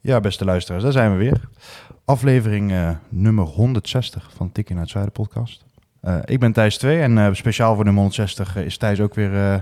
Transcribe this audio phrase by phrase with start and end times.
[0.00, 1.40] Ja, beste luisteraars, daar zijn we weer.
[2.04, 5.64] Aflevering eh, nummer 160 van Tikkie naar het Zuiden podcast.
[6.00, 9.34] Eh, ik ben Thijs 2 en eh, speciaal voor nummer 160 is Thijs ook weer
[9.34, 9.56] eh,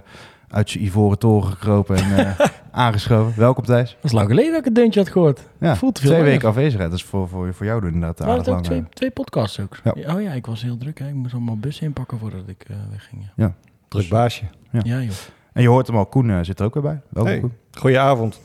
[0.48, 3.38] uit zijn ivoren toren gekropen en eh, aangeschoven.
[3.40, 3.90] Welkom Thijs.
[3.94, 5.40] Dat is lang geleden dat ik een deuntje had gehoord.
[5.60, 6.90] Ja, Voelt te veel twee weken afwezigheid.
[6.90, 8.64] Dat is voor, voor, voor jou inderdaad aardig het ook lang.
[8.64, 9.76] twee, twee podcasts ook?
[9.84, 10.14] Ja.
[10.14, 10.98] Oh ja, ik was heel druk.
[10.98, 11.08] Hè.
[11.08, 13.30] Ik moest allemaal bussen inpakken voordat ik eh, wegging.
[13.36, 13.54] Ja.
[13.88, 14.44] Druk baasje.
[14.70, 14.80] Ja.
[14.84, 15.14] Ja, joh.
[15.52, 17.00] En je hoort hem al, Koen zit er ook weer bij.
[17.08, 17.40] Welkom Hey.
[17.40, 17.52] Koen.
[17.72, 18.40] Goedenavond.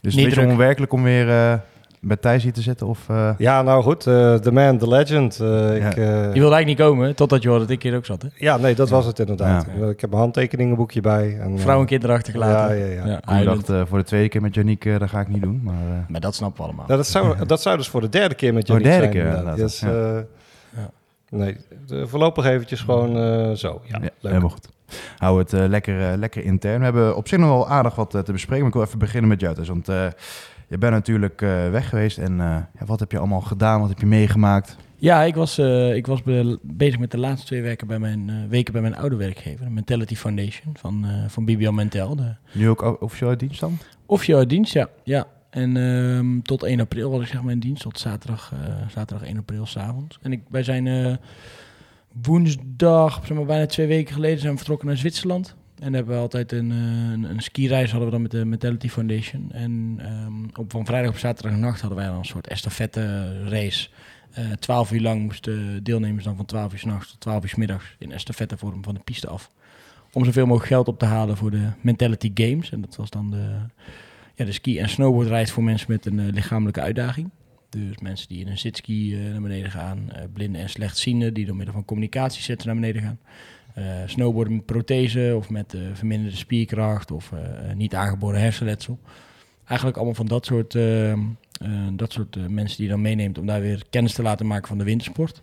[0.00, 0.50] Dus het is Niet een beetje druk.
[0.52, 1.54] onwerkelijk om weer eh
[2.00, 3.08] bij Thijs hier te zitten of...
[3.08, 4.06] eh, Ja, nou goed.
[4.06, 5.40] eh the man, the legend.
[5.40, 5.86] eh, Ja.
[5.86, 8.22] ik, eh, Je wilde eigenlijk niet komen, totdat je hoorde dat ik hier ook zat.
[8.22, 8.28] Hè?
[8.34, 9.66] ja, nee, dat was het inderdaad.
[9.80, 9.86] Ja.
[9.88, 11.38] Ik heb een handtekeningenboekje bij.
[11.40, 12.76] En, eh, Vrouw en kind erachter gelaten.
[12.78, 13.20] Ja, ja, ja.
[13.24, 13.66] Huilend.
[13.66, 15.60] dacht eh, voor de tweede keer met Janiek, eh dat ga ik niet doen.
[15.64, 16.86] Maar eh, Maar dat snappen we allemaal.
[16.86, 19.10] Nou, dat, zou, dat zou dus voor de derde keer met Oh, jullie derde zijn.
[19.10, 19.58] keer, inderdaad.
[19.58, 20.18] inderdaad, Dus, eh.
[21.36, 21.56] Nee,
[21.86, 23.80] de- voorlopig eventjes gewoon eh, zo.
[23.84, 24.10] Ja, Ja, leuk.
[24.20, 24.68] helemaal goed.
[25.18, 26.78] Hou het eh, lekker, eh, lekker intern.
[26.78, 28.58] We hebben op zich nog wel aardig wat te bespreken.
[28.58, 29.68] Maar ik wil even beginnen met jou, Thijs.
[29.68, 30.06] Want eh,
[30.68, 32.18] je bent natuurlijk eh, weg geweest.
[32.18, 32.46] En eh,
[32.78, 33.80] ja, wat heb je allemaal gedaan?
[33.80, 34.76] Wat heb je meegemaakt?
[34.98, 38.28] Ja, ik was, eh, ik was be- bezig met de laatste twee weken bij mijn,
[38.28, 39.64] eh, weken bij mijn oude werkgever.
[39.64, 42.16] De Mentality Foundation van, eh van Bibian Mentel.
[42.16, 43.78] De Nu ook officieel uit dienst dan?
[44.06, 44.88] Officieel uit dienst, ja.
[45.04, 45.26] ja.
[45.50, 49.28] En ehm, tot 1 april was ik zeg maar in dienst, tot zaterdag, eh, zaterdag
[49.28, 50.18] 1 april s'avonds.
[50.22, 51.14] En ik, wij zijn eh,
[52.22, 55.56] woensdag, zeg maar bijna twee weken geleden, zijn we vertrokken naar Zwitserland.
[55.78, 56.78] En hebben we altijd een, eh,
[57.12, 59.52] een, een hadden we dan met de Mentality Foundation.
[59.52, 63.88] En ehm, op, van vrijdag op zaterdagnacht hadden wij dan een soort estafette race.
[64.30, 67.54] Eh 12 uur lang moesten deelnemers dan van 12 uur s'nachts tot 12 uur 's
[67.54, 69.50] middags in estafette vorm van de piste af.
[70.12, 72.70] Om zoveel mogelijk geld op te halen voor de Mentality Games.
[72.70, 73.58] En dat was dan de,
[74.36, 77.30] ja, de ski- en snowboardreis voor mensen met een eh, lichamelijke uitdaging.
[77.68, 81.46] Dus mensen die in een zitski eh, naar beneden gaan, eh, blinden en slechtzienden die
[81.46, 83.18] door middel van communicatiesets naar beneden gaan.
[84.06, 87.32] Snowboarden met prothese of met verminderde spierkracht of
[87.74, 88.98] niet aangeboren hersenletsel.
[89.66, 91.18] Eigenlijk allemaal van dat soort, eh, eh,
[91.92, 94.78] dat soort mensen die je dan meeneemt om daar weer kennis te laten maken van
[94.78, 95.42] de wintersport.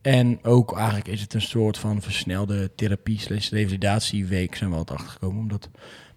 [0.00, 4.98] En ook eigenlijk is het een soort van versnelde therapie slash revalidatieweek zijn we altijd
[4.98, 5.40] achtergekomen.
[5.40, 5.70] Omdat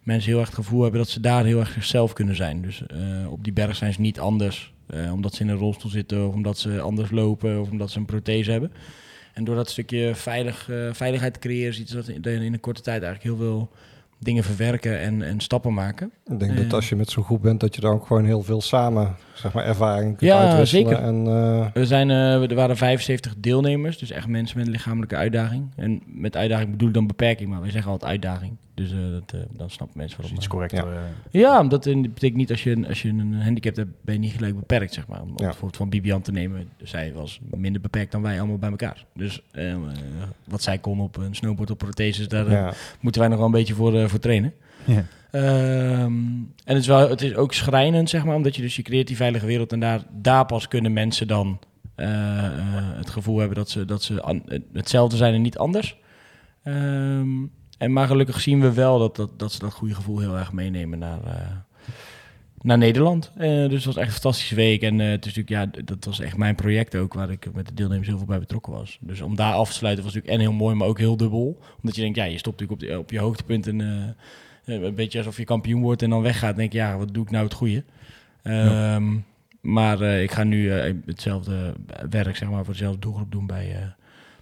[0.06, 2.62] mensen heel erg het gevoel hebben dat ze daar heel erg zichzelf kunnen zijn.
[2.62, 4.74] Dus eh, op die berg zijn ze niet anders.
[4.88, 7.98] eh, omdat ze in een rolstoel zitten of omdat ze anders lopen of omdat ze
[8.00, 8.72] een prothese hebben.
[9.34, 12.60] En door dat stukje veilig, eh, veiligheid te creëren, ziet ze dat in, in een
[12.60, 13.70] korte tijd eigenlijk heel veel
[14.20, 16.12] dingen verwerken en, en stappen maken.
[16.26, 18.42] Ik denk dat als je met zo'n groep bent, dat je dan ook gewoon heel
[18.42, 20.88] veel samen zeg maar, ervaring kunt Ja, uitwisselen.
[20.90, 21.04] zeker.
[21.04, 21.24] En,
[21.74, 25.70] We zijn, er waren 75 deelnemers, dus echt mensen met een lichamelijke uitdaging.
[25.76, 28.58] En met uitdaging bedoel ik dan beperking, maar wij zeggen altijd uitdaging.
[28.76, 30.36] Dus eh, dat, eh, dan snappen mensen Dat is waarom.
[30.36, 31.42] iets eh, correcter.
[31.42, 34.20] Ja, omdat het betekent niet als je, een- als je een handicap hebt, ben je
[34.20, 35.22] niet gelijk beperkt, zeg maar.
[35.22, 35.52] Om het Ja.
[35.52, 39.06] voorbeeld van Bibian te nemen, zij was minder beperkt dan wij allemaal bij elkaar.
[39.14, 39.42] Dus
[40.48, 42.74] wat zij kon op een snowboard op protheses, daar ja.
[43.00, 44.54] moeten wij nog wel een beetje voor, eh, voor trainen.
[44.86, 45.06] Ja.
[45.32, 48.82] Ehm, en het is, wel, het is ook schrijnend, zeg maar, omdat je dus je
[48.82, 51.60] creëert die veilige wereld en daar, daar pas kunnen mensen dan
[51.96, 52.54] eh, eh,
[52.98, 54.44] het gevoel hebben dat ze, dat ze an-
[54.74, 55.98] hetzelfde zijn en niet anders.
[56.64, 57.28] Ehm,
[57.78, 60.52] en maar gelukkig zien we wel dat, dat, dat ze dat goede gevoel heel erg
[60.52, 61.48] meenemen naar, eh,
[62.62, 63.32] naar Nederland.
[63.38, 64.82] Eh, dus het was echt een fantastische week.
[64.82, 67.68] En eh, het is natuurlijk, ja, dat was echt mijn project ook, waar ik met
[67.68, 68.98] de deelnemers heel veel bij betrokken was.
[69.02, 71.60] Dus om daar af te sluiten was natuurlijk en heel mooi, maar ook heel dubbel.
[71.78, 73.80] Omdat je denkt, ja, je stopt natuurlijk op, de, op je hoogtepunt en
[74.66, 76.56] een beetje alsof je kampioen wordt en dan weggaat.
[76.56, 77.84] denk je, ja, wat doe ik nou het goede?
[78.44, 79.18] Ehm,
[79.62, 80.72] Maar ik ga nu
[81.06, 81.74] hetzelfde
[82.10, 83.94] werk, zeg maar, voor dezelfde doelgroep doen bij,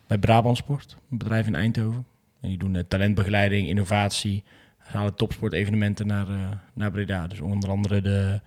[0.08, 2.06] bij Brabant Sport, een bedrijf in Eindhoven.
[2.44, 4.44] En die doen eh, talentbegeleiding, innovatie,
[4.90, 6.36] ze halen topsportevenementen naar, eh,
[6.74, 7.28] naar Breda.
[7.28, 8.42] Dus onder andere de,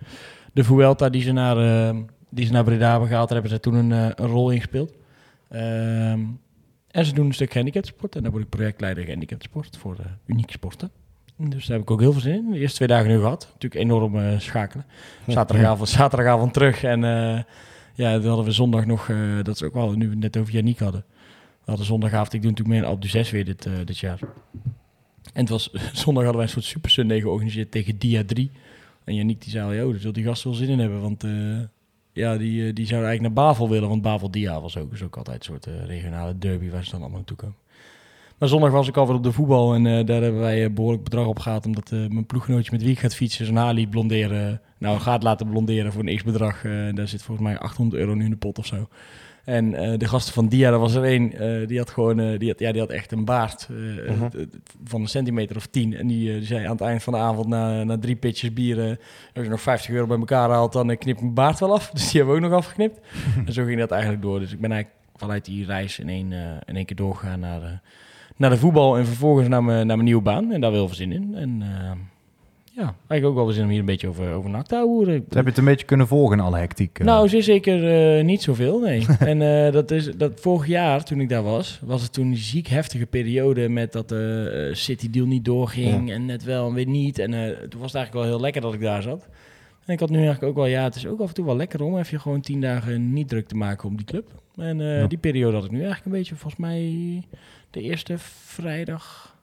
[0.53, 1.97] de Vuelta die ze, naar, eh,
[2.29, 4.93] die ze naar Breda hebben gehaald, daar hebben ze toen een, een rol in gespeeld.
[5.49, 6.19] Ehm,
[6.91, 10.91] en ze doen een stuk handicapsport en daar word ik projectleider handicapsport voor unieke sporten.
[11.37, 12.51] Dus daar heb ik ook heel veel zin in.
[12.51, 13.49] De eerste twee dagen nu gehad.
[13.53, 14.85] Natuurlijk enorm schakelen.
[15.27, 16.83] Zaterdagavond, zaterdagavond terug.
[16.83, 17.43] En eh,
[17.93, 19.11] ja, toen hadden we zondag nog,
[19.43, 21.05] dat is ook wel, nu we het net over Janiek hadden.
[21.67, 24.19] Hadden zondagavond, ik doe natuurlijk meer een Alpe 6 weer dit, eh, dit jaar.
[25.33, 25.71] En het was,
[26.03, 28.51] zondag hadden wij een soort Super georganiseerd tegen Dia 3.
[29.03, 31.01] En Janiek die zei joh, daar zult die gast wel zin in hebben.
[31.01, 31.31] Want eh,
[32.13, 33.89] ja, die, eh, die zouden eigenlijk naar Bavel willen.
[33.89, 36.99] Want Bavel Dia was ook, is ook altijd een soort regionale derby waar ze dan
[36.99, 37.55] allemaal naartoe komen.
[38.37, 41.39] Maar zondag was ik alweer op de voetbal en daar hebben wij behoorlijk bedrag op
[41.39, 41.65] gehad.
[41.65, 44.61] Omdat mijn ploeggenootje met wie gaat fietsen zijn haar liet blonderen.
[44.77, 46.61] Nou, gaat laten blonderen voor een x-bedrag.
[46.93, 48.87] Daar zit volgens mij 800 euro nu in de pot of zo.
[49.47, 52.39] En eh, de gasten van Dia, er was er één, eh, die had gewoon, eh,
[52.39, 54.29] die, had, ja, die had echt een baard Mhm.
[54.83, 55.95] van een centimeter of tien.
[55.97, 58.99] En die, die zei aan het eind van de avond, na, na drie pitjes bieren,
[59.33, 61.89] als je nog 50 euro bij elkaar haalt, dan knip ik mijn baard wel af.
[61.93, 62.99] Dus die hebben we ook nog afgeknipt.
[63.45, 64.39] en zo ging dat eigenlijk door.
[64.39, 66.31] Dus ik ben eigenlijk vanuit die reis in één,
[66.65, 67.79] in één keer doorgegaan naar de,
[68.35, 70.51] naar de voetbal en vervolgens naar mijn, naar mijn nieuwe baan.
[70.51, 71.35] En daar wil veel zin in.
[71.35, 71.63] En
[72.77, 75.13] ja, eigenlijk ook wel zin om hier een beetje over, over NAC te houden.
[75.13, 76.99] Heb je het een beetje kunnen volgen in alle hectiek?
[76.99, 77.05] eh?
[77.05, 79.05] Nou, zeer zeker eh, niet zoveel, nee.
[79.19, 82.37] en eh, dat is dat vorig jaar, toen ik daar was, was het toen een
[82.37, 86.87] ziek heftige periode met dat de City deal niet doorging en net wel en weer
[86.87, 87.19] niet.
[87.19, 87.29] En
[87.69, 89.27] toen was het eigenlijk wel heel lekker dat ik daar zat.
[89.85, 91.55] En ik had nu eigenlijk ook wel, ja, het is ook af en toe wel
[91.55, 94.27] lekker om even gewoon tien dagen niet druk te maken om die club.
[94.55, 95.07] En Ja.
[95.07, 96.83] die periode had ik nu eigenlijk een beetje, volgens mij,
[97.71, 99.35] de eerste vrijdag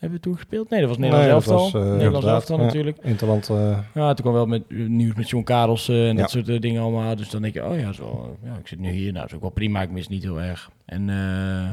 [0.00, 0.70] hebben we toen gespeeld.
[0.70, 1.64] Nee, dat was Nederlands Nee, dat elftal.
[1.64, 2.64] was, eh, Nederlands inderdaad, elftal ja.
[2.64, 2.98] natuurlijk.
[3.02, 3.48] Interland.
[3.48, 6.20] eh, Ja, toen kwam wel met nieuws met John Karelsen en Ja.
[6.20, 7.16] dat soort eh, dingen allemaal.
[7.16, 9.04] Dus dan denk je, oh ja, zo, ja, ik zit nu hier.
[9.12, 9.82] Nou, dat is ook wel prima.
[9.82, 10.70] Ik mis niet heel erg.
[10.84, 11.70] En eh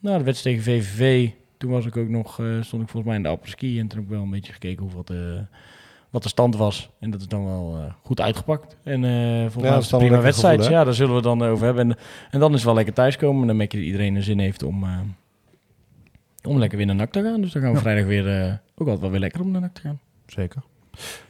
[0.00, 1.30] nou, de wedstrijd tegen VVV.
[1.58, 3.78] Toen was ik ook nog, stond ik volgens mij in de apres-ski.
[3.80, 5.44] En toen heb ik wel een beetje gekeken hoeveel de,
[6.10, 6.90] wat de stand was.
[7.00, 8.76] En dat is dan wel goed uitgepakt.
[8.84, 9.00] En
[9.50, 10.58] volgens mij is het prima wedstrijd.
[10.58, 11.90] gevoel, ja, daar zullen we het dan over hebben.
[11.90, 11.96] En,
[12.30, 13.40] en dan is het wel lekker thuiskomen.
[13.40, 14.84] En dan merk je dat iedereen er zin heeft om,
[16.46, 17.40] om lekker weer naar NAC te gaan.
[17.40, 17.82] Dus dan gaan we Ja.
[17.82, 19.98] vrijdag weer, eh, ook altijd wel weer lekker om naar NAC te gaan.
[20.26, 20.62] Zeker.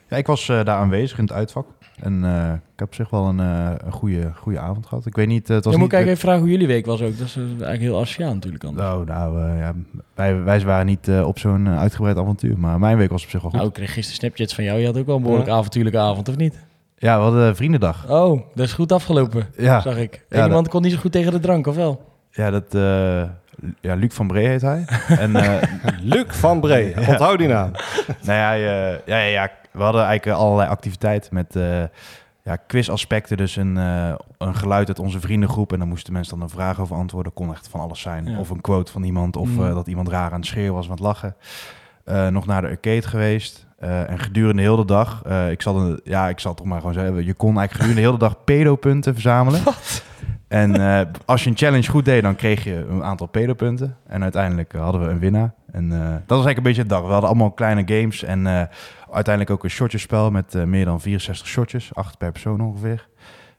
[0.09, 1.67] Ja, ik was eh, daar aanwezig in het uitvak.
[2.03, 5.07] En eh, ik heb op zich wel een, een goede, goede avond gehad.
[5.07, 5.49] Ik weet niet...
[5.51, 7.19] eh, het was moet niet ik even vragen hoe jullie week was ook.
[7.19, 8.87] Dat is eigenlijk heel asociaal natuurlijk anders.
[8.87, 9.75] Nou, nou ja,
[10.15, 12.59] wij, wij waren niet op zo'n uitgebreid avontuur.
[12.59, 13.59] Maar mijn week was op zich wel goed.
[13.59, 14.79] Nou, ik kreeg gisteren Snapchats van jou.
[14.79, 16.59] Je had ook wel een behoorlijk avontuurlijke avond, of niet?
[16.97, 18.11] Ja, we hadden vriendendag.
[18.11, 20.25] Oh, dat is goed afgelopen, Ja, zag ik.
[20.29, 22.13] Ja, Eén iemand kon niet zo goed tegen de drank, of wel?
[22.31, 22.75] ja, dat,
[23.81, 24.85] ja Luc van Bree heet hij.
[25.19, 25.63] en eh,
[26.01, 27.71] Luc van Bree, onthoud die naam.
[28.27, 31.83] nou ja, je- ja, ja, ja, we hadden eigenlijk allerlei activiteiten met eh
[32.43, 33.37] ja, quizaspecten.
[33.37, 35.73] Dus een, eh, een geluid uit onze vriendengroep.
[35.73, 37.33] En dan moesten mensen dan een vraag over antwoorden.
[37.33, 38.27] Kon echt van alles zijn.
[38.31, 38.39] Ja.
[38.39, 39.37] Of een quote van iemand.
[39.37, 39.65] Of Mm.
[39.67, 41.37] eh, dat iemand raar aan het schreeuwen was, van het lachen.
[42.05, 43.67] Eh, nog naar de arcade geweest.
[43.79, 46.79] Eh, en gedurende heel de dag, eh, ik zal een, ja, ik zal toch maar
[46.79, 49.61] gewoon zeggen, je kon eigenlijk gedurende heel de dag pedopunten verzamelen.
[50.49, 53.97] En eh, als je een challenge goed deed, dan kreeg je een aantal pedopunten.
[54.07, 55.55] En uiteindelijk eh, hadden we een winnaar.
[55.73, 57.03] En eh, dat was eigenlijk een beetje het dag.
[57.03, 58.47] We hadden allemaal kleine games en
[59.11, 63.09] uiteindelijk ook een shotjespel met meer dan 64 shotjes, acht per persoon ongeveer.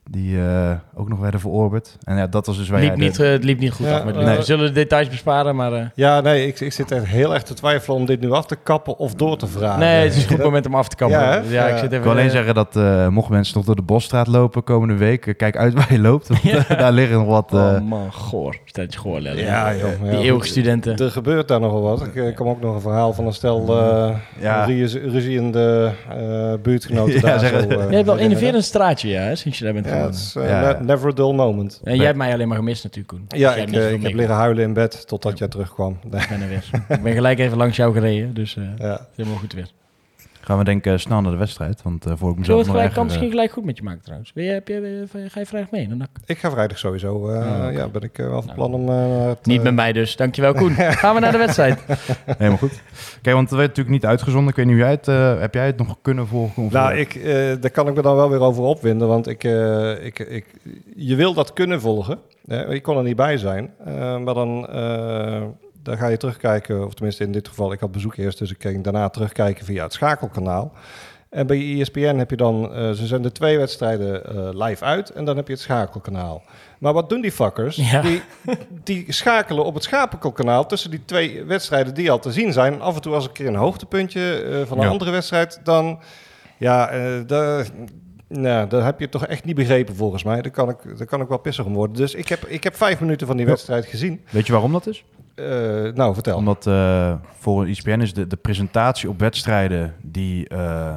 [0.09, 1.97] Die eh, ook nog werden verorberd.
[2.03, 3.97] En ja, dat was dus waar Liep niet, de- eh, het liep niet goed Ja,
[3.97, 4.25] af met nee.
[4.25, 4.35] Luc.
[4.37, 5.73] We zullen de details besparen, maar...
[5.73, 8.45] eh, Ja, nee, ik, ik zit echt heel erg te twijfelen om dit nu af
[8.45, 9.79] te kappen of door te vragen.
[9.79, 11.19] nee, het is een goed moment om af te kappen.
[11.19, 11.67] Ja, ik Ja.
[11.77, 11.97] zit even...
[11.97, 14.95] Ik wil alleen eh, zeggen dat eh, mochten mensen nog door de bosstraat lopen komende
[14.95, 16.27] week, eh, kijk uit waar je loopt.
[16.27, 16.63] Want Ja.
[16.75, 17.53] daar liggen nog wat...
[17.53, 18.55] eh, Oh man, goor.
[18.65, 19.41] Stelletje goor, Lelle.
[19.41, 19.83] Ja, joh.
[20.01, 20.97] Die ja, eeuwige studenten.
[20.97, 22.05] Er gebeurt daar nogal wat.
[22.05, 24.65] Ik eh, kwam ook nog een verhaal van een stel eh Ja.
[24.65, 27.39] ruzie- ruziende eh buurtgenoten Ja, daar.
[27.39, 30.35] zeg- zo, eh, Jij hebt wel innoverend straatje, ja, sinds je daar bent Ja, is
[30.35, 30.61] eh, Ja.
[30.79, 31.81] ne- never a dull moment.
[31.83, 33.25] En jij hebt mij alleen maar gemist natuurlijk, Koen.
[33.27, 35.97] Ja, Jij ik, hebt niet eh, ik heb liggen huilen in bed totdat jij terugkwam.
[36.03, 36.69] Ik ben er weer.
[36.89, 39.07] ik ben gelijk even langs jou gereden, dus eh ja.
[39.15, 39.67] helemaal goed weer.
[40.45, 42.57] Gaan we denken eh, snel naar de wedstrijd, want eh voor ik Zullen we mezelf
[42.57, 44.31] het nog gelijk, erger, kan misschien eh, gelijk goed met je maken trouwens.
[44.33, 45.87] Wil je, heb je, ga je vrijdag mee?
[45.87, 47.13] Dan Ik ga vrijdag sowieso.
[47.15, 47.69] oké.
[47.69, 48.57] Ja, ben ik eh, wel van Nou.
[48.57, 48.89] plan om...
[48.89, 50.15] eh, het, Niet met mij dus.
[50.15, 50.71] Dankjewel Koen.
[51.01, 51.83] Gaan we naar de wedstrijd.
[52.37, 52.81] Helemaal goed.
[53.21, 54.49] Kijk, want het werd natuurlijk niet uitgezonden.
[54.49, 55.07] Ik weet niet hoe jij het...
[55.07, 56.67] eh, heb jij het nog kunnen volgen?
[56.71, 60.05] Nou, ik, eh, daar kan ik me dan wel weer over opwinden, want ik, eh,
[60.05, 60.45] ik, ik,
[60.95, 62.19] je wil dat kunnen volgen.
[62.69, 65.41] Ik kon er niet bij zijn, eh, maar dan, eh,
[65.85, 68.61] dan ga je terugkijken, of tenminste in dit geval, ik had bezoek eerst, dus ik
[68.61, 70.71] ging daarna terugkijken via het schakelkanaal.
[71.29, 75.25] En bij ESPN heb je dan, eh, ze zenden twee wedstrijden eh, live uit en
[75.25, 76.43] dan heb je het schakelkanaal.
[76.79, 77.75] Maar wat doen die fuckers?
[77.75, 78.01] Ja.
[78.01, 78.21] Die,
[78.83, 82.81] die schakelen op het schakelkanaal tussen die twee wedstrijden die al te zien zijn.
[82.81, 84.89] Af en toe als een keer een hoogtepuntje eh, van een Ja.
[84.89, 85.99] andere wedstrijd, dan...
[86.57, 86.91] Ja,
[87.23, 87.67] daar,
[88.27, 90.41] nou, dat heb je toch echt niet begrepen volgens mij.
[90.41, 91.95] Daar kan ik, daar kan ik wel pissig om worden.
[91.95, 94.21] Dus ik heb, ik heb vijf minuten van die wedstrijd gezien.
[94.29, 95.03] Weet je waarom dat is?
[95.35, 95.45] Eh,
[95.93, 96.37] nou, vertel.
[96.37, 100.95] Omdat eh, voor ESPN is de, de presentatie op wedstrijden die eh,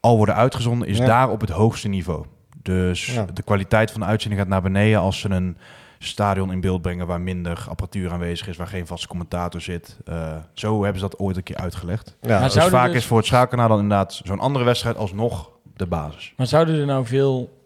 [0.00, 1.06] al worden uitgezonden, is Ja.
[1.06, 2.24] daar op het hoogste niveau.
[2.62, 3.24] Dus Ja.
[3.34, 5.56] de kwaliteit van de uitzending gaat naar beneden als ze een
[5.98, 9.96] stadion in beeld brengen waar minder apparatuur aanwezig is, waar geen vaste commentator zit.
[10.04, 12.16] Eh, zo hebben ze dat ooit een keer uitgelegd.
[12.20, 15.50] ja, Maar Dus vaak dus- is voor het schaalkanaal dan inderdaad zo'n andere wedstrijd alsnog
[15.76, 16.32] de basis.
[16.36, 17.56] Maar zouden er nou veel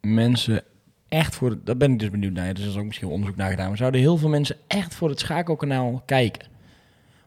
[0.00, 0.62] mensen
[1.12, 1.58] echt voor...
[1.64, 2.54] Dat ben ik dus benieuwd naar.
[2.54, 3.68] Dus er is ook misschien onderzoek naar gedaan.
[3.68, 6.48] Maar zouden heel veel mensen echt voor het schakelkanaal kijken?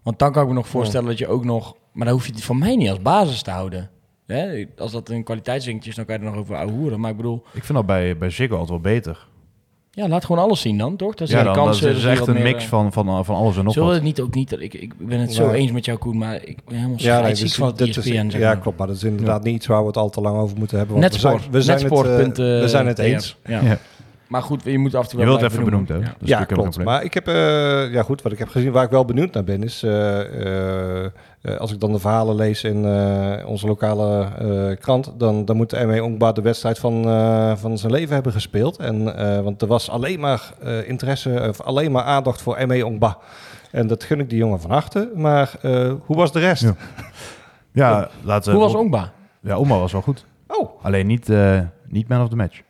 [0.03, 1.75] Want dan kan ik me nog voorstellen dat je ook nog...
[1.91, 3.89] Maar dan hoef je het van mij niet als basis te houden.
[4.25, 4.65] Hè?
[4.77, 6.99] Als dat een kwaliteitsdingetje is, dan kan je er nog over ouwehoeren.
[6.99, 7.43] Maar ik bedoel...
[7.53, 9.27] Ik vind dat bij, bij Ziggo altijd wel beter.
[9.95, 11.13] Ja, laat gewoon alles zien dan, toch?
[11.15, 11.87] Dan Ja, dan, dat kansen.
[11.89, 13.93] is dat die echt een mix eh, van, van, van alles en nog Zullen we
[13.95, 14.03] wat.
[14.03, 14.51] het niet ook niet...
[14.51, 17.33] Ik, ik ben het zo eens met jou, Koen, maar ik ben helemaal Ja, nee,
[17.33, 18.59] dus van het dit is- ESPN, zeg ja, maar.
[18.59, 18.77] klopt.
[18.77, 20.99] Maar dat is inderdaad niet iets waar we het al te lang over moeten hebben.
[20.99, 23.37] Want we zijn, we zijn, het, eh, eh, we zijn het eens.
[23.45, 23.61] Ja.
[23.61, 23.77] Ja.
[24.27, 26.05] Maar goed, je moet af en toe Je wel wilt even benoemd hebben.
[26.07, 26.13] Ja.
[26.13, 26.61] Dat is ja, klopt.
[26.69, 26.85] probleem.
[26.85, 29.43] Maar ik heb, eh, ja goed, wat ik heb gezien, waar ik wel benieuwd naar
[29.43, 31.11] ben, is eh, eh,
[31.57, 35.85] als ik dan de verhalen lees in eh, onze lokale eh, krant, dan, dan moet
[35.85, 38.77] ME Onkba de wedstrijd van, eh, van zijn leven hebben gespeeld.
[38.77, 42.85] En, eh, want er was alleen maar eh, interesse, of alleen maar aandacht voor ME
[42.85, 43.17] Onkba.
[43.71, 45.11] En dat gun ik die jongen van harte.
[45.15, 46.61] Maar eh, hoe was de rest?
[46.63, 46.75] Ja.
[47.71, 48.57] Ja, laten we...
[48.57, 49.11] Hoe was Ongba?
[49.41, 50.25] Ja, Omar was wel goed.
[50.47, 52.61] Oh, Alleen niet, eh, niet man of the match.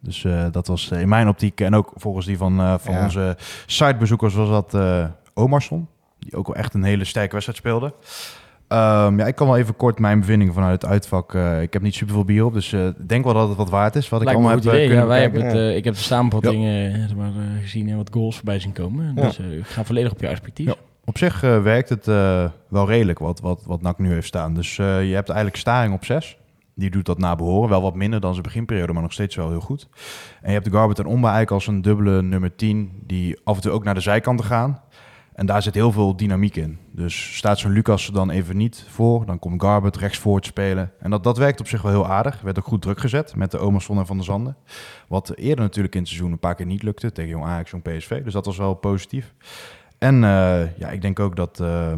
[0.00, 2.94] Dus eh, dat was eh, in mijn optiek en ook volgens die van, eh, van
[2.94, 3.02] Ja.
[3.02, 5.04] onze sitebezoekers was dat eh
[5.34, 5.88] Omarsson.
[6.18, 7.94] Die ook wel echt een hele sterke wedstrijd speelde.
[8.68, 11.34] Ehm, ja, ik kan wel even kort mijn bevindingen vanuit het uitvak.
[11.60, 14.08] ik heb niet superveel bier op, dus ik denk wel dat het wat waard is.
[14.08, 14.88] Wat ik Lijkt allemaal heb idee.
[14.88, 16.64] Ja, wij hebben het, ik heb de samenvatting
[17.06, 17.30] zeg maar,
[17.60, 19.12] gezien en wat goals voorbij zien komen.
[19.16, 19.22] Ja.
[19.22, 20.66] Dus ik ga volledig op je perspectief.
[20.66, 20.74] Ja.
[21.04, 22.06] Op zich werkt het
[22.68, 24.54] wel redelijk wat, wat, wat NAC nu heeft staan.
[24.54, 26.36] Dus je hebt eigenlijk Staring op 6.
[26.80, 27.68] Die doet dat na behoren.
[27.68, 29.88] Wel wat minder dan zijn beginperiode, maar nog steeds wel heel goed.
[30.40, 33.02] En je hebt de Garbert en Omba eigenlijk als een dubbele nummer 10...
[33.06, 34.80] die af en toe ook naar de zijkanten gaan.
[35.32, 36.78] En daar zit heel veel dynamiek in.
[36.92, 39.26] Dus staat zo'n Lucas er dan even niet voor...
[39.26, 40.92] dan komt Garbert rechts voor te spelen.
[40.98, 42.40] En dat, dat werkt op zich wel heel aardig.
[42.40, 44.56] Werd ook goed druk gezet met de Omerson en Van der Zanden.
[45.08, 47.12] Wat eerder natuurlijk in het seizoen een paar keer niet lukte...
[47.12, 48.22] tegen Jong Ajax, Jong PSV.
[48.22, 49.34] Dus dat was wel positief.
[49.98, 51.92] En eh, ja, ik denk ook dat, eh,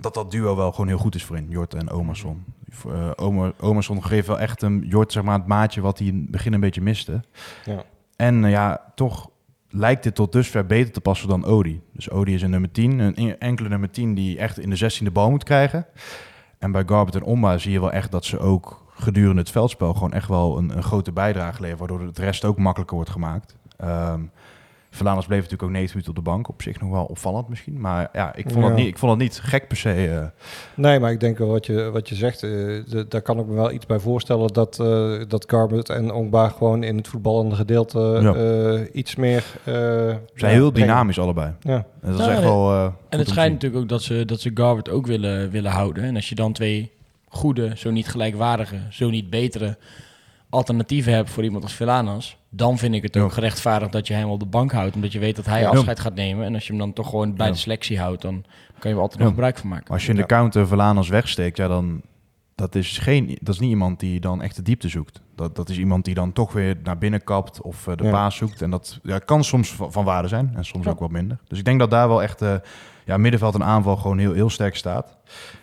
[0.00, 2.44] dat dat duo wel gewoon heel goed is voor in Jort en Omerson.
[2.86, 6.20] Uh, Omer, Omerson geeft wel echt een Jort, zeg maar, het maatje wat hij in
[6.20, 7.20] het begin een beetje miste.
[7.64, 7.82] Ja.
[8.16, 9.30] En eh, ja, toch
[9.68, 11.80] lijkt dit tot dusver beter te passen dan Odi.
[11.92, 15.12] Dus Odi is een nummer 10, een enkele nummer 10 die echt in de 16e
[15.12, 15.86] bal moet krijgen.
[16.58, 19.94] En bij Garbert en Omba zie je wel echt dat ze ook gedurende het veldspel
[19.94, 23.56] gewoon echt wel een, een grote bijdrage leveren, waardoor het rest ook makkelijker wordt gemaakt.
[23.84, 24.30] Um,
[24.94, 26.48] Verlaners bleef natuurlijk ook 90 minuten op de bank.
[26.48, 27.80] Op zich nog wel opvallend misschien.
[27.80, 28.68] Maar ja, ik vond, Ja.
[28.68, 29.90] Dat, niet, ik vond dat niet gek per se.
[30.08, 30.26] eh.
[30.74, 33.46] Nee, maar ik denk wel wat je, wat je zegt, eh, de- daar kan ik
[33.46, 37.54] me wel iets bij voorstellen dat, eh dat Garbert en Ongba gewoon in het voetballende
[37.54, 38.34] gedeelte Ja.
[38.34, 39.44] eh, iets meer...
[39.64, 40.88] eh, ja, zijn heel brengen.
[40.88, 41.52] dynamisch allebei.
[41.60, 41.74] Ja.
[41.76, 42.74] En dat is Nou, echt wel...
[43.08, 46.04] En het schijnt natuurlijk ook dat ze, dat ze Garvert ook willen, willen houden.
[46.04, 46.92] En als je dan twee
[47.28, 49.76] goede, zo niet gelijkwaardige, zo niet betere
[50.54, 53.34] alternatieven hebt voor iemand als Villanas, dan vind ik het ook Ja.
[53.34, 54.94] gerechtvaardigd dat je hem op de bank houdt.
[54.94, 55.68] Omdat je weet dat hij Ja.
[55.68, 56.44] afscheid gaat nemen.
[56.46, 57.52] En als je hem dan toch gewoon bij Ja.
[57.52, 58.44] de selectie houdt, dan
[58.78, 59.24] kan je er altijd Ja.
[59.24, 59.92] nog gebruik van maken.
[59.94, 62.00] Als je in de counter Verlanas wegsteekt, ja, dan...
[62.56, 65.20] Dat is, geen, dat is niet iemand die dan echt de diepte zoekt.
[65.36, 68.10] Dat, dat is iemand die dan toch weer naar binnen kapt of eh, de Ja.
[68.10, 68.62] paas zoekt.
[68.62, 70.90] En dat ja, kan soms van, van waarde zijn en soms Ja.
[70.90, 71.38] ook wat minder.
[71.48, 72.54] Dus ik denk dat daar wel echt eh,
[73.04, 75.16] ja, middenveld en aanval gewoon heel, heel sterk staat.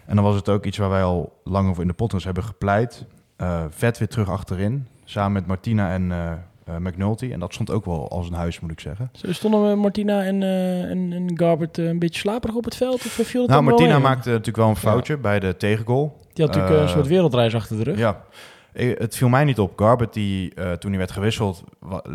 [0.06, 2.44] En dan was het ook iets waar wij al lang over in de podcast hebben
[2.44, 3.06] gepleit.
[3.42, 7.32] Eh, vet weer terug achterin, samen met Martina en eh, McNulty.
[7.32, 9.10] En dat stond ook wel als een huis, moet ik zeggen.
[9.12, 12.96] Zo Stonden Martina en, eh en, en Garbert een beetje slaperig op het veld?
[12.96, 16.18] Of viel het Nou, Martina maakte natuurlijk wel een foutje bij de tegengoal.
[16.34, 17.98] Die had natuurlijk een soort wereldreis achter de rug.
[17.98, 18.24] Ja,
[18.74, 19.80] het viel mij niet op.
[19.80, 21.64] Garbert, die, toen hij werd gewisseld,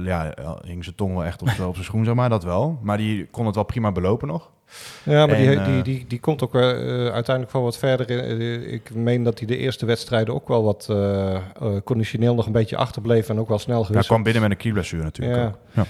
[0.04, 2.78] ja, hing zijn tong wel echt op, op zijn schoen, zeg maar, dat wel.
[2.82, 4.50] Maar die kon het wel prima belopen nog.
[5.02, 6.60] Ja, maar die, En, die, eh, die, die komt ook eh,
[7.12, 8.10] uiteindelijk wel wat verder.
[8.10, 8.72] In.
[8.72, 11.38] Ik meen dat hij de eerste wedstrijden ook wel wat eh,
[11.84, 14.12] conditioneel nog een beetje achterbleef en ook wel snel Hij gewisseld.
[14.12, 15.46] kwam binnen met een knieblessure natuurlijk Ja.
[15.46, 15.56] ook.
[15.72, 15.86] Ja.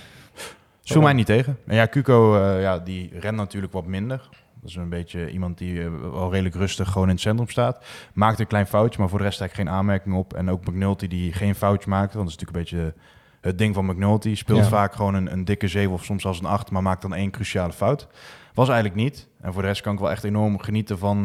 [0.82, 1.58] Viel mij niet tegen.
[1.66, 4.28] En ja, Cuco, ja, die rent natuurlijk wat minder.
[4.60, 7.84] Dat is een beetje iemand die wel redelijk rustig gewoon in het centrum staat.
[8.12, 10.34] Maakt een klein foutje, maar voor de rest eigenlijk geen aanmerking op.
[10.34, 12.16] En ook McNulty die geen foutje maakte.
[12.16, 13.00] Want dat is natuurlijk een beetje
[13.40, 14.34] het ding van McNulty.
[14.34, 14.64] Speelt Ja.
[14.68, 17.30] vaak gewoon een, een dikke 7 of soms als een 8, maar maakt dan één
[17.30, 18.06] cruciale fout.
[18.56, 19.28] Was eigenlijk niet.
[19.40, 21.22] En voor de rest kan ik wel echt enorm genieten van, eh,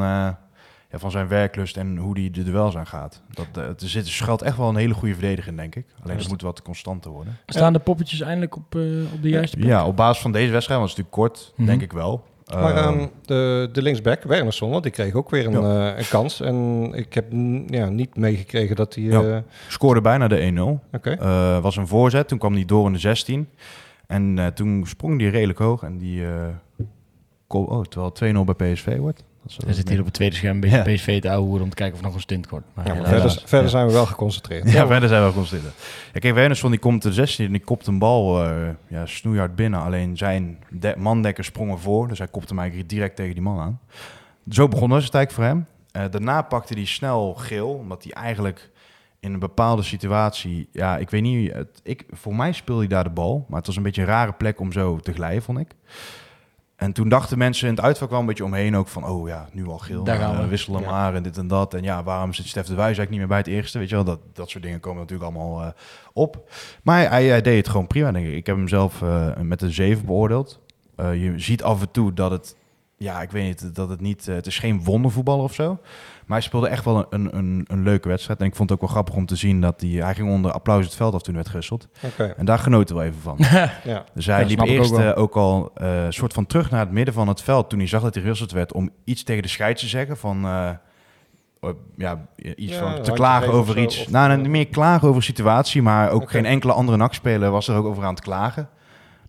[0.91, 3.21] ja, van zijn werklust en hoe hij de duels aangaat.
[3.29, 5.85] Dat, eh, er zit er schuilt echt wel een hele goede verdediger in, denk ik.
[6.03, 7.37] Alleen het moet wat constanter worden.
[7.45, 8.81] Staan de poppetjes eindelijk op, eh,
[9.13, 9.69] op de juiste plek?
[9.69, 11.67] Ja, op basis van deze wedstrijd, want het is natuurlijk kort, Mhm.
[11.67, 12.23] denk ik wel.
[12.53, 16.07] Maar Ehm, ehm, de, de linksback, Wernersson, want die kreeg ook weer een, eh, een
[16.09, 16.41] kans.
[16.41, 17.25] En ik heb
[17.67, 19.03] ja, niet meegekregen dat hij...
[19.03, 19.21] Ja.
[19.21, 20.79] eh, scoorde bijna de 1-0.
[20.91, 21.09] Oké.
[21.11, 23.49] Eh, was een voorzet, toen kwam hij door in de 16.
[24.07, 25.83] En eh, toen sprong hij redelijk hoog.
[25.83, 26.23] En die...
[27.53, 28.11] oh, terwijl
[28.43, 29.23] het 2-0 bij PSV wordt.
[29.43, 30.83] Dat is, Hij zit hier op het tweede scherm een beetje Ja.
[30.83, 32.65] PSV te ouwe om te kijken of er nog een stint wordt.
[32.73, 33.21] Maar Ja, maar helaas.
[33.21, 33.71] verder, verder Ja.
[33.71, 34.71] zijn we wel geconcentreerd.
[34.71, 35.65] Ja, verder zijn we wel constante.
[36.13, 39.55] Ja, kijk, Wernersson die komt de 16 en die kopt een bal eh, ja, snoeihard
[39.55, 39.81] binnen.
[39.81, 42.07] Alleen zijn de mandekker sprong ervoor.
[42.07, 43.79] Dus hij kopte hem eigenlijk direct tegen die man aan.
[44.49, 45.65] Zo begon de wedstrijd voor hem.
[45.91, 48.69] Eh, daarna pakte hij snel geel, omdat hij eigenlijk
[49.19, 50.67] in een bepaalde situatie...
[50.71, 51.53] Ja, ik weet niet...
[51.53, 54.07] Het, ik, voor mij speelde hij daar de bal, maar het was een beetje een
[54.07, 55.71] rare plek om zo te glijden, vond ik.
[56.81, 59.05] En toen dachten mensen in het uitvak wel een beetje omheen ook van...
[59.05, 60.41] oh ja, nu al geel, Daar gaan we.
[60.41, 60.89] eh, wisselen Ja.
[60.91, 61.73] maar en dit en dat.
[61.73, 63.79] En ja, waarom zit Stef de Wijs eigenlijk niet meer bij het eerste?
[63.79, 65.67] Weet je wel, dat, dat soort dingen komen natuurlijk allemaal eh,
[66.13, 66.49] op.
[66.83, 68.33] Maar hij, deed het gewoon prima, denk ik.
[68.33, 70.59] Ik heb hem zelf eh, met een 7 beoordeeld.
[70.97, 72.55] Je ziet af en toe dat het...
[73.01, 74.27] Ja, ik weet niet, dat het niet...
[74.27, 75.77] eh, het is geen wondervoetballer of zo.
[76.25, 78.39] Maar hij speelde echt wel een, een, een leuke wedstrijd.
[78.39, 79.89] En ik vond het ook wel grappig om te zien dat hij...
[79.89, 81.87] Hij ging onder applaus het veld af toen werd gewisseld.
[82.03, 83.37] Oké, En daar genoten we even van.
[83.93, 84.03] ja.
[84.13, 86.91] Dus hij Ja, liep eerst ook eh, ook al eh soort van terug naar het
[86.91, 89.47] midden van het veld toen hij zag dat hij gewisseld werd om iets tegen de
[89.49, 90.69] scheids te zeggen van eh,
[91.61, 94.07] eh, ja iets Ja, van te klagen over zo, iets.
[94.07, 97.85] nou, meer klagen over de situatie, maar ook geen enkele andere NAC-speler was er ook
[97.85, 98.69] over aan het klagen.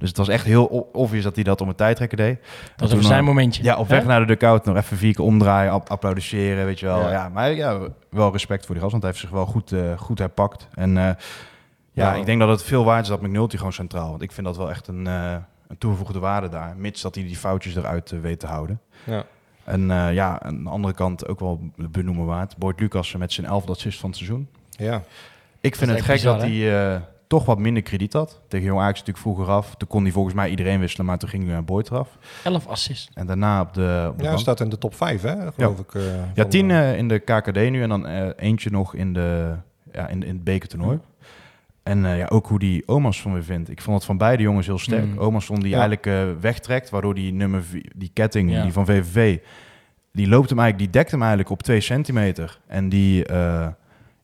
[0.03, 2.39] Dus het was echt heel obvious dat hij dat om een tijdrekker deed.
[2.41, 3.63] Dat was even zijn eh, momentje.
[3.63, 4.07] Ja, op weg Hè?
[4.07, 7.01] naar de dugout nog even vier keer omdraaien, ap- applaudisseren, weet je wel.
[7.01, 7.11] Ja.
[7.11, 7.29] Ja.
[7.29, 7.79] maar ja,
[8.11, 10.69] wel respect voor die gast, want hij heeft zich wel goed, eh, goed herpakt.
[10.75, 11.15] En eh, ja,
[11.93, 12.15] Ja.
[12.15, 14.11] ik denk dat het veel waard is dat McNulty gewoon centraal.
[14.11, 15.33] Want ik vind dat wel echt een, eh,
[15.69, 16.75] een toegevoegde waarde daar.
[16.77, 18.81] Mits dat hij die foutjes eruit weet te houden.
[19.05, 19.25] Ja.
[19.65, 22.57] En eh, ja, aan de andere kant ook wel benoemen waard.
[22.57, 24.49] Boyd Lucas met zijn elfde assist van het seizoen.
[24.71, 25.03] ja.
[25.61, 27.01] Ik vind het gek dat hij eh,
[27.33, 28.41] toch wat minder krediet had.
[28.49, 29.75] Tegen Jong Ajax natuurlijk vroeger af.
[29.77, 32.19] Toen kon hij volgens mij iedereen wisselen, maar toen ging hij naar Boyd eraf.
[32.45, 33.11] 11 assists.
[33.15, 35.79] En daarna op de, op de Ja, hij staat in de top 5, hè, geloof
[35.79, 35.95] ik.
[35.95, 36.03] eh,
[36.35, 39.55] Ja, tien eh, eh, in de KKD nu en dan eh, eentje nog in, de,
[39.93, 40.99] ja, in, in het bekertoernooi.
[41.83, 43.71] En eh, ja, ook hoe die Omas van weer vindt.
[43.71, 45.05] Ik vond het van beide jongens heel sterk.
[45.07, 45.19] Mm.
[45.19, 45.81] Omas die Ja.
[45.81, 47.65] eigenlijk eh, wegtrekt, waardoor die nummer
[47.97, 48.63] die ketting, Ja.
[48.63, 49.39] die van VVV,
[50.13, 52.59] die loopt hem eigenlijk, die dekt hem eigenlijk op twee centimeter.
[52.67, 53.67] En die eh,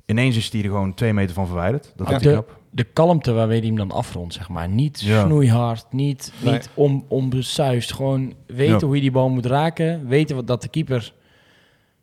[0.06, 1.92] ineens is die er gewoon twee meter van verwijderd.
[1.96, 2.18] Dat Ja.
[2.18, 2.57] De, knap.
[2.70, 4.68] De kalmte waarmee hij hem dan afrondt, zeg maar.
[4.68, 5.24] Niet Ja.
[5.24, 6.52] snoeihard, niet, Nee.
[6.52, 7.92] niet on, onbesuist.
[7.92, 8.86] Gewoon weten Ja.
[8.86, 10.06] hoe je die bal moet raken.
[10.08, 11.12] Weten wat, dat de keeper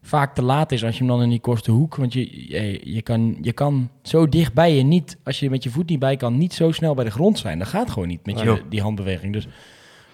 [0.02, 1.96] vaak te laat is als je hem dan in die korte hoek...
[1.96, 5.70] Want je, je, je, kan, je kan zo dichtbij je niet, als je met je
[5.70, 6.38] voet niet bij kan...
[6.38, 7.60] niet zo snel bij de grond zijn.
[7.60, 8.60] Dat gaat gewoon niet met je, Ja.
[8.70, 9.34] die handbeweging.
[9.34, 9.48] Dus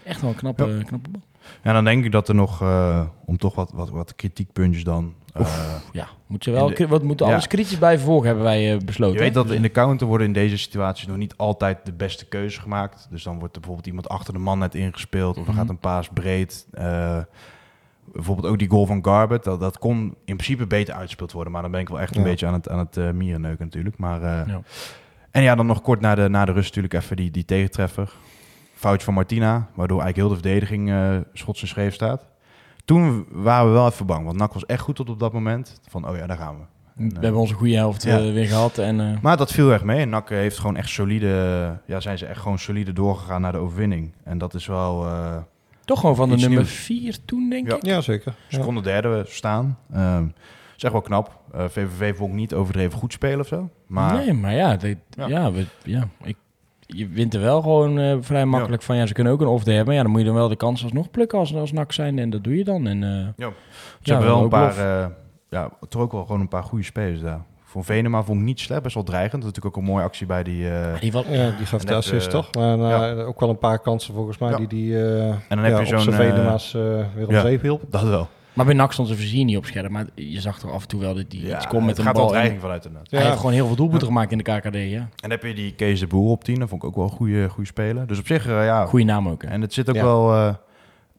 [0.03, 1.22] echt wel een knappe, knappe bal.
[1.62, 5.13] En dan denk ik dat er nog, eh, om toch wat, wat, wat kritiekpuntjes dan...
[5.34, 7.31] eh, Ja, moet je wel, de- wat moeten Ja.
[7.31, 9.15] alles kritisch bij vervolgen, hebben wij eh, besloten.
[9.15, 12.25] Je weet dat in de counter worden in deze situaties nog niet altijd de beste
[12.25, 13.08] keuzes gemaakt.
[13.10, 15.38] Dus dan wordt er bijvoorbeeld iemand achter de man net ingespeeld.
[15.38, 15.62] Of dan Mhm.
[15.63, 16.67] gaat een paas breed.
[18.13, 19.43] Bijvoorbeeld ook die goal van Garbett.
[19.43, 21.53] Dat, dat kon in principe beter uitgespeeld worden.
[21.53, 22.27] Maar dan ben ik wel echt een Ja.
[22.27, 23.98] beetje aan het, aan het eh, mierenneuken natuurlijk.
[23.98, 24.62] Maar, Ja.
[25.31, 28.12] En ja, dan nog kort na de, na de rust natuurlijk even die, die tegentreffer.
[28.82, 29.67] Foutje van Martina.
[29.74, 32.26] Waardoor eigenlijk heel de verdediging eh schots en scheef staat.
[32.86, 34.26] Toen waren we wel even bang.
[34.26, 35.80] Want NAC was echt goed tot op dat moment.
[35.89, 36.63] Van, oh ja, daar gaan we.
[36.98, 38.17] En, We eh, hebben onze goede helft Ja.
[38.17, 38.78] eh, weer gehad.
[38.78, 40.00] En, eh, maar dat viel erg mee.
[40.00, 41.28] En NAC heeft gewoon echt solide...
[41.86, 44.13] Ja, zijn ze echt gewoon solide doorgegaan naar de overwinning.
[44.24, 45.06] En dat is wel...
[45.06, 45.38] eh
[45.86, 46.72] toch gewoon van de nummer nieuws.
[46.74, 47.76] 4 toen, denk Ja.
[47.76, 47.86] ik.
[47.86, 48.34] Ja, zeker.
[48.48, 48.63] ze Ja.
[48.63, 49.78] konden derde staan.
[49.94, 50.26] Ehm
[50.78, 51.39] is echt wel knap.
[51.54, 53.70] Eh, VVV vond ik niet overdreven goed spelen of zo.
[53.88, 55.28] Maar Nee, maar ja, dit- Ja.
[55.28, 55.52] ja.
[55.52, 56.38] we, ja ik,
[56.95, 58.95] je wint er wel gewoon eh, vrij makkelijk van.
[58.95, 59.93] Ja, ze kunnen ook een off day hebben.
[59.95, 62.19] Ja, dan moet je dan wel de kans alsnog plukken als, als nak zijn.
[62.19, 62.88] En dat doe je dan.
[62.88, 63.51] En, eh, ze
[64.01, 64.77] Ja, hebben wel een paar...
[64.77, 65.06] eh,
[65.49, 67.41] ja, toch ook wel gewoon een paar goede spelers daar.
[67.63, 68.82] Voor Venema vond ik niet slecht.
[68.82, 69.41] Best wel dreigend.
[69.41, 70.69] Dat is natuurlijk ook een mooie actie bij die...
[70.69, 72.54] eh, die was, Ja, die gaf de assist, toch?
[72.54, 74.58] Maar eh, ook wel een paar kansen volgens mij Ja.
[74.58, 76.82] die die eh En dan heb ja, je zo'n, eh, Venema's eh,
[77.15, 77.41] weer om ja.
[77.41, 77.82] zeep hielp.
[77.89, 78.27] dat wel.
[78.65, 79.89] Maar bij NAC stond zijn vizier niet op scherp.
[79.89, 82.13] Maar je zag toch af en toe wel dat Ja, iets kon met een gaat
[82.13, 82.28] bal.
[82.28, 83.12] Dreiging vanuit inderdaad.
[83.12, 83.17] Ja.
[83.17, 84.76] Hij heeft gewoon heel veel doelpunten gemaakt in de KKD.
[84.76, 84.80] Ja.
[85.00, 86.60] En dan heb je die Kees de Boer op 10.
[86.60, 88.08] Dat vond ik ook wel een goede, goede speler.
[88.08, 88.86] Dus op zich, eh, ja...
[88.86, 89.41] Goeie naam ook.
[89.43, 89.47] Hè.
[89.50, 90.04] En het zit ook Ja.
[90.04, 90.54] wel eh,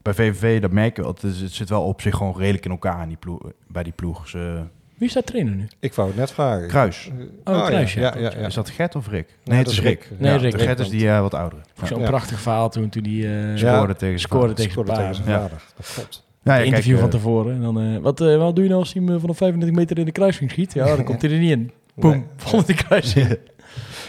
[0.01, 1.11] bij VVV, dat merk je wel.
[1.11, 3.83] Het, is- het zit wel op zich gewoon redelijk in elkaar aan die ploeg, bij
[3.83, 4.27] die ploeg.
[4.29, 4.63] Ze-
[4.97, 5.67] Wie is daar trainer nu?
[5.79, 6.67] Ik wou het net vragen.
[6.67, 7.11] Kruis.
[7.43, 8.01] Eh, Oh, Kruis, ja.
[8.01, 8.13] ja.
[8.15, 8.45] ja, ja, ja.
[8.47, 9.27] Is dat Gert of Rick?
[9.27, 10.03] Nee, Nee, dat het is Rick.
[10.09, 10.19] Rick.
[10.19, 10.51] Nee, Ja, Rick.
[10.51, 11.61] de Gert is die eh, wat oudere.
[11.81, 11.85] Ja.
[11.87, 12.05] Zo'n Ja.
[12.07, 13.73] prachtig verhaal toen, toen hij eh, Ja.
[13.75, 15.41] Scoorde tegen scoorde tegen Scoorde tegen zijn Ja.
[15.41, 15.61] vader.
[15.77, 16.22] Dat klopt.
[16.43, 17.53] Ja, interview kijk, van eh, tevoren.
[17.55, 19.97] En dan, eh, wat, eh, wat doe je nou als hij hem vanaf 35 meter
[19.97, 20.73] in de kruising schiet?
[20.73, 21.71] Ja, dan komt hij er niet in.
[21.95, 22.23] Boom, Nee.
[22.37, 23.37] vol in de kruising.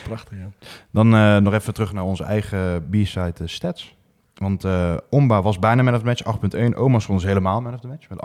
[0.04, 0.50] Prachtig, ja.
[0.90, 3.96] Dan nog even terug naar onze eigen B-side stats.
[4.34, 6.76] Want eh Omba was bijna man of the match, 8.1.
[6.76, 8.20] Omas was helemaal man of the match, met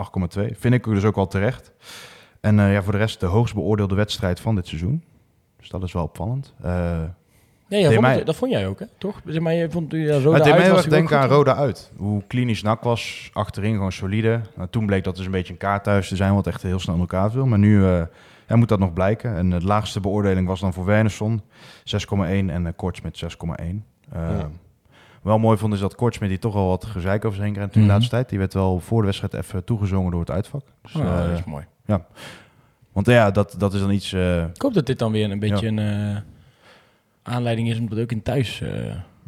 [0.48, 0.58] 8,2.
[0.58, 1.72] Vind ik dus ook wel terecht.
[2.40, 5.04] En ja, voor de rest de hoogst beoordeelde wedstrijd van dit seizoen.
[5.58, 6.54] Dus dat is wel opvallend.
[7.70, 8.84] Eh, Ja, ja mij- het- dat vond jij ook, hè?
[8.98, 9.20] Toch?
[9.26, 11.28] Zeg maar, je vond zo Maar het deed uit mij heel was erg denken aan
[11.28, 11.92] Roda uit.
[11.96, 14.40] Hoe klinisch nak was, achterin gewoon solide.
[14.56, 16.78] Nou, toen bleek dat dus een beetje een kaart thuis te zijn, wat echt heel
[16.78, 17.46] snel in elkaar viel.
[17.46, 18.02] Maar nu eh,
[18.48, 19.36] ja, moet dat nog blijken.
[19.36, 21.42] En de laagste beoordeling was dan voor Wernersson
[21.84, 23.84] 6,1 en uh, Korts met 6,1.
[24.12, 24.48] Eh, Ja.
[25.22, 27.64] Wel mooi vond is dat Korts met die toch al wat gezeik over heen kreeg
[27.64, 27.88] in de Mhm.
[27.88, 28.28] laatste tijd.
[28.28, 30.62] Die werd wel voor de wedstrijd even toegezongen door het uitvak.
[30.82, 31.64] Dus, Oh, eh, dat is mooi.
[32.92, 34.12] want ja, dat, dat is dan iets...
[34.12, 36.16] eh, Ik hoop dat dit dan weer een beetje een eh,
[37.30, 38.68] aanleiding is om dat ook in thuis, eh,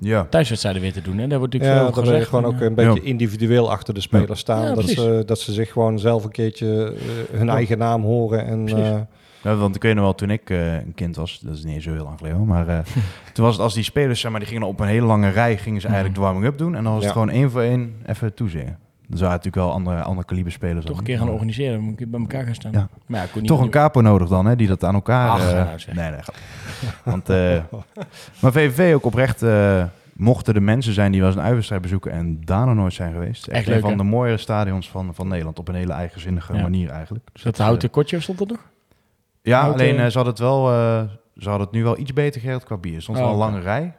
[0.01, 0.25] ja.
[0.31, 1.19] thuiswedstrijden weer te doen.
[1.19, 1.27] Hè?
[1.27, 2.29] Daar wordt natuurlijk Ja, veel over je gezegd.
[2.29, 3.09] gewoon ook en, een beetje Ja.
[3.09, 4.63] individueel achter de speler staan.
[4.69, 6.95] Ja, dat, ze, dat ze zich gewoon zelf een keertje
[7.31, 7.55] eh, hun Ja.
[7.55, 8.45] eigen naam horen.
[8.47, 9.01] En eh,
[9.43, 11.75] Ja, want ik weet nog wel, toen ik eh, een kind was, dat is niet
[11.75, 12.79] eens zo heel lang geleden, maar eh,
[13.33, 15.59] toen was het als die spelers, zeg maar, die gingen op een hele lange rij,
[15.59, 16.75] gingen ze eigenlijk de warming-up doen.
[16.77, 17.21] En dan was het Ja.
[17.21, 18.79] gewoon één voor één even toezingen.
[19.13, 20.79] Er waren natuurlijk wel andere, andere kaliber spelers.
[20.85, 20.99] Toch dan.
[20.99, 22.73] een keer gaan organiseren, dan moet ik bij elkaar gaan staan.
[22.73, 22.89] Ja.
[23.07, 25.29] Maar ja, ik kon niet Toch een capo nodig dan, hè, die dat aan elkaar...
[25.29, 26.21] Ach, eh, nou nee, nee.
[27.05, 27.63] Want, eh,
[28.41, 32.13] maar VVV ook oprecht, eh, mochten er mensen zijn die wel eens een uitwedstrijd bezoeken
[32.13, 33.47] en daar nog nooit zijn geweest.
[33.47, 33.97] Echt, Echt een van hè?
[33.97, 36.63] de mooiere stadions van, van Nederland, op een hele eigenzinnige Ja.
[36.63, 37.25] manier eigenlijk.
[37.33, 38.61] Dus Dat houten kotje stond er nog?
[39.43, 40.67] Ja, Houten- alleen ze hadden het wel,
[41.37, 42.95] ze hadden het nu wel iets beter geregeld qua bier.
[42.95, 43.95] Er stond Oh, wel een lange rij,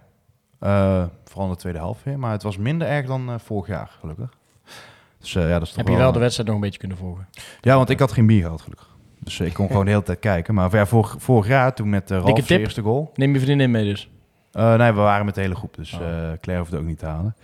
[1.26, 4.30] vooral in de tweede helft weer, maar het was minder erg dan vorig jaar, gelukkig.
[5.24, 6.98] Dus eh, ja, dat is toch Heb je wel de wedstrijd nog een beetje kunnen
[6.98, 7.28] volgen?
[7.62, 8.96] Ja, want ik had geen bier gehad, gelukkig.
[9.20, 10.54] Dus eh, ik kon gewoon de hele tijd kijken.
[10.54, 12.60] Maar ja, vorig, vorig jaar, toen met uh, Ralf tip.
[12.60, 13.12] eerste goal...
[13.16, 14.10] Neem je vriendin mee dus?
[14.52, 16.00] Eh, nee, we waren met de hele groep, dus Oh.
[16.02, 17.36] eh Claire hoefde ook niet te halen.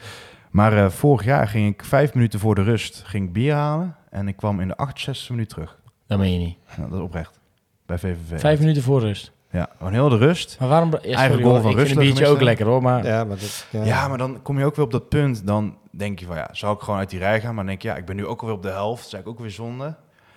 [0.49, 3.95] Maar eh, vorig jaar ging ik vijf minuten voor de rust ging ik bier halen.
[4.09, 5.79] En ik kwam in de 68e minuut terug.
[6.07, 6.57] Dat meen je niet.
[6.77, 7.39] Ja, dat is oprecht.
[7.85, 8.39] Bij VVV.
[8.39, 9.31] Vijf minuten voor rust.
[9.51, 10.57] Ja, gewoon heel de rust.
[10.59, 10.91] Maar waarom...
[10.91, 13.05] Ja, sorry, Eigen goal van ik vind een biertje ook lekker hoor, maar...
[13.05, 13.65] Ja, maar dat...
[13.69, 15.47] Ja, Ja, maar dan kom je ook weer op dat punt.
[15.47, 17.47] Dan denk je van ja, zou ik gewoon uit die rij gaan?
[17.55, 18.97] Maar dan denk je, ja, ik ben nu ook alweer op de helft.
[18.97, 19.95] Dat is eigenlijk ook weer zonde.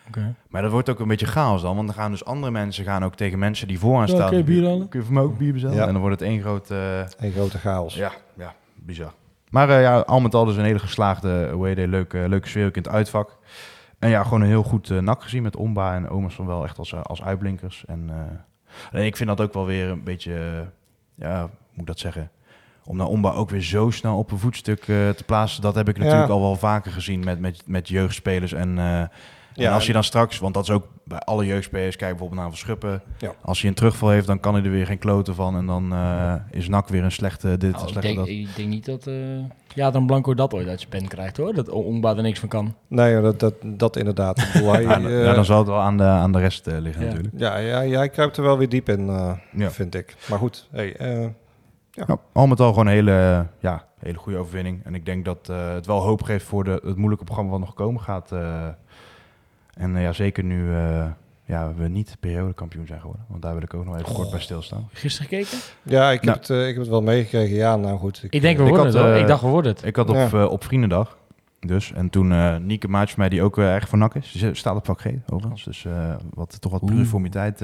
[0.09, 0.35] Oké.
[0.49, 1.75] Maar dat wordt ook een beetje chaos dan.
[1.77, 4.29] Want dan gaan dus andere mensen gaan ook tegen mensen die vooraan Ja, staan.
[4.29, 4.89] kun je bier halen?
[4.89, 5.77] Kun je voor mij ook bier bestellen?
[5.77, 5.87] Ja.
[5.87, 6.71] En dan wordt het één groot...
[6.71, 7.95] eh, Een grote chaos.
[7.95, 9.13] ja, ja, bizar.
[9.51, 11.87] Maar eh, ja, al met al dus een hele geslaagde away day.
[11.87, 13.37] Leuke, leuke sfeer ook in het uitvak.
[13.99, 16.65] En ja, gewoon een heel goed eh, nak gezien met Omba en Omas van wel
[16.65, 17.85] echt als, eh, als uitblinkers.
[17.87, 18.17] En, eh,
[18.93, 20.61] alleen ik vind dat ook wel weer een beetje, eh,
[21.15, 22.31] ja, hoe moet ik dat zeggen?
[22.85, 25.89] Om naar Omba ook weer zo snel op een voetstuk eh, te plaatsen, dat heb
[25.89, 26.03] ik Ja.
[26.03, 28.53] natuurlijk al wel vaker gezien met, met, met jeugdspelers.
[28.53, 29.11] En, eh, en
[29.55, 32.51] Ja, als je dan straks, want dat is ook bij alle jeugdspelers, kijk bijvoorbeeld naar
[32.51, 33.03] Verschuppen.
[33.19, 33.33] Ja.
[33.43, 35.57] Als hij een terugval heeft, dan kan hij er weer geen kloten van.
[35.57, 38.29] En dan eh, is NAC weer een slechte dit, Nou, een ik, slechte denk, dat.
[38.29, 39.07] ik denk niet dat...
[39.07, 39.15] eh
[39.75, 41.55] ja, dan Blanco dat ooit uit zijn pen krijgt hoor.
[41.55, 42.75] Dat Ongba er niks van kan.
[42.89, 44.39] Nee, dat, dat, dat inderdaad.
[44.39, 46.67] Ik hij, Ja, dan- eh, ja, dan zal het wel aan de, aan de rest
[46.67, 47.09] eh, liggen Ja.
[47.09, 47.35] natuurlijk.
[47.39, 49.71] ja, ja, jij kruipt er wel weer diep in, eh, Ja.
[49.71, 50.15] vind ik.
[50.29, 50.97] Maar goed, hey,
[51.95, 54.85] Ja, al met al gewoon een hele, ja, hele goede overwinning.
[54.85, 57.61] En ik denk dat eh, het wel hoop geeft voor de, het moeilijke programma wat
[57.61, 58.33] nog komen gaat.
[58.33, 58.67] eh.
[59.75, 61.07] en eh, ja, zeker nu eh,
[61.45, 63.25] ja, we niet periodekampioen zijn geworden.
[63.29, 64.89] Want daar wil ik ook nog even kort bij stilstaan.
[64.93, 65.59] Gisteren gekeken?
[65.83, 66.39] ja, ik, Nou.
[66.39, 67.57] heb het, eh, ik heb het wel meegekregen.
[67.57, 68.25] Ja, nou goed.
[68.31, 69.85] Ik denk we Ik had, het Ik dacht we worden het.
[69.85, 70.47] Ik had op, Ja.
[70.47, 71.17] op Vriendendag
[71.61, 71.93] dus.
[71.93, 74.45] En toen eh Nieke Maatje van mij, die ook erg voor nak is.
[74.53, 75.65] Staat op vak G overigens.
[75.65, 77.63] Dus eh, wat, toch wat pluriformiteit.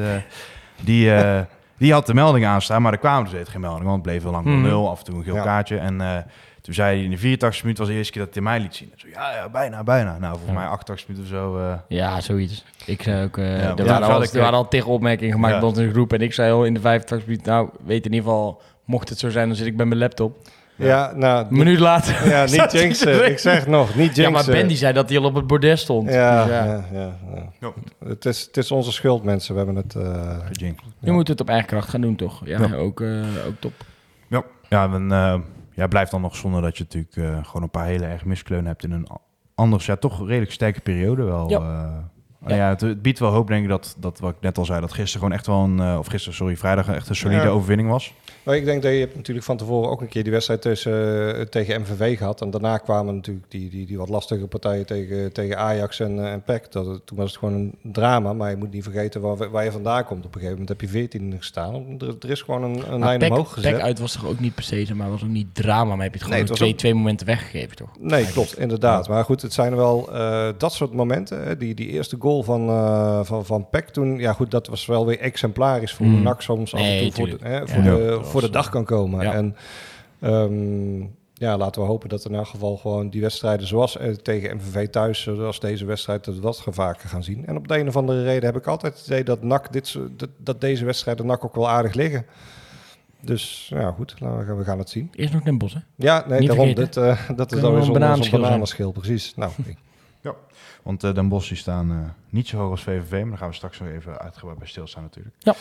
[0.85, 1.41] die, eh,
[1.79, 3.83] die had de melding aanstaan, maar er kwamen dus steeds geen melding.
[3.85, 4.61] Want het bleef heel lang Mhm.
[4.63, 5.43] 0 af en toe een geel Ja.
[5.43, 5.79] kaartje.
[5.79, 6.17] En eh,
[6.61, 8.75] toen zei hij in de 84 minuut was de eerste keer dat hij mij liet
[8.75, 8.91] zien.
[8.93, 10.19] En zo, ja, ja, bijna, bijna.
[10.19, 10.59] Nou, volgens Ja.
[10.59, 11.59] mij 88 minuten of zo.
[11.59, 12.65] eh, Ja, zoiets.
[12.87, 13.39] Ik zei ook...
[13.39, 15.61] eh, Ja, er, waren al, ik, er waren al tegen opmerkingen gemaakt Ja.
[15.61, 16.13] bij ons in de groep.
[16.13, 17.53] En ik zei al in de 85 minuten...
[17.53, 18.63] Nou, weet in ieder geval...
[18.85, 20.37] Mocht het zo zijn, dan zit ik bij mijn laptop.
[20.79, 22.29] Ja, nou, Een minuut later...
[22.35, 23.31] ja, niet jinxen.
[23.31, 24.23] Ik zeg nog, niet jinxen.
[24.23, 26.11] Ja, maar Ben die zei dat hij al op het bordes stond.
[26.13, 26.65] Ja, Dus ja.
[26.65, 26.85] ja.
[26.93, 27.73] Ja, ja, Ja.
[28.07, 29.53] Het, is, het is onze schuld, mensen.
[29.55, 29.95] We hebben het...
[29.95, 30.87] eh, gejinxed.
[31.01, 32.41] Je moet het op eigen kracht gaan doen, toch?
[32.45, 32.75] Ja, Ja.
[32.75, 33.73] Ook, eh, ook top.
[34.29, 35.39] Ja, ja en, eh,
[35.75, 38.67] ja, blijft dan nog zonder dat je natuurlijk eh, gewoon een paar hele erg miskleunen
[38.67, 39.09] hebt in een
[39.55, 41.51] anders, ja, toch redelijk sterke periode wel.
[41.51, 42.11] Ja.
[42.47, 42.55] Ja.
[42.57, 42.69] ja.
[42.69, 44.93] het, het biedt wel hoop, denk ik, dat, dat wat ik net al zei, dat
[44.93, 47.49] gisteren gewoon echt wel een, eh, of gisteren, sorry, vrijdag echt een solide Ja.
[47.49, 48.15] overwinning was.
[48.43, 51.35] Maar ik denk dat je hebt natuurlijk van tevoren ook een keer die wedstrijd tussen,
[51.37, 52.41] eh, tegen MVV gehad.
[52.41, 56.33] En daarna kwamen natuurlijk die, die, die wat lastige partijen tegen, tegen Ajax en, eh,
[56.33, 56.73] en PEC.
[56.73, 58.33] Dat, het- toen was het gewoon een drama.
[58.33, 60.19] Maar je moet niet vergeten waar, waar je vandaan komt.
[60.25, 61.75] Op een gegeven moment heb je 14 gestaan.
[61.99, 63.73] Er, er is gewoon een, een lijn Peck- omhoog gezet.
[63.73, 65.95] Peck uit was toch ook niet per se, maar was ook niet drama.
[65.95, 67.91] Maar heb je het Nee, gewoon het twee, ook- twee momenten weggegeven, toch?
[68.01, 69.09] Nee, klopt, inderdaad.
[69.09, 71.45] Maar goed, het zijn wel eh, dat soort momenten.
[71.45, 71.57] hè.
[71.57, 75.07] Die, die eerste goal van, eh van, van Peck toen, ja goed, dat was wel
[75.07, 76.13] weer exemplarisch voor Mm.
[76.15, 77.95] hoe NAC soms af en Nee, toe voor, de, hè, voor, Ja.
[77.97, 79.25] de, voor de dag kan komen.
[79.25, 79.33] ja.
[79.33, 79.57] En
[80.21, 81.01] ehm,
[81.35, 84.89] ja, laten we hopen dat in elk geval gewoon die wedstrijden zoals eh, tegen MVV
[84.89, 87.47] thuis, zoals deze wedstrijd, dat we dat gaan vaker gaan zien.
[87.47, 89.99] En op de een of andere reden heb ik altijd het idee dat, NAC dit,
[90.17, 92.27] dat, dat deze wedstrijden NAC ook wel aardig liggen.
[93.21, 95.11] Dus ja, goed, we gaan- we gaan het zien.
[95.15, 95.81] Eerst nog Den Bosch, hè?
[95.97, 96.75] Ja, nee, Niet daarom.
[96.75, 99.33] Dit, eh, dat is dan weer zo'n bananenschil bananenschil, precies.
[99.37, 99.53] Nou,
[100.89, 101.97] Want eh Den Bosch die staan eh,
[102.31, 105.03] niet zo hoog als VVV, maar daar gaan we straks nog even uitgebreid bij stilstaan
[105.03, 105.35] natuurlijk.
[105.39, 105.55] Ja.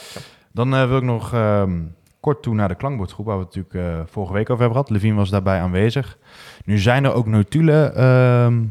[0.52, 1.80] Dan eh, wil ik nog ehm,
[2.20, 4.90] kort toe naar de klankbordgroep, waar we het natuurlijk eh, vorige week over hebben gehad.
[4.90, 6.18] Levine was daarbij aanwezig.
[6.66, 7.96] Nu zijn er ook notulen.
[7.96, 8.63] ehm,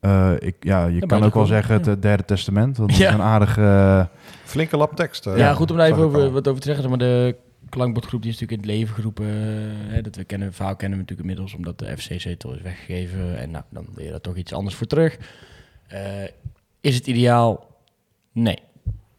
[0.00, 1.94] eh, ik, ja, je kan ook wel zeggen het ja.
[1.94, 2.76] derde testament.
[2.76, 3.12] Dat is Ja.
[3.14, 4.08] een aardige...
[4.44, 5.26] flinke lap tekst.
[5.26, 6.88] eh, Ja, goed om daar even over, wat over te zeggen.
[6.88, 7.36] Maar de
[7.68, 9.26] klankbordgroep die is natuurlijk in het leven geroepen.
[9.88, 13.38] hè, dat we kennen, verhaal kennen we natuurlijk inmiddels, omdat de FC-zetel is weggegeven.
[13.38, 15.18] En nou, dan wil je daar toch iets anders voor terug.
[15.90, 16.22] Eh,
[16.80, 17.66] is het ideaal?
[18.32, 18.58] Nee.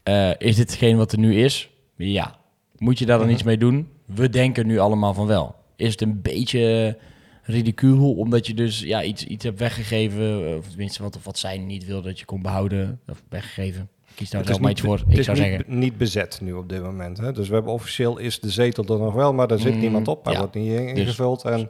[0.03, 1.69] Eh, is dit hetgeen wat er nu is?
[1.95, 2.35] Ja.
[2.77, 3.35] Moet je daar dan Mhm.
[3.35, 3.87] iets mee doen?
[4.05, 5.55] We denken nu allemaal van wel.
[5.75, 6.97] Is het een beetje
[7.43, 11.85] ridicuul, omdat je dus ja, iets, iets hebt weggegeven, of tenminste wat, wat zij niet
[11.85, 13.89] wil dat je kon behouden, of weggegeven.
[14.21, 15.03] Kies daar zelf maar iets voor.
[15.07, 17.17] Ik zou niet, zeggen, niet bezet nu op dit moment.
[17.17, 17.31] Hè?
[17.31, 20.07] Dus we hebben officieel is de zetel er nog wel, maar daar zit Mm, niemand
[20.07, 20.23] op.
[20.23, 20.39] Hij ja.
[20.39, 21.43] wordt niet Dus- ingevuld.
[21.43, 21.69] En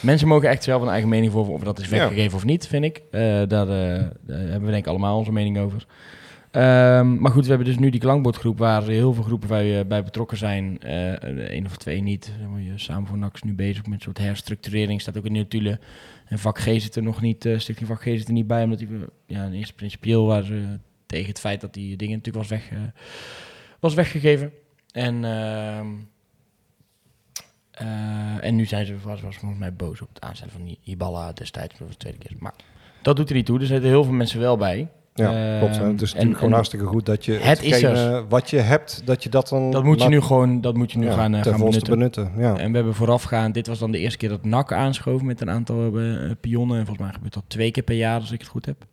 [0.00, 1.90] mensen mogen echt zelf een eigen mening voor of dat is Ja.
[1.90, 3.02] weggegeven of niet, vind ik.
[3.10, 5.86] Eh, daar, eh, daar hebben we denk ik allemaal onze mening over.
[6.50, 9.86] Ehm, maar goed, we hebben dus nu die klankbordgroep waar heel veel groepen bij, eh,
[9.86, 10.76] bij betrokken zijn.
[10.80, 12.32] Eén of twee niet.
[12.74, 15.00] Samen voor is nu bezig met een soort herstructurering.
[15.00, 15.80] Staat ook in de notulen.
[16.26, 18.62] En vak G zit er nog niet, eh stichting vak G zit er niet bij.
[18.64, 18.88] Omdat die,
[19.26, 22.70] ja, in eerste principieel waren ze tegen het feit dat die dingen natuurlijk was, weg,
[22.70, 22.78] eh,
[23.80, 24.52] was weggegeven.
[24.92, 25.86] En, ehm,
[27.70, 30.78] eh, en nu zijn ze was, was volgens mij boos op het aanstellen van die
[30.84, 32.36] Ibala destijds voor de tweede keer.
[32.38, 32.54] Maar
[33.02, 33.60] dat doet er niet toe.
[33.60, 34.88] Er zitten heel veel mensen wel bij.
[35.14, 35.76] ja, Ehm, klopt.
[35.76, 35.84] hè.
[35.84, 39.02] Het is en- natuurlijk gewoon hartstikke goed dat je Het is hetgene wat je hebt,
[39.04, 39.70] dat je dat dan...
[39.70, 41.90] Dat moet je nu gewoon dat moet je nu ja, gaan, ten gaan benutten.
[41.92, 42.32] benutten.
[42.36, 42.56] Ja.
[42.56, 45.50] En we hebben voorafgaand, dit was dan de eerste keer dat NAC aanschoof met een
[45.50, 45.90] aantal
[46.40, 46.78] pionnen.
[46.78, 48.86] En volgens mij gebeurt dat twee keer per jaar, als ik het goed heb.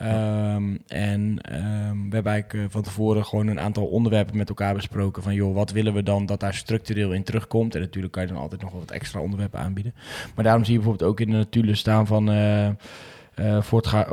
[0.00, 4.74] Ehm, en ehm, we hebben eigenlijk eh, van tevoren gewoon een aantal onderwerpen met elkaar
[4.74, 5.22] besproken.
[5.22, 7.74] Van joh, wat willen we dan dat daar structureel in terugkomt?
[7.74, 9.94] En natuurlijk kan je dan altijd nog wat extra onderwerpen aanbieden.
[10.34, 12.30] Maar daarom zie je bijvoorbeeld ook in de notulen staan van...
[12.30, 13.62] eh, eh,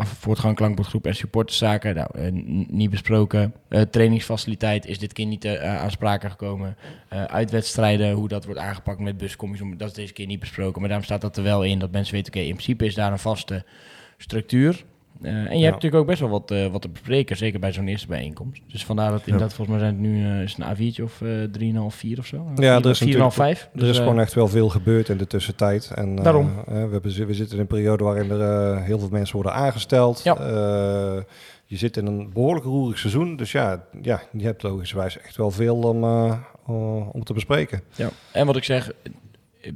[0.04, 1.96] voortgang, klankbordgroep en supporterszaken.
[1.96, 2.32] Nou,
[2.70, 3.54] niet besproken.
[3.90, 6.76] Trainingsfaciliteit is dit keer niet aan sprake gekomen.
[7.28, 10.80] Uitwedstrijden, hoe dat wordt aangepakt met buscommies, om- dat is deze keer niet besproken.
[10.80, 13.12] Maar daarom staat dat er wel in, dat mensen weten, oké, in principe is daar
[13.12, 13.64] een vaste
[14.18, 14.84] structuur.
[15.22, 17.74] Eh, en je hebt natuurlijk ook best wel wat, eh, wat te bespreken, zeker bij
[17.74, 18.62] zo'n eerste bijeenkomst.
[18.68, 21.30] Dus vandaar dat inderdaad, volgens mij zijn het nu eh, is een A4'tje of eh
[21.52, 22.52] 3,5, 4 of zo.
[22.56, 23.70] Ja, er is 4,5, natuurlijk- 5.
[23.76, 25.92] Er is gewoon echt wel veel gebeurd in de tussentijd.
[25.96, 26.64] En, Daarom.
[26.66, 30.24] we, we zitten in een periode waarin er heel veel mensen worden aangesteld.
[30.24, 30.36] Ja.
[31.70, 33.36] Je zit in een behoorlijk roerig seizoen.
[33.36, 36.04] Dus ja, ja je hebt logischerwijs echt wel veel om,
[37.12, 37.82] om te bespreken.
[37.96, 38.92] Ja, en wat ik zeg,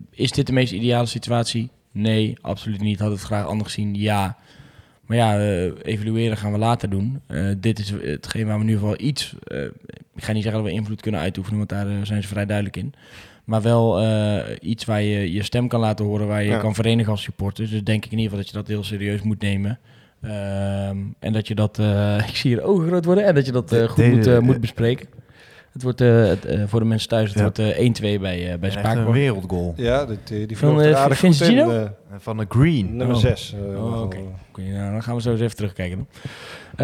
[0.09, 1.69] is dit de meest ideale situatie?
[1.91, 2.99] Nee, absoluut niet.
[2.99, 3.95] Had het graag anders gezien?
[3.95, 4.37] Ja.
[5.11, 7.21] Maar ja, eh, evalueren gaan we later doen.
[7.27, 9.35] Eh, dit is hetgeen waar we nu wel iets...
[9.43, 9.63] eh,
[10.15, 12.77] ik ga niet zeggen dat we invloed kunnen uitoefenen, want daar zijn ze vrij duidelijk
[12.77, 12.93] in.
[13.45, 14.03] Maar wel
[14.61, 16.57] iets waar je je stem kan laten horen, waar je Ja.
[16.59, 17.69] kan verenigen als supporter.
[17.69, 19.79] Dus denk ik in ieder geval dat je dat heel serieus moet nemen.
[20.21, 21.79] Ehm, en dat je dat,
[22.29, 24.39] ik zie hier ogen groot worden, en dat je dat De- goed de- moet, de-
[24.41, 25.07] moet bespreken.
[25.73, 26.31] Het wordt eh,
[26.61, 27.41] eh, voor de mensen thuis, het Ja.
[27.43, 29.73] wordt eh, 1-2 bij, eh, bij Echt een wereldgoal.
[29.77, 31.45] Ja, dit, die, die Van, aardig Vince.
[31.45, 31.69] Gino?
[31.71, 32.95] eh, Van de Green.
[32.95, 33.21] nummer Oh.
[33.21, 33.55] 6.
[33.75, 34.17] Oh, oké.
[34.55, 35.97] Nou, dan gaan we zo eens even terugkijken.
[35.97, 36.07] Dan.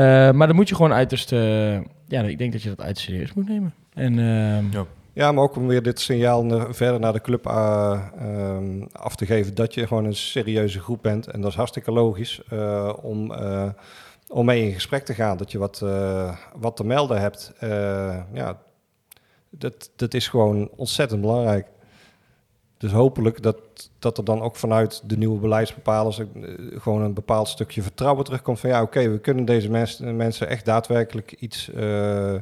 [0.03, 1.31] Eh, maar dan moet je gewoon uiterst...
[1.31, 1.73] eh,
[2.07, 3.73] ja, ik denk dat je dat uiterst serieus moet nemen.
[3.93, 7.99] En ehm, Ja, maar ook om weer dit signaal naar- verder naar de club eh,
[8.19, 11.27] ehm, af te geven dat je gewoon een serieuze groep bent.
[11.27, 13.69] En dat is hartstikke logisch eh, om, eh,
[14.27, 15.37] om mee in gesprek te gaan.
[15.37, 17.53] Dat je wat, eh, wat te melden hebt.
[17.59, 17.69] Eh,
[18.33, 18.57] ja,
[19.49, 21.67] dat, dat is gewoon ontzettend belangrijk.
[22.77, 23.57] Dus hopelijk dat,
[23.99, 26.25] dat er dan ook vanuit de nieuwe beleidsbepalers eh,
[26.71, 28.59] gewoon een bepaald stukje vertrouwen terugkomt.
[28.59, 32.35] Van ja, oké, we kunnen deze mens- mensen echt daadwerkelijk iets, eh,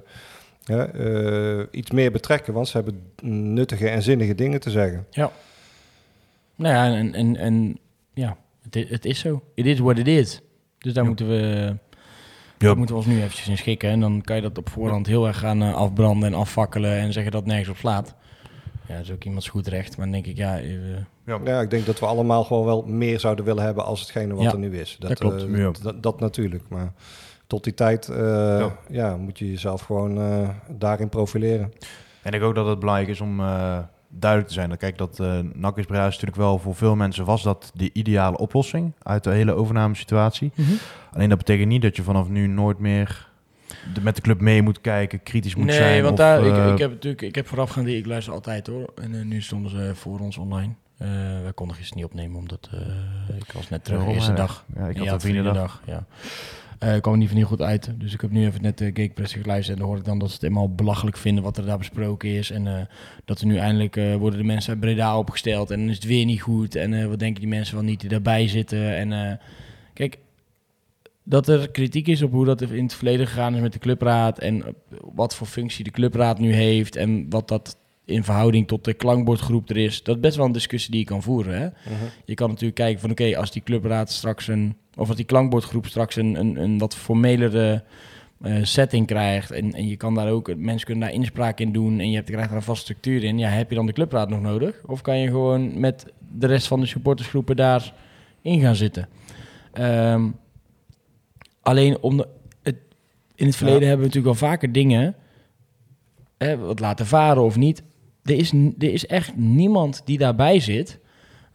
[0.63, 2.53] ja, eh, iets meer betrekken.
[2.53, 3.01] Want ze hebben
[3.53, 5.05] nuttige en zinnige dingen te zeggen.
[6.55, 7.79] nou ja, en, en, en
[8.13, 9.43] ja, het, het is zo.
[9.53, 10.41] It is what it is.
[10.77, 11.75] Dus daar moeten we...
[12.57, 13.89] Daar moeten we ons nu eventjes in schikken.
[13.89, 17.13] En dan kan je dat op voorhand heel erg gaan eh, afbranden en afvakkelen en
[17.13, 18.15] zeggen dat het nergens op slaat.
[18.87, 19.97] Ja, dat is ook iemands goed recht.
[19.97, 23.19] Maar dan denk ik, ja, eh, Ja, ik denk dat we allemaal gewoon wel meer
[23.19, 24.95] zouden willen hebben als hetgene wat Ja, er nu is.
[24.99, 25.43] dat klopt.
[25.43, 25.71] eh, Ja.
[25.81, 26.63] dat, dat natuurlijk.
[26.69, 26.91] Maar
[27.47, 29.17] tot die tijd eh, ja.
[29.17, 31.71] moet je jezelf gewoon eh, daarin profileren.
[32.21, 33.77] En ik denk ook dat het belangrijk is om eh,
[34.19, 34.69] duidelijk te zijn.
[34.69, 37.89] Dat, kijk, dat uh, NAC is is natuurlijk wel voor veel mensen was dat de
[37.93, 40.51] ideale oplossing uit de hele overnamesituatie.
[41.13, 43.29] Alleen dat betekent niet dat je vanaf nu nooit meer
[43.93, 46.01] de, met de club mee moet kijken, kritisch moet nee, zijn.
[46.01, 48.93] want of, daar, eh, ik, ik heb natuurlijk, ik heb voorafgaand, ik luister altijd hoor.
[49.01, 50.73] En eh, nu stonden ze voor ons online.
[50.97, 51.07] Eh
[51.41, 54.37] wij konden gisteren niet opnemen, omdat eh, ik was net terug de waarom, eerste eh,
[54.37, 54.65] dag.
[54.75, 55.81] Ja, ik Ja, had een vriendendag.
[55.85, 56.05] Ja.
[56.85, 57.89] Eh, ik kwam niet van heel goed uit.
[57.97, 59.75] Dus ik heb nu even net de Gakepress geluisterd.
[59.75, 62.29] En dan hoor ik dan dat ze het helemaal belachelijk vinden wat er daar besproken
[62.29, 62.51] is.
[62.51, 62.85] En eh,
[63.25, 65.71] dat er nu eindelijk eh, worden de mensen uit Breda opgesteld.
[65.71, 66.75] En is het weer niet goed.
[66.75, 68.95] En eh, wat denken die mensen wel niet die daarbij zitten.
[68.95, 69.37] En eh,
[69.93, 70.17] kijk,
[71.23, 74.39] dat er kritiek is op hoe dat in het verleden gegaan is met de clubraad.
[74.39, 74.71] En eh,
[75.13, 76.95] wat voor functie de clubraad nu heeft.
[76.95, 80.03] En wat dat in verhouding tot de klankbordgroep er is.
[80.03, 81.61] Dat is best wel een discussie die je kan voeren.
[81.61, 81.67] Hè?
[82.25, 84.75] Je kan natuurlijk kijken van oké, als die clubraad straks een...
[84.95, 87.83] Of als die klankbordgroep straks een, een, een wat formelere
[88.41, 89.51] eh, setting krijgt.
[89.51, 90.55] En, en je kan daar ook...
[90.55, 91.99] Mensen kunnen daar inspraak in doen.
[91.99, 93.37] En je hebt, krijgt daar een vaste structuur in.
[93.37, 94.81] Ja, heb je dan de clubraad nog nodig?
[94.85, 97.93] Of kan je gewoon met de rest van de supportersgroepen daar
[98.41, 99.07] in gaan zitten?
[99.71, 100.29] Ehm,
[101.61, 102.27] alleen om de,
[102.63, 102.77] het,
[103.35, 105.15] in het verleden hebben we natuurlijk al vaker dingen
[106.37, 107.83] hè, wat laten varen of niet.
[108.25, 110.99] Er is, er is echt niemand die daarbij zit,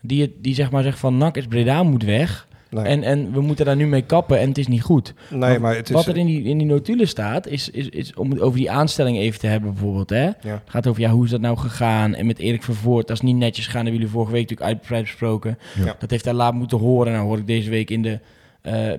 [0.00, 2.48] die, het, die zeg maar zegt van NAC is Breda moet weg.
[2.70, 5.14] Nee, En, en we moeten daar nu mee kappen en het is niet goed.
[5.30, 5.94] nee maar het is...
[5.94, 8.70] Wat er in die, in die notulen staat, is, is, is om het over die
[8.70, 10.10] aanstelling even te hebben bijvoorbeeld.
[10.10, 10.24] Hè?
[10.24, 10.34] Ja.
[10.42, 12.14] Het gaat over, ja, hoe is dat nou gegaan?
[12.14, 13.84] En met Erik Vervoort, dat is niet netjes gegaan.
[13.84, 15.58] Dat hebben jullie vorige week natuurlijk uitgebreid besproken.
[15.84, 15.96] Ja.
[15.98, 17.12] Dat heeft hij laat moeten horen.
[17.12, 18.18] Nou hoor ik deze week in de,
[18.62, 18.90] eh,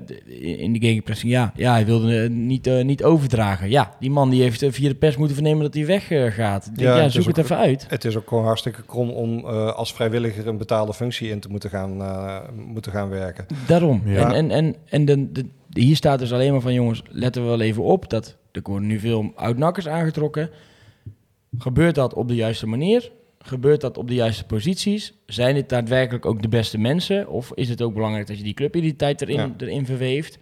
[0.62, 3.69] in de gegenpressing, ja, ja, hij wilde het niet, eh, niet overdragen.
[3.69, 6.71] Ja, die man die heeft eh, via de pers moeten vernemen dat hij weggaat.
[6.76, 7.86] Ja, ja, zoek het ook- even uit.
[7.89, 11.50] Het is ook gewoon hartstikke krom om eh, als vrijwilliger een betaalde functie in te
[11.50, 13.45] moeten gaan, eh, moeten gaan werken.
[13.67, 14.02] Daarom.
[14.06, 14.34] Ja.
[14.34, 17.41] En, en, en, en de, de, de- hier staat dus alleen maar van, jongens, letten
[17.41, 18.10] we wel even op.
[18.10, 20.50] Dat er worden nu veel oud-nakkers aangetrokken.
[21.58, 23.12] Gebeurt dat op de juiste manier?
[23.43, 25.13] Gebeurt dat op de juiste posities?
[25.25, 27.27] Zijn dit daadwerkelijk ook de beste mensen?
[27.27, 29.51] Of is het ook belangrijk dat je die clubidentiteit erin, Ja.
[29.58, 30.38] erin verweeft?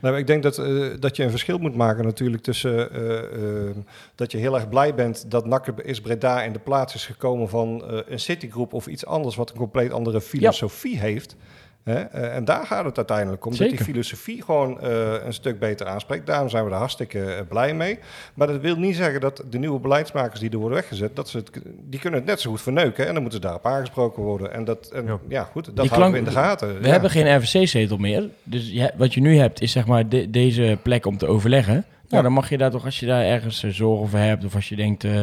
[0.00, 3.76] Nou, ik denk dat, eh, dat je een verschil moet maken natuurlijk tussen eh, eh,
[4.14, 7.48] dat je heel erg blij bent dat NAC is Breda in de plaats is gekomen
[7.48, 11.36] van eh, een Citigroup of iets anders wat een compleet andere filosofie heeft.
[11.86, 12.00] Hè?
[12.00, 13.56] Eh, en daar gaat het uiteindelijk om.
[13.56, 16.26] Dat die filosofie gewoon eh, een stuk beter aanspreekt.
[16.26, 17.98] Daarom zijn we er hartstikke eh, blij mee.
[18.34, 21.36] Maar dat wil niet zeggen dat de nieuwe beleidsmakers die er worden weggezet, dat ze
[21.36, 21.50] het,
[21.84, 23.06] die kunnen het net zo goed verneuken.
[23.06, 24.52] En dan moeten ze daarop aangesproken worden.
[24.52, 25.18] En dat, en, Ja.
[25.28, 25.42] ja.
[25.52, 26.78] goed, dat Die houden we klank- in de gaten.
[26.80, 26.92] We Ja.
[26.92, 28.28] hebben geen RVC-zetel meer.
[28.42, 31.74] Dus je, wat je nu hebt is zeg maar de- deze plek om te overleggen.
[31.74, 32.22] Nou, Ja.
[32.22, 34.44] dan mag je daar toch, als je daar ergens zorgen over hebt...
[34.44, 35.20] of als je denkt, eh,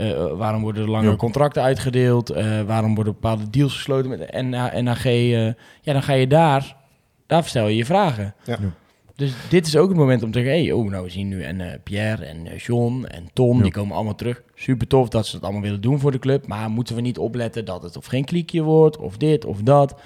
[0.00, 1.16] eh, waarom worden er langere Ja.
[1.16, 2.30] contracten uitgedeeld...
[2.30, 5.04] eh, waarom worden bepaalde deals gesloten met de NH, NHG...
[5.04, 5.44] eh,
[5.80, 6.76] ja, dan ga je daar,
[7.26, 8.34] daar stel je je vragen.
[8.44, 8.56] Ja.
[8.60, 8.70] Ja.
[9.16, 10.56] Dus dit is ook het moment om te zeggen...
[10.62, 13.62] Hey, oh, nou, we zien nu en eh, Pierre en eh, John en Ja.
[13.62, 14.42] die komen allemaal terug.
[14.54, 16.46] Super tof dat ze het allemaal willen doen voor de club.
[16.46, 18.96] Maar moeten we niet opletten dat het of geen kliekje wordt...
[18.96, 20.00] of dit of dat...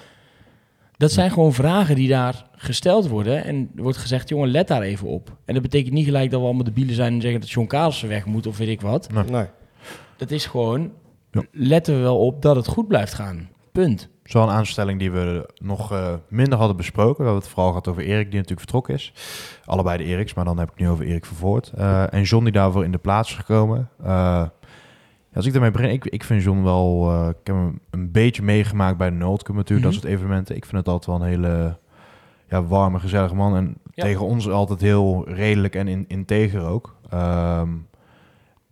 [0.97, 3.43] Dat zijn gewoon vragen die daar gesteld worden.
[3.43, 5.37] En er wordt gezegd, jongen, let daar even op.
[5.45, 7.67] En dat betekent niet gelijk dat we allemaal de bielen zijn en zeggen dat John
[7.67, 9.09] Carlsen weg moet of weet ik wat.
[9.29, 9.45] Nee.
[10.17, 10.91] Dat is gewoon,
[11.31, 11.41] Ja.
[11.51, 13.49] letten we wel op dat het goed blijft gaan.
[13.71, 14.09] Punt.
[14.23, 17.17] Zo een aanstelling die we nog eh, minder hadden besproken.
[17.17, 19.13] We hebben het vooral gehad over Erik, die natuurlijk vertrokken is.
[19.65, 21.71] Allebei de Eriks, maar dan heb ik het nu over Erik Vervoort.
[21.75, 23.89] Eh, en John die daarvoor in de plaats is gekomen.
[24.03, 24.43] Eh,
[25.33, 27.11] als ik daarmee begin, ik, ik vind John wel...
[27.29, 29.95] ik heb hem een beetje meegemaakt bij de Noordcup natuurlijk, Mhm.
[29.95, 30.55] dat soort evenementen.
[30.55, 31.77] Ik vind het altijd wel een hele
[32.49, 33.55] ja, warme, gezellige man.
[33.55, 34.03] En Ja.
[34.03, 36.95] tegen ons altijd heel redelijk en in, integer ook.
[37.09, 37.69] Ehm,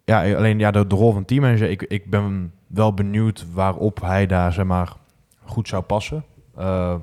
[0.06, 4.26] ja, alleen ja, de, de rol van teammanager, ik, ik ben wel benieuwd waarop hij
[4.26, 4.94] daar zeg maar
[5.46, 6.24] goed zou passen.
[6.58, 6.96] Eh,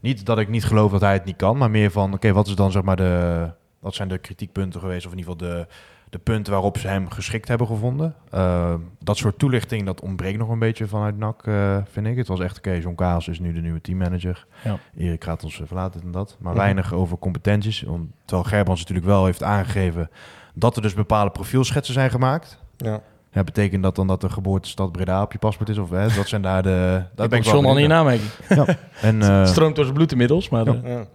[0.00, 2.46] niet dat ik niet geloof dat hij het niet kan, maar meer van, oké, wat
[2.46, 5.66] is dan zeg maar de, wat zijn de kritiekpunten geweest, of in ieder geval de,
[6.10, 8.14] de punten waarop ze hem geschikt hebben gevonden.
[8.30, 12.16] Eh, dat soort toelichting, dat ontbreekt nog een beetje vanuit NAC, eh, vind ik.
[12.16, 14.46] Het was echt, oké, John Kaas is nu de nieuwe teammanager.
[14.64, 14.78] Ja.
[14.96, 16.36] Erik gaat ons verlaten en dat.
[16.40, 16.60] Maar Mhm.
[16.62, 17.84] weinig over competenties.
[17.84, 20.10] Om, terwijl Gerbrands natuurlijk wel heeft aangegeven
[20.58, 22.58] dat er dus bepaalde profielschetsen zijn gemaakt.
[22.76, 23.00] Ja.
[23.32, 25.78] Ja, betekent dat dan dat de geboortestad Breda op je paspoort is?
[25.78, 27.02] Of hè, dat zijn daar de...
[27.14, 28.30] Dat ben ik wel John al niet benieuwd namerking.
[28.48, 28.78] naar.
[29.02, 30.66] En, eh, Stroomt door zijn bloed inmiddels, maar...
[30.66, 31.06] eh, Ja.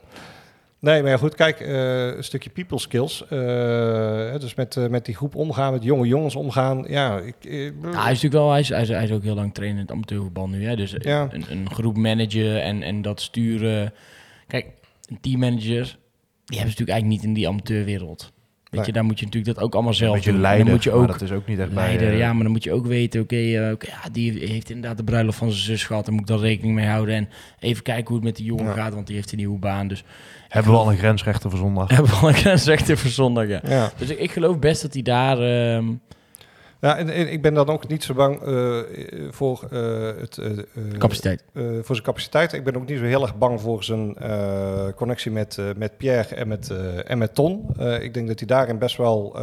[0.80, 3.24] Nee, maar ja, goed, kijk, eh, een stukje people skills.
[3.28, 3.38] Eh,
[4.32, 6.86] hè, dus met, eh, met die groep omgaan, met jonge jongens omgaan.
[6.88, 7.52] Ja, ik, eh,
[7.82, 9.78] Nou, hij is natuurlijk wel, hij is, hij is, hij is ook heel lang trainer
[9.80, 10.66] in het amateurvoetbal nu.
[10.68, 10.76] Hè?
[10.76, 11.28] Dus Ja.
[11.32, 13.94] een, een groep managen en, en dat sturen.
[14.48, 14.66] Kijk,
[15.10, 15.98] een teammanager,
[16.46, 18.32] die hebben ze natuurlijk eigenlijk niet in die amateurwereld.
[18.78, 20.46] Weet je, daar moet je natuurlijk dat ook allemaal zelf doen.
[20.46, 22.12] En dan moet je ook dat is ook niet echt leider, bij...
[22.14, 24.98] eh, ja, maar dan moet je ook weten, oké, eh, oké, ja, die heeft inderdaad
[24.98, 26.06] de bruiloft van zijn zus gehad.
[26.06, 27.16] Daar moet ik dan rekening mee houden.
[27.16, 28.74] En even kijken hoe het met die jongen Ja.
[28.74, 29.88] gaat, want die heeft een nieuwe baan.
[29.88, 30.04] Dus
[30.50, 31.90] Hebben we al een grensrechter voor zondag?
[31.96, 33.62] hebben we al een grensrechter voor zondag, ja.
[33.68, 33.92] ja.
[33.98, 35.40] Dus ik, ik geloof best dat hij daar...
[35.40, 35.86] ehm,
[36.84, 38.80] Ja, en, en ik ben dan ook niet zo bang eh,
[39.30, 40.52] voor, eh, het, eh,
[40.98, 41.44] capaciteit.
[41.54, 42.54] voor zijn capaciteit.
[42.54, 44.16] Ik ben ook niet zo heel erg bang voor zijn
[44.96, 46.74] connectie met, met Pierre en met,
[47.06, 47.76] en met Ton.
[48.00, 49.38] Ik denk dat hij daarin best wel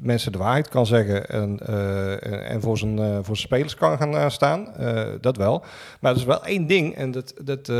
[0.00, 1.58] mensen de waarheid kan zeggen en,
[2.46, 4.72] en, voor, zijn, voor zijn spelers kan gaan staan.
[5.20, 5.64] Dat wel.
[6.00, 7.34] Maar er is wel één ding en dat...
[7.42, 7.72] dat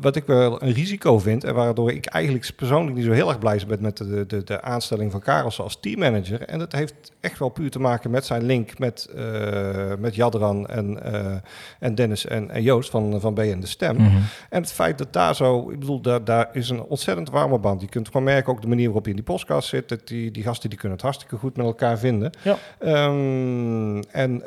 [0.00, 3.38] wat ik wel een risico vind en waardoor ik eigenlijk persoonlijk niet zo heel erg
[3.38, 6.42] blij ben met de, de, de aanstelling van Karels als teammanager.
[6.42, 10.66] En dat heeft echt wel puur te maken met zijn link met, eh, met Jadran
[10.66, 11.36] en, eh,
[11.80, 13.96] en Dennis en, en Joost van, van BN De Stem.
[13.96, 14.16] Mhm.
[14.50, 17.80] En het feit dat daar zo, ik bedoel, daar, daar is een ontzettend warme band.
[17.80, 20.30] Je kunt gewoon merken, ook de manier waarop je in die podcast zit, dat die,
[20.30, 22.30] die gasten die kunnen het hartstikke goed met elkaar vinden.
[22.42, 22.56] Ja.
[22.78, 24.42] Ehm, en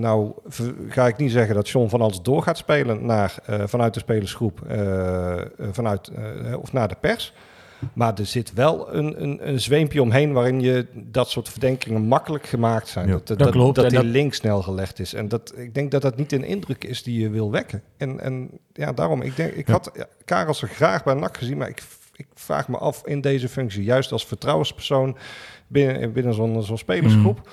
[0.00, 0.32] nou
[0.88, 4.00] ga ik niet zeggen dat John van alles door gaat spelen naar, eh, vanuit de
[4.00, 4.60] spelersgroep
[5.70, 7.32] vanuit, eh, of naar de pers.
[7.92, 12.46] Maar er zit wel een, een, een zweempje omheen waarin je dat soort verdenkingen makkelijk
[12.46, 13.06] gemaakt zijn.
[13.06, 13.12] Ja.
[13.12, 15.14] dat dat, Dat klopt, dat en die dat- link snel gelegd is.
[15.14, 17.82] En dat, ik denk dat dat niet een indruk is die je wil wekken.
[17.96, 19.72] En, en ja, daarom, ik denk, ik Ja.
[19.72, 21.82] had ja, Karels er graag bij NAC gezien, maar ik,
[22.16, 25.16] ik vraag me af in deze functie, juist als vertrouwenspersoon
[25.66, 27.48] binnen, binnen zo'n zo'n spelersgroep.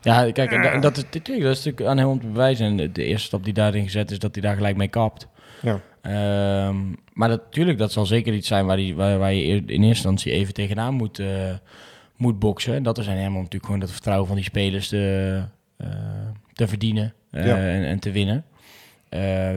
[0.00, 2.66] Ja, kijk, en, da- en dat, is, dat is natuurlijk aan hem om te bewijzen.
[2.66, 5.26] En de, de eerste stap die daarin gezet is dat hij daar gelijk mee kapt.
[5.62, 5.80] Ja.
[6.02, 6.76] Ehm,
[7.12, 10.32] maar natuurlijk, dat zal zeker iets zijn waar, die, waar, waar je in eerste instantie
[10.32, 11.28] even tegenaan moet, eh,
[12.16, 12.74] moet boksen.
[12.74, 15.42] En dat er zijn helemaal natuurlijk gewoon het vertrouwen van die spelers te,
[15.76, 15.88] eh,
[16.52, 17.56] te verdienen eh, Ja.
[17.56, 18.44] en, en te winnen.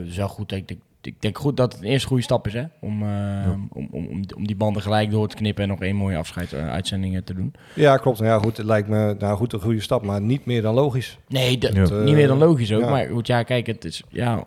[0.03, 0.51] Dus wel goed.
[0.51, 2.63] Ik, denk- ik denk goed dat het een eerste goede stap is, hè?
[2.79, 6.17] Om, om, om, om, om die banden gelijk door te knippen en nog één mooie
[6.17, 7.53] afscheidsuitzending te doen.
[7.75, 8.19] Ja, klopt.
[8.19, 10.73] Nou ja, goed, het lijkt me nou goed een goede stap, maar niet meer dan
[10.73, 11.17] logisch.
[11.27, 11.81] Nee, dat, Ja.
[12.03, 12.81] Niet meer dan logisch ook.
[12.89, 14.43] Maar goed, ja, kijk, het is, ja,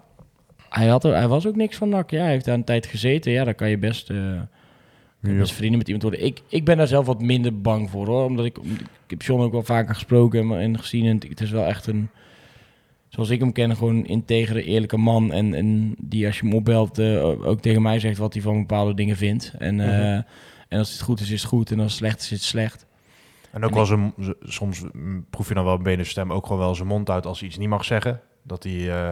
[0.78, 2.10] hij, had er, hij was ook niks van NAC.
[2.10, 3.32] Ja, hij heeft daar een tijd gezeten.
[3.32, 5.38] Ja, dan kan je best, eh, kan je Ja.
[5.38, 6.24] best vrienden met iemand worden.
[6.26, 8.24] Ik, ik ben daar zelf wat minder bang voor, hoor.
[8.24, 11.06] Omdat ik, ik heb John ook wel vaker gesproken en, en gezien.
[11.06, 12.08] En het, is wel echt een,
[13.08, 15.32] zoals ik hem ken, gewoon een integere, eerlijke man.
[15.32, 18.58] En, en die als je hem opbelt eh, ook tegen mij zegt wat hij van
[18.58, 19.52] bepaalde dingen vindt.
[19.58, 20.20] En, eh, Mhm.
[20.68, 21.70] en als het goed is, is het goed.
[21.70, 22.86] En als het slecht is, is het slecht.
[23.50, 24.82] En ook En wel zijn, soms
[25.30, 27.48] proef je dan wel binnen zijn stem ook gewoon wel zijn mond uit als hij
[27.48, 28.20] iets niet mag zeggen.
[28.42, 29.10] Dat hij, eh,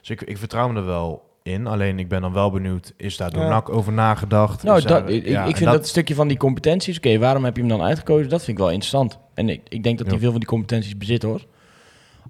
[0.00, 1.66] dus ik, ik vertrouw me er wel in.
[1.66, 3.48] Alleen ik ben dan wel benieuwd, is daar door Ja.
[3.48, 4.62] NAC over nagedacht?
[4.62, 7.54] Nou, dat, ik, ja, ik en vind dat, stukje van die competenties, oké, waarom heb
[7.56, 8.28] je hem dan uitgekozen?
[8.28, 9.18] Dat vind ik wel interessant.
[9.34, 10.20] En ik, ik denk dat hij Ja.
[10.22, 11.46] veel van die competenties bezit, hoor.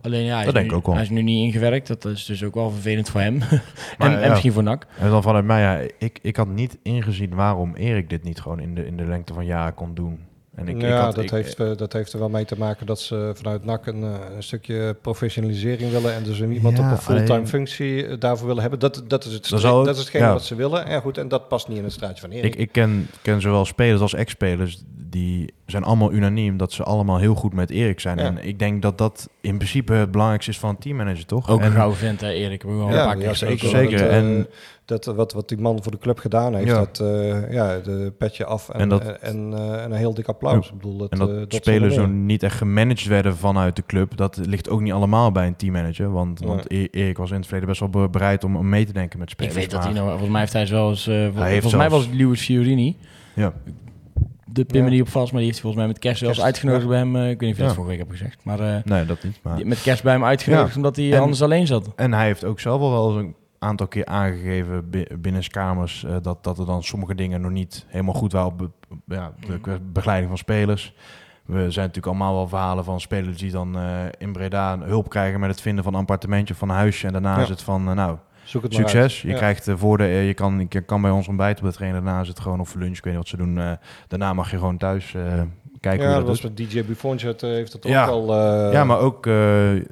[0.03, 0.95] Alleen ja, hij, Dat is, denk nu, ik ook wel.
[0.95, 1.87] hij is nu niet ingewerkt.
[1.87, 3.39] Dat is dus ook wel vervelend voor hem.
[3.99, 4.87] Maar en, en misschien voor NAC.
[4.99, 8.61] En dan vanuit mij, ja, ik, ik had niet ingezien waarom Erik dit niet gewoon
[8.61, 10.19] in de, in de lengte van jaren kon doen.
[10.55, 12.59] En ik, ja, ik had, dat, ik- heeft, eh, dat heeft er wel mee te
[12.59, 16.77] maken dat ze vanuit NAC een, eh, een stukje professionalisering willen en dus een iemand
[16.77, 18.79] Ja, op een fulltime alleen- functie eh, daarvoor willen hebben.
[18.81, 20.33] Dat, dat is het Dat is hetgeen ja.
[20.33, 20.87] wat ze willen.
[20.87, 22.55] En goed, en dat past niet in het straatje van Erik.
[22.55, 27.19] Ik, ik ken, ken zowel spelers als ex-spelers, die zijn allemaal unaniem dat ze allemaal
[27.19, 28.19] heel goed met Erik zijn.
[28.19, 28.25] Ja.
[28.25, 31.49] En ik denk dat dat in principe het belangrijkste is van een teammanager, toch?
[31.51, 32.63] Ook en, een gouden vent, hè, Erik.
[32.63, 33.69] We hebben wel Ja, een paar keer ja, zeker.
[33.69, 34.47] Zeker, Dat, eh, en-
[34.85, 36.75] dat, eh, wat, wat die man voor de club gedaan heeft, Ja.
[36.79, 40.15] dat eh, ja, de petje af en, En dat- en, en, eh, en een heel
[40.15, 40.69] dik applaus.
[40.69, 44.17] Ik bedoel, dat, En dat, dat spelers zo niet echt gemanaged werden vanuit de club,
[44.17, 46.13] dat ligt ook niet allemaal bij een teammanager.
[46.13, 48.85] Want, want E- Erik was in het verleden best wel be- bereid om, om mee
[48.87, 49.57] te denken met Ik spelers.
[49.57, 50.09] weet dat hij nou...
[50.09, 51.05] Volgens mij heeft hij wel eens...
[51.05, 52.97] vol- Hij heeft volgens mij zelfs- was het Lewis Fiorini.
[53.35, 53.53] Ja.
[54.53, 54.83] De Ja.
[54.89, 57.17] niet op vast, maar die heeft hij volgens mij met kerst zelfs uitgenodigd bij hem.
[57.17, 58.45] eh, ik weet niet of je dat vorige week heb gezegd.
[58.45, 59.41] Maar eh, Nee, dat niet.
[59.43, 59.57] Maar...
[59.57, 61.89] die- met kerst bij hem uitgenodigd omdat hij En- anders alleen zat.
[61.97, 66.05] En hij heeft ook zelf al wel eens een aantal keer aangegeven bi- binnen kamers
[66.05, 69.33] eh, dat, dat er dan sommige dingen nog niet helemaal goed waren op be- ja,
[69.41, 69.61] de Mhm.
[69.63, 70.95] be- begeleiding van spelers.
[71.45, 73.79] We zijn natuurlijk allemaal wel verhalen van spelers die dan
[74.19, 77.07] in Breda hulp krijgen met het vinden van een appartementje of van een huisje.
[77.07, 77.43] En daarna Ja.
[77.43, 79.23] is het van, nou, Zoek het succes.
[79.23, 79.35] Je Ja.
[79.37, 82.03] krijgt eh, voor de, eh, je kan, je kan bij ons ontbijten op de trainer.
[82.05, 82.97] Daarna is het gewoon of voor lunch.
[82.97, 83.59] Ik weet niet wat ze doen.
[83.59, 83.73] eh,
[84.09, 85.15] daarna mag je gewoon thuis
[85.81, 88.07] kijken Ja, hoe dat dat was met DJ Buffonsjet eh, heeft dat Ja.
[88.07, 88.71] ook al...
[88.73, 89.35] ja, maar ook eh,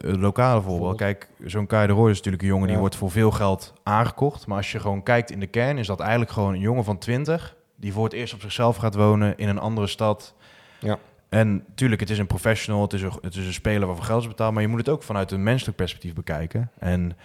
[0.01, 0.97] lokale voorbeeld.
[0.97, 4.47] Kijk, zo'n Kai de Roy is natuurlijk een jongen die wordt voor veel geld aangekocht.
[4.47, 6.99] Maar als je gewoon kijkt in de kern, is dat eigenlijk gewoon een jongen van
[6.99, 10.35] 20 die voor het eerst op zichzelf gaat wonen in een andere stad.
[10.79, 10.99] Ja.
[11.29, 14.23] En tuurlijk, het is een professional, het is een, het is een speler waarvoor geld
[14.23, 16.71] is betaald, maar je moet het ook vanuit een menselijk perspectief bekijken.
[16.79, 17.17] En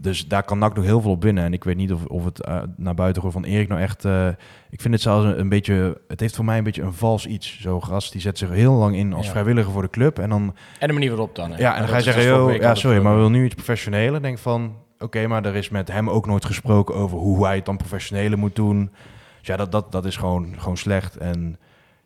[0.00, 1.44] dus daar kan NAC nog heel veel op binnen.
[1.44, 4.04] En ik weet niet of, of het eh, naar buiten gooien van Erik nou echt...
[4.04, 4.28] eh,
[4.70, 6.00] ik vind het zelfs een, een beetje...
[6.08, 7.60] Het heeft voor mij een beetje een vals iets.
[7.60, 9.30] Zo'n gast, die zet zich heel lang in als Ja.
[9.30, 10.18] vrijwilliger voor de club.
[10.18, 11.50] En dan En de manier waarop dan.
[11.50, 11.58] hè.
[11.58, 14.22] ja, en dan ga je zeggen, week ja, sorry, maar we willen nu iets professioneler.
[14.22, 17.64] Denk van, oké, maar er is met hem ook nooit gesproken over hoe hij het
[17.66, 18.90] dan professioneler moet doen.
[19.38, 21.16] Dus ja, dat, dat, dat is gewoon, gewoon slecht.
[21.16, 21.58] En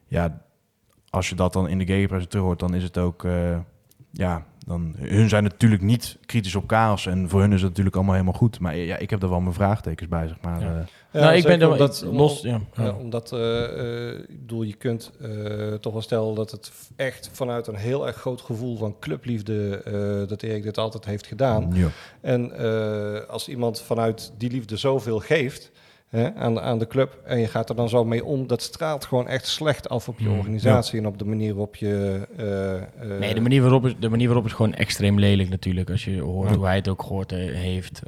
[0.06, 0.42] ja,
[1.10, 3.58] als je dat dan in de gamepress terug hoort, dan is het ook, eh,
[4.10, 7.06] ja, dan, hun zijn natuurlijk niet kritisch op chaos.
[7.06, 8.60] En voor hun is het natuurlijk allemaal helemaal goed.
[8.60, 10.60] Maar ja, ik heb er wel mijn vraagtekens bij, zeg maar.
[10.60, 10.66] Ja.
[10.66, 10.86] eh.
[11.12, 12.40] Ja, nou, ik ben er omdat- los.
[12.42, 12.60] Ja.
[12.76, 12.92] Ja, Ja.
[12.92, 13.64] omdat, eh,
[14.10, 18.06] eh, ik bedoel, je kunt eh, toch wel stellen dat het echt vanuit een heel
[18.06, 21.70] erg groot gevoel van clubliefde, eh, dat Erik dit altijd heeft gedaan.
[21.74, 21.88] Ja.
[22.20, 25.70] En eh, als iemand vanuit die liefde zoveel geeft
[26.14, 29.04] hè, aan, aan de club en je gaat er dan zo mee om, dat straalt
[29.04, 32.26] gewoon echt slecht af op je Mm, organisatie en op de manier waarop je...
[32.36, 32.76] eh,
[33.12, 35.90] eh, Nee, de manier, waarop is, de manier waarop is gewoon extreem lelijk natuurlijk.
[35.90, 36.56] Als je hoort Ja.
[36.56, 38.02] hoe hij het ook gehoord eh, heeft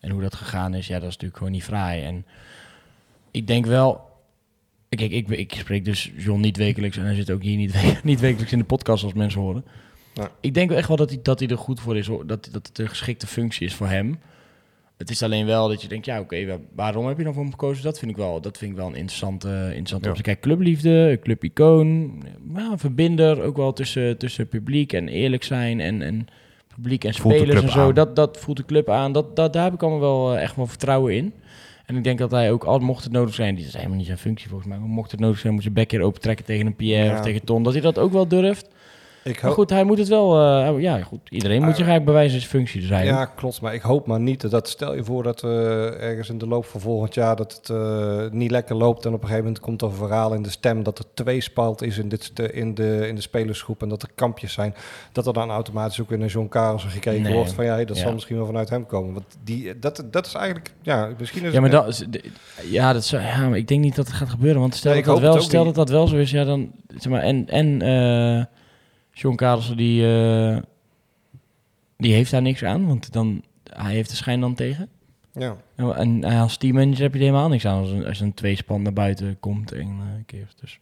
[0.00, 0.86] en hoe dat gegaan is.
[0.86, 2.02] Ja, dat is natuurlijk gewoon niet fraai.
[2.02, 2.26] En
[3.30, 4.12] ik denk wel...
[4.88, 7.96] Kijk, ik, ik spreek dus John niet wekelijks en hij zit ook hier niet, we-
[8.10, 9.64] niet wekelijks in de podcast als mensen horen.
[10.14, 10.30] Ja.
[10.40, 12.06] Ik denk wel echt wel dat hij, dat hij er goed voor is.
[12.06, 12.26] Hoor.
[12.26, 14.18] Dat, dat het een geschikte functie is voor hem.
[14.96, 17.42] Het is alleen wel dat je denkt, ja oké, wa- waarom heb je dan voor
[17.42, 17.82] hem gekozen?
[17.84, 20.14] Dat vind ik wel, dat vind ik wel een interessante, interessante Ja.
[20.22, 22.22] Kijk, clubliefde, clubicoon,
[22.54, 26.26] ja, een verbinder ook wel tussen, tussen publiek en eerlijk zijn en, en
[26.74, 27.80] publiek en Voelt spelers en zo.
[27.88, 27.94] aan.
[27.94, 29.12] Dat, dat voelt de club aan.
[29.12, 31.32] Dat, dat, daar heb ik allemaal wel eh, echt wel vertrouwen in.
[31.86, 34.06] En ik denk dat hij ook, al mocht het nodig zijn, die is helemaal niet
[34.06, 36.66] zijn functie volgens mij, maar mocht het nodig zijn, moet zijn bek keer opentrekken tegen
[36.66, 37.14] een Pierre Ja.
[37.18, 38.68] of tegen Ton, dat hij dat ook wel durft.
[39.24, 40.38] Ik Maar goed, hij moet het wel...
[40.40, 41.20] eh, ja, goed.
[41.28, 43.04] Iedereen moet zich eigenlijk bewijzen zijn functie te zijn.
[43.06, 43.60] Ja, klopt.
[43.60, 46.64] Maar ik hoop maar niet dat stel je voor dat we ergens in de loop
[46.64, 49.82] van volgend jaar dat het eh, niet lekker loopt en op een gegeven moment komt
[49.82, 53.08] er een verhaal in de stem dat er twee spalt is in, dit, in, de,
[53.08, 54.74] in de spelersgroep en dat er kampjes zijn.
[55.12, 57.34] Dat er dan automatisch ook weer naar John Karelsen gekeken Nee.
[57.34, 59.12] wordt van ja, dat zal misschien wel vanuit hem komen.
[59.14, 62.04] Want die, dat, dat is eigenlijk, ja, misschien is Ja, maar, dat, is-
[62.70, 64.60] ja, dat zou, ja, maar ik denk niet dat het gaat gebeuren.
[64.60, 66.70] Want stel, Nee, dat, dat, wel, stel dat dat wel zo is, ja, dan...
[66.96, 68.44] Zeg maar, en en eh
[69.14, 70.56] John Karelsen, die, eh,
[71.96, 72.86] die heeft daar niks aan.
[72.86, 74.88] Want dan, hij heeft de schijn dan tegen.
[75.32, 75.56] ja.
[75.76, 78.82] En, en als teammanager heb je er helemaal niks aan als een, als een tweespan
[78.82, 80.54] naar buiten komt en eh keert.
[80.60, 80.78] Dus.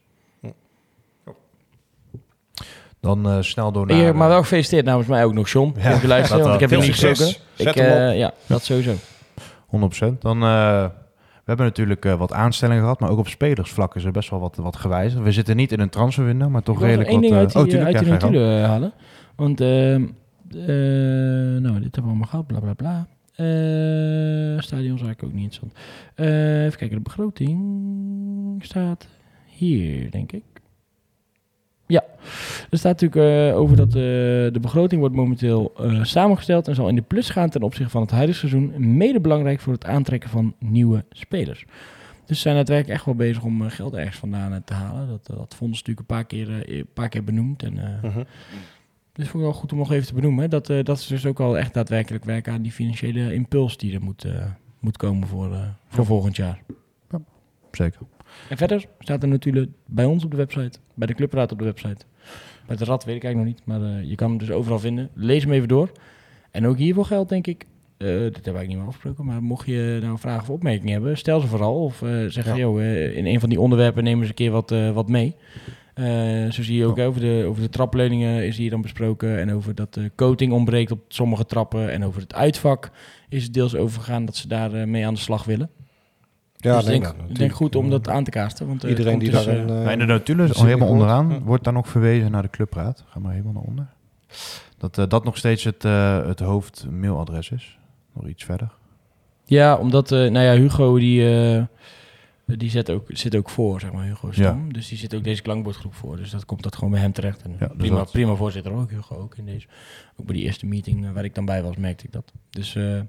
[3.02, 3.96] Dan eh, snel door naar...
[3.96, 5.74] Hier, maar wel gefeliciteerd namens mij ook nog, John.
[5.78, 7.30] Ja, dat want ik heb niet Veel succes.
[7.30, 8.94] Ik, Zet hem eh, ja, dat sowieso.
[10.14, 10.18] 100%.
[10.18, 10.86] Dan, eh,
[11.44, 14.40] we hebben natuurlijk eh, wat aanstellingen gehad, maar ook op spelersvlak is er best wel
[14.40, 15.22] wat, wat gewijzigd.
[15.22, 17.30] We zitten niet in een transferwindow, maar toch Ik wil redelijk één wat...
[17.30, 18.92] ding uit eh, die, oh, tuurlijk, uit ja, die notulen halen.
[19.36, 20.04] Want, ehm,
[20.50, 20.66] eh,
[21.60, 23.06] nou, dit hebben we allemaal gehad, bla bla bla.
[23.32, 25.72] Eh stadion is eigenlijk ook niet interessant.
[26.14, 29.08] Eh, even kijken, de begroting staat
[29.46, 30.44] hier, denk ik.
[31.86, 32.04] Ja,
[32.70, 33.92] er staat natuurlijk eh, over dat eh,
[34.52, 38.00] de begroting wordt momenteel eh, samengesteld en zal in de plus gaan ten opzichte van
[38.02, 38.96] het huidige seizoen.
[38.96, 41.64] Mede belangrijk voor het aantrekken van nieuwe spelers.
[42.26, 45.08] Dus ze zijn daadwerkelijk echt wel bezig om geld ergens vandaan te halen.
[45.08, 47.62] Dat, dat vonden ze natuurlijk een paar keer, een paar keer benoemd.
[47.62, 48.22] En, eh, Mhm.
[49.12, 50.42] dus vond ik wel goed om nog even te benoemen.
[50.42, 50.48] Hè?
[50.48, 53.94] Dat, eh, dat ze dus ook al echt daadwerkelijk werken aan die financiële impuls die
[53.94, 54.44] er moet, eh,
[54.80, 56.62] moet komen voor, eh, voor volgend jaar.
[57.70, 58.00] Zeker.
[58.48, 61.64] En verder staat er natuurlijk bij ons op de website, bij de Clubraad op de
[61.64, 62.04] website.
[62.66, 64.78] Bij de Rad weet ik eigenlijk nog niet, maar eh, je kan hem dus overal
[64.78, 65.10] vinden.
[65.14, 65.90] Lees hem even door.
[66.50, 67.66] En ook hiervoor geldt denk ik,
[67.96, 70.92] eh dit hebben we eigenlijk niet meer afgesproken, maar mocht je nou vragen of opmerkingen
[70.92, 71.84] hebben, stel ze vooral.
[71.84, 72.56] Of eh, zeg, Ja.
[72.56, 72.82] joh,
[73.16, 75.34] in een van die onderwerpen nemen ze een keer wat, wat mee.
[76.50, 79.38] Zo zie je ook over, de, over de trapleuningen is hier dan besproken.
[79.38, 81.90] En over dat de coating ontbreekt op sommige trappen.
[81.90, 82.90] En over het uitvak
[83.28, 85.70] is het deels overgegaan dat ze daar mee aan de slag willen.
[86.62, 87.54] Ja, dus nee, nou, denk, natuurlijk.
[87.54, 88.66] goed om dat aan te kaasten.
[88.66, 89.68] Want, eh, Iedereen die dus, daar eh, een...
[89.68, 93.04] eh, Maar in de notulen, helemaal onderaan, wordt daar nog verwezen naar de clubraad.
[93.08, 93.86] Ga maar helemaal naar onder.
[94.78, 97.78] Dat eh, dat nog steeds het, eh, het hoofdmailadres is.
[98.12, 98.68] Nog iets verder.
[99.44, 101.62] Ja, omdat, eh, nou ja, Hugo die, eh,
[102.44, 104.72] die zet ook, zit ook voor, zeg maar, Hugo Stam.
[104.72, 106.16] Dus die zit ook deze klankbordgroep voor.
[106.16, 107.42] Dus dat komt dat gewoon bij hem terecht.
[107.42, 109.66] En Ja, dus prima, dat- prima voorzitter ook, Hugo ook in deze.
[110.16, 112.32] Ook bij die eerste meeting eh, waar ik dan bij was, merkte ik dat.
[112.50, 113.00] Dus eh,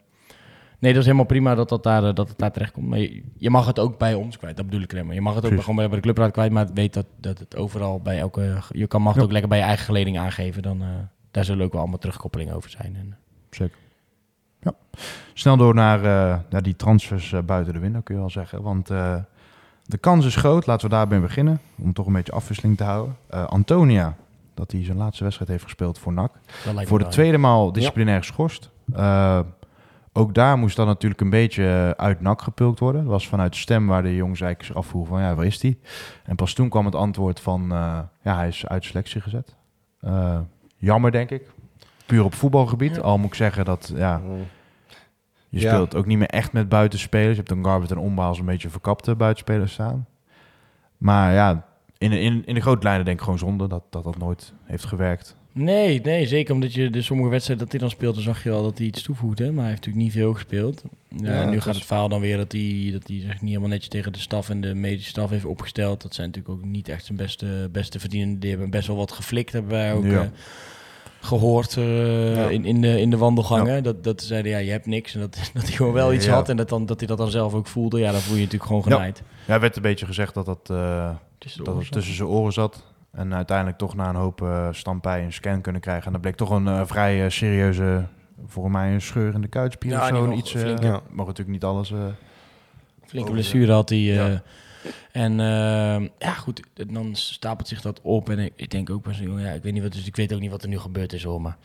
[0.83, 2.87] nee, dat is helemaal prima dat, dat, daar, eh, dat het daar terecht komt.
[2.87, 5.15] Maar je, je mag het ook bij ons kwijt, dat bedoel ik alleen maar.
[5.15, 5.65] Je mag het ook Precies.
[5.69, 8.57] gewoon bij, bij de clubraad kwijt, maar weet dat, dat het overal bij elke...
[8.69, 9.25] Je kan, mag het Ja.
[9.27, 10.61] ook lekker bij je eigen geleding aangeven.
[10.61, 10.87] Dan, eh,
[11.31, 12.95] daar zullen ook wel allemaal terugkoppelingen over zijn.
[12.95, 13.17] En,
[13.49, 13.77] Zeker.
[14.61, 14.73] Ja.
[15.33, 18.61] Snel door naar, eh, naar die transfers eh, buiten de window, kun je wel zeggen.
[18.61, 19.15] Want eh,
[19.85, 21.59] de kans is groot, laten we daarbij beginnen.
[21.81, 23.15] Om toch een beetje afwisseling te houden.
[23.29, 24.15] Eh, Antonia,
[24.53, 26.31] dat hij zijn laatste wedstrijd heeft gespeeld voor NAC.
[26.63, 28.69] Voor de wel, tweede maal disciplinair geschorst.
[30.15, 33.01] Ook daar moest dan natuurlijk een beetje eh, uit NAC gepulkt worden.
[33.01, 35.61] Dat was vanuit de stem waar de jongens eigenlijk zich afvroegen van ja, waar is
[35.61, 35.77] hij?
[36.23, 39.55] En pas toen kwam het antwoord van eh, ja, hij is uit selectie gezet.
[39.99, 40.39] Eh,
[40.77, 41.51] jammer denk ik.
[42.05, 42.95] Puur op voetbalgebied.
[42.95, 43.01] Ja.
[43.01, 44.21] Al moet ik zeggen dat ja,
[45.49, 45.69] je Ja.
[45.69, 47.29] speelt ook niet meer echt met buitenspelers.
[47.29, 50.05] Je hebt dan Garbert en Omba als een beetje verkapte buitenspelers staan.
[50.97, 51.65] Maar ja,
[51.97, 54.85] in, in, in de grote lijnen denk ik gewoon zonde dat dat, dat nooit heeft
[54.85, 55.37] gewerkt.
[55.55, 58.49] Nee, nee, zeker omdat je de sommige wedstrijden dat hij dan speelt, dan zag je
[58.49, 59.39] wel dat hij iets toevoegt.
[59.39, 59.45] Hè?
[59.51, 60.83] Maar hij heeft natuurlijk niet veel gespeeld.
[61.17, 63.31] Ja, Ja, en nu gaat is- het verhaal dan weer dat hij, dat hij zich
[63.41, 66.01] niet helemaal netjes tegen de staf en de medische staf heeft opgesteld.
[66.01, 68.39] Dat zijn natuurlijk ook niet echt zijn beste, beste verdienenden.
[68.39, 70.21] Die hebben best wel wat geflikt, hebben wij ook Ja.
[70.21, 70.27] eh,
[71.21, 72.49] gehoord eh, Ja.
[72.49, 73.83] in, in, de, in de wandelgangen.
[73.83, 75.13] Dat, dat ze zeiden, ja, je hebt niks.
[75.13, 77.31] En dat, dat hij gewoon wel iets had en dat, dan, dat hij dat dan
[77.31, 77.99] zelf ook voelde.
[77.99, 79.21] Ja, dan voel je natuurlijk gewoon genaaid.
[79.47, 82.53] Ja, er werd een beetje gezegd dat dat, eh, Tussen dat het tussen zijn oren
[82.53, 82.83] zat.
[83.13, 86.05] En uiteindelijk toch na een hoop uh, stampij een scan kunnen krijgen.
[86.05, 88.05] En dat bleek toch een eh, vrij eh, serieuze,
[88.47, 90.31] volgens mij een scheur in de kuitspier Ja, of zo.
[90.31, 91.01] Iets, eh, flink, ja.
[91.09, 91.91] Mag natuurlijk niet alles...
[91.91, 91.97] eh,
[93.05, 93.97] Flinke blessure had hij.
[93.99, 94.41] eh, Ja.
[95.11, 98.29] En eh, ja, goed, dan stapelt zich dat op.
[98.29, 100.39] En ik, ik denk ook jongen, ja, ik weet, niet wat, dus ik weet ook
[100.39, 101.41] niet wat er nu gebeurd is hoor.
[101.41, 101.57] Maar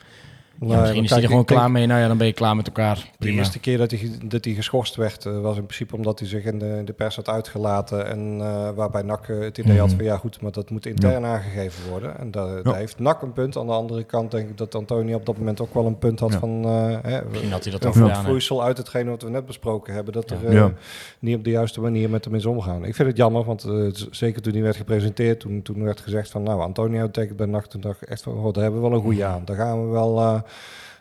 [0.60, 1.86] ja, misschien is hij er gewoon denk- klaar mee.
[1.86, 3.10] Nou ja, dan ben je klaar met elkaar.
[3.18, 6.28] De eerste keer dat hij, dat hij geschorst werd, eh, was in principe omdat hij
[6.28, 8.06] zich in de, in de pers had uitgelaten.
[8.06, 9.96] En eh, waarbij NAC eh, het idee had Mhm.
[9.96, 12.18] van ja goed, maar dat moet intern aangegeven worden.
[12.18, 13.56] En daar, daar heeft NAC een punt.
[13.56, 16.20] Aan de andere kant denk ik dat Antonia op dat moment ook wel een punt
[16.20, 19.94] had van eh, hè, Misschien had hij dat vloeisel uit hetgeen wat we net besproken
[19.94, 20.12] hebben.
[20.12, 20.72] Dat er
[21.18, 22.84] niet op de juiste manier met hem is omgaan.
[22.84, 23.66] Ik vind het jammer, want
[24.10, 27.66] zeker toen hij werd gepresenteerd, toen, toen werd gezegd van nou Antonia betekent bij NAC,
[27.66, 29.42] toen dacht ik echt van oh, daar hebben we wel een goede aan.
[29.44, 30.42] Daar gaan we wel...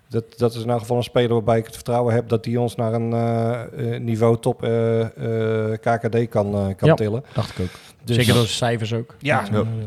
[0.10, 2.56] dat, dat is in elk geval een speler waarbij ik het vertrouwen heb dat hij
[2.56, 5.06] ons naar een eh, eh, niveau top eh,
[5.82, 6.94] KKD kan, kan Ja.
[6.94, 7.24] tillen.
[7.34, 7.70] Dacht ik ook.
[8.08, 9.16] Dus- Zeker door cijfers ook.
[9.20, 9.44] Ja,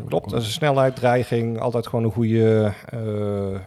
[0.06, 0.30] klopt.
[0.30, 1.58] Dat is een snelheid, dreiging.
[1.58, 3.60] Altijd gewoon een goede, eh, eh,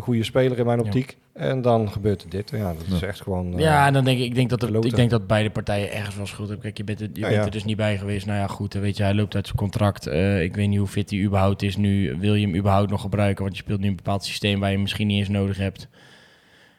[0.00, 0.84] goede speler in mijn Ja.
[0.84, 1.16] optiek.
[1.32, 2.50] En dan gebeurt er dit.
[2.50, 3.52] Ja, dat is echt gewoon...
[3.54, 5.92] eh, Ja, en dan denk ik, ik denk dat, het, ik denk dat beide partijen
[5.92, 6.64] ergens wel schuld hebben.
[6.66, 7.44] Kijk, je bent, er, je Ja, bent ja.
[7.44, 8.26] er dus niet bij geweest.
[8.26, 10.06] Nou ja, goed, weet je, hij loopt uit zijn contract.
[10.06, 12.16] Eh, ik weet niet hoe fit hij überhaupt is nu.
[12.18, 13.44] Wil je hem überhaupt nog gebruiken?
[13.44, 15.88] Want je speelt nu een bepaald systeem waar je hem misschien niet eens nodig hebt.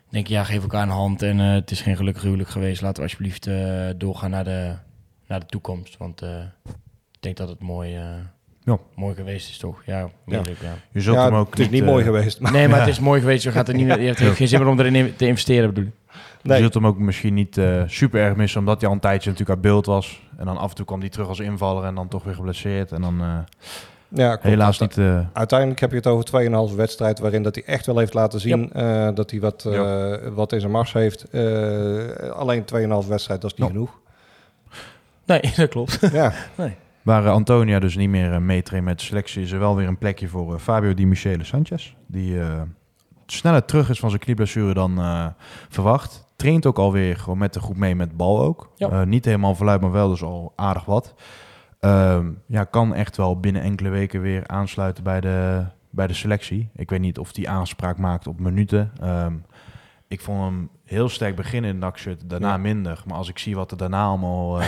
[0.09, 2.81] Denk je, ja, geef elkaar een hand en het is geen gelukkig huwelijk geweest.
[2.81, 4.73] Laten we alsjeblieft eh, doorgaan naar de,
[5.27, 5.97] naar de toekomst.
[5.97, 6.29] Want eh,
[7.21, 8.01] denk dat het mooi, eh,
[8.63, 8.77] Ja.
[8.95, 9.81] mooi geweest is, toch?
[9.85, 10.73] Ja, meerdelijk, ja.
[10.91, 12.39] Je zult ja, hem ook het is niet eh, mooi geweest.
[12.39, 13.43] Maar Nee, maar het is mooi geweest.
[13.43, 15.73] Je, gaat er niet, meer- je hebt geen zin meer om erin in te investeren,
[15.73, 15.91] bedoel ik.
[16.41, 19.01] Je nee, zult hem ook misschien niet eh, super erg missen, omdat hij al een
[19.01, 20.21] tijdje natuurlijk uit beeld was.
[20.37, 22.91] En dan af en toe kwam hij terug als invaller en dan toch weer geblesseerd.
[22.91, 23.37] En dan eh,
[24.07, 24.97] ja, helaas niet...
[24.97, 26.25] eh, Uiteindelijk heb je het over
[26.69, 30.13] 2,5 wedstrijd waarin dat hij echt wel heeft laten zien eh, dat hij wat, eh,
[30.33, 31.23] wat in zijn mars heeft.
[31.29, 33.73] Eh, alleen 2,5 wedstrijd, dat is niet Ja.
[33.73, 33.99] genoeg.
[35.25, 35.99] Nee, dat klopt.
[36.11, 36.33] Ja,
[37.03, 39.87] Waar eh, Antonia dus niet meer uh, meetraint met de selectie, is er wel weer
[39.87, 41.93] een plekje voor eh, Fabio Di Michele Sanchez.
[42.07, 42.39] Die
[43.25, 44.99] sneller terug is van zijn knieblessure dan
[45.69, 46.29] verwacht.
[46.35, 48.71] Traint ook alweer gewoon met de groep mee met bal ook.
[48.75, 49.03] Ja.
[49.03, 51.13] Niet helemaal voluit, maar wel dus al aardig wat.
[51.79, 56.69] Ehm, ja, kan echt wel binnen enkele weken weer aansluiten bij de, bij de selectie.
[56.75, 58.91] Ik weet niet of die aanspraak maakt op minuten.
[58.99, 59.33] Ehm,
[60.07, 62.57] ik vond hem heel sterk beginnen in de nakshirt, daarna Ja.
[62.57, 63.01] minder.
[63.05, 64.67] Maar als ik zie wat er daarna allemaal eh,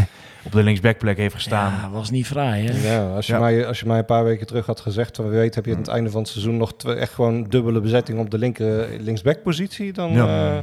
[0.46, 1.72] op de linksbackplek heeft gestaan...
[1.72, 2.92] Ja, was niet fraai, hè?
[2.94, 3.38] ja, als, je Ja.
[3.38, 5.72] Mij, als je mij een paar weken terug had gezegd, van wie weet heb je
[5.72, 8.88] aan het einde van het seizoen nog twee- echt gewoon dubbele bezetting op de linker
[9.00, 10.12] linksbackpositie, dan...
[10.12, 10.52] Ja.
[10.56, 10.58] eh,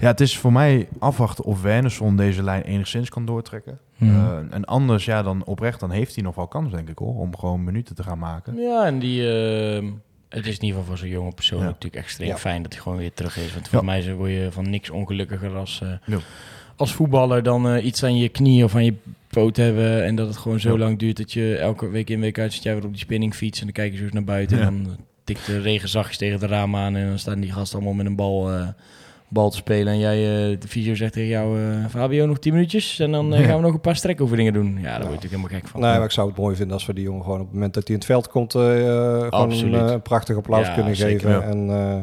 [0.00, 3.78] Ja, het is voor mij afwachten of Wernersson deze lijn enigszins kan doortrekken.
[3.96, 4.10] Hmm.
[4.10, 7.14] Eh, en anders, ja, dan oprecht, dan heeft hij nog wel kans, denk ik hoor,
[7.18, 8.56] om gewoon minuten te gaan maken.
[8.56, 9.22] Ja, en die...
[10.34, 11.64] het is in ieder geval voor zo'n jonge persoon Ja.
[11.64, 12.36] natuurlijk extreem Ja.
[12.38, 13.52] fijn dat hij gewoon weer terug is.
[13.54, 16.16] Want voor mij word je van niks ongelukkiger als, eh,
[16.76, 18.94] als voetballer dan eh, iets aan je knie of aan je
[19.28, 20.04] poot hebben.
[20.04, 22.62] En dat het gewoon zo lang duurt dat je elke week in week uit zit
[22.62, 23.58] jij weer op die spinningfiets.
[23.58, 26.40] En dan kijk je zo eens naar buiten en dan tikt de regen zachtjes tegen
[26.40, 26.96] de ramen aan.
[26.96, 28.50] En dan staan die gasten allemaal met een bal...
[28.50, 28.68] eh,
[29.32, 30.16] bal te spelen en jij,
[30.52, 33.56] eh, de fysio zegt tegen jou, eh, Fabio, nog 10 minuutjes en dan eh, gaan
[33.56, 34.66] we nog een paar strekoefeningen doen.
[34.66, 35.80] Ja, daar word je natuurlijk helemaal gek van.
[35.80, 37.74] Nee, maar ik zou het mooi vinden als we die jongen gewoon op het moment
[37.74, 41.20] dat hij in het veld komt, eh, gewoon een eh, prachtig applaus Ja, kunnen zeker,
[41.30, 41.40] geven.
[41.40, 41.42] ja.
[41.42, 42.00] En eh,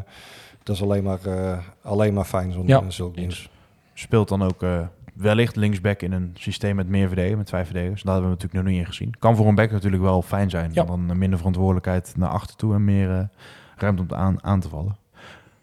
[0.64, 2.90] dat is alleen maar, eh, alleen maar fijn, zo'n Ja.
[2.90, 3.50] zulk nieuws.
[3.94, 4.80] Speelt dan ook eh,
[5.14, 8.02] wellicht linksback in een systeem met meer verdedigers, met vijf verdedigers.
[8.04, 9.14] Dat hebben we natuurlijk nog niet in gezien.
[9.20, 10.72] Kan voor een back natuurlijk wel fijn zijn.
[10.74, 10.84] Ja.
[10.84, 13.30] Dan minder verantwoordelijkheid naar achter toe en meer
[13.78, 14.96] ruimte om te aan, aan te vallen.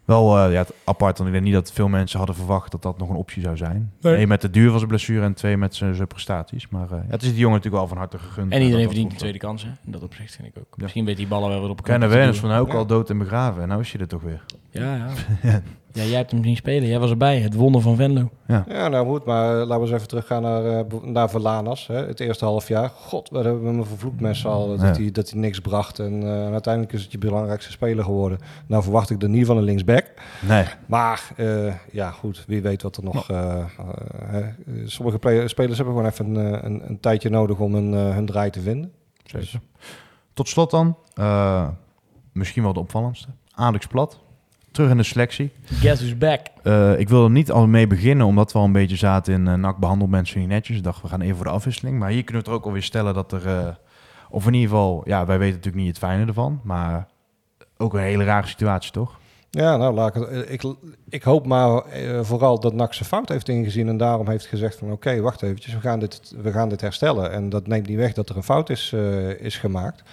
[0.07, 2.97] Wel eh, ja, apart, want ik denk niet dat veel mensen hadden verwacht dat dat
[2.97, 3.91] nog een optie zou zijn.
[4.01, 4.17] Nee.
[4.21, 6.69] Eén met de duur van zijn blessure en twee met zijn, zijn prestaties.
[6.69, 8.51] Maar eh, ja, het is die jongen natuurlijk wel van harte gegund.
[8.51, 9.69] En iedereen verdient een tweede kans, hè?
[9.85, 10.65] In dat opzicht vind ik ook.
[10.69, 10.83] Ja.
[10.83, 12.49] Misschien weet die ballen wel weer op Kennen te Werners doen.
[12.49, 12.73] van ook Ja.
[12.77, 13.61] al dood en begraven.
[13.61, 14.43] En nou is je er toch weer.
[14.69, 14.95] Ja,
[15.43, 15.61] ja.
[15.97, 16.87] ja, jij hebt hem zien spelen.
[16.87, 17.39] Jij was erbij.
[17.39, 18.29] Het wonder van Venlo.
[18.47, 21.87] Ja, nou goed, maar eh, laten we eens even teruggaan naar, eh, naar Verlanas.
[21.87, 22.05] Hè.
[22.05, 22.89] Het eerste half jaar.
[22.89, 24.77] God, wat hebben we hem vervloekt met z'n allen.
[24.77, 25.01] Dat Ja.
[25.01, 25.99] hij dat hij niks bracht.
[25.99, 28.37] En eh, uiteindelijk is het je belangrijkste speler geworden.
[28.67, 30.05] Nou verwacht ik er niet van een linksback.
[30.47, 30.65] Nee.
[30.85, 33.27] Maar eh, ja, goed, wie weet wat er nog...
[34.25, 34.41] hè.
[34.85, 38.49] Sommige play- spelers hebben gewoon even een, een, een tijdje nodig om hun, hun draai
[38.49, 38.91] te vinden.
[39.23, 39.59] Zeker.
[40.33, 41.67] Tot slot dan, eh,
[42.31, 43.27] misschien wel de opvallendste.
[43.55, 44.19] Alex Plat,
[44.77, 45.51] terug in de selectie.
[45.65, 46.39] Guess who's back?
[46.63, 49.45] Eh, ik wil er niet al mee beginnen, omdat we al een beetje zaten in
[49.47, 50.77] uh, NAC behandeld mensen niet netjes.
[50.77, 51.99] Ik dacht, we gaan even voor de afwisseling.
[51.99, 53.67] Maar hier kunnen we het er ook alweer stellen dat er, eh,
[54.29, 56.59] of in ieder geval, ja, wij weten natuurlijk niet het fijne ervan.
[56.63, 57.07] Maar
[57.77, 59.19] ook een hele rare situatie, toch?
[59.49, 60.63] Ja, nou, laat ik, het- eh, ik,
[61.09, 64.77] ik hoop maar eh, vooral dat NAC zijn fout heeft ingezien en daarom heeft gezegd
[64.77, 67.31] van oké, wacht eventjes, we gaan, dit, we gaan dit herstellen.
[67.31, 70.03] En dat neemt niet weg dat er een fout is, eh, is gemaakt.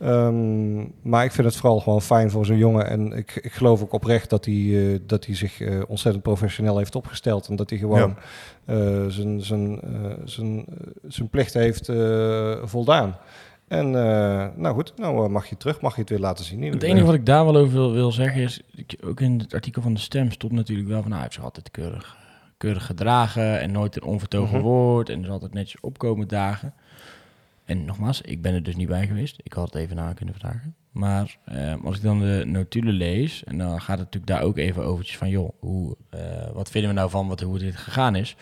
[0.00, 3.82] Ehm, maar ik vind het vooral gewoon fijn voor zo'n jongen en ik, ik geloof
[3.82, 4.54] ook oprecht dat hij,
[4.94, 8.16] eh, dat hij zich eh, ontzettend professioneel heeft opgesteld en dat hij gewoon
[8.64, 9.90] eh, zijn, zijn, eh,
[10.24, 10.64] zijn,
[11.06, 11.90] zijn plicht heeft
[12.62, 13.16] voldaan.
[13.68, 16.62] En eh, nou goed, nou mag je terug, mag je het weer laten zien.
[16.62, 19.54] Het enige wat ik daar wel over wil, wil zeggen is, ik- ook in het
[19.54, 22.16] artikel van de stem stond natuurlijk wel van, nou, hij heeft zich altijd keurig,
[22.56, 24.66] keurig gedragen en nooit een onvertogen Mhm.
[24.66, 26.72] woord en is altijd netjes opkomen dagen.
[27.68, 29.40] En nogmaals, ik ben er dus niet bij geweest.
[29.42, 30.74] Ik had het even na kunnen vragen.
[30.90, 34.56] Maar eh, als ik dan de notulen lees, en dan gaat het natuurlijk daar ook
[34.56, 36.20] even over van, joh, hoe, eh,
[36.52, 38.36] wat vinden we nou van wat, hoe dit gegaan is?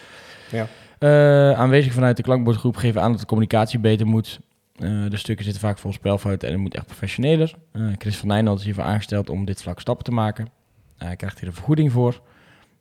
[0.51, 0.67] Ja.
[0.99, 4.41] Eh, aanwezig vanuit de klankbordgroep geven aan dat de communicatie beter moet.
[4.77, 7.55] Eh, de stukken zitten vaak vol spelfouten en het moet echt professioneler.
[7.99, 10.49] Chris van Nijnland is hiervoor aangesteld om dit vlak stappen te maken.
[10.97, 12.21] Hij krijgt hier een vergoeding voor.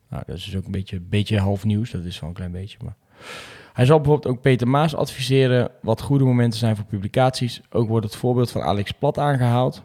[0.10, 1.92] Nou, dat is dus ook een beetje, beetje half nieuws.
[1.92, 2.78] Dat is wel een klein beetje.
[2.84, 2.96] Maar...
[3.76, 7.62] Hij zal bijvoorbeeld ook Peter Maas adviseren wat goede momenten zijn voor publicaties.
[7.70, 9.84] Ook wordt het voorbeeld van Alex Plat aangehaald.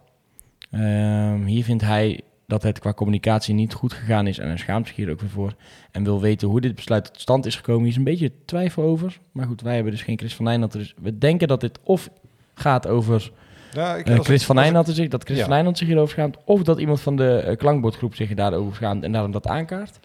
[0.70, 4.86] Ehm, hier vindt hij dat het qua communicatie niet goed gegaan is en hij schaamt
[4.86, 5.54] zich hier ook weer voor.
[5.90, 7.80] En wil weten hoe dit besluit tot stand is gekomen.
[7.82, 9.18] Hier is een beetje twijfel over.
[9.32, 10.72] Maar goed, wij hebben dus geen Chris van Nijland.
[10.72, 12.08] Dus we denken dat dit of
[12.54, 13.30] gaat over
[13.72, 15.42] Ja, ik, eh, Chris van Nijland zich, dat Chris Ja.
[15.44, 16.36] van Nijland zich hierover schaamt.
[16.44, 19.98] Of dat iemand van de eh, klankbordgroep zich daarover schaamt en daarom dat aankaart.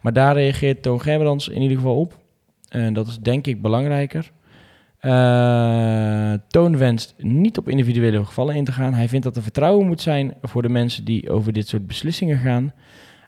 [0.00, 2.18] Maar daar reageert Toon Gerbrands in ieder geval op.
[2.70, 4.30] En dat is denk ik belangrijker.
[4.98, 8.94] Eh, Toon wenst niet op individuele gevallen in te gaan.
[8.94, 12.38] Hij vindt dat er vertrouwen moet zijn voor de mensen die over dit soort beslissingen
[12.38, 12.72] gaan.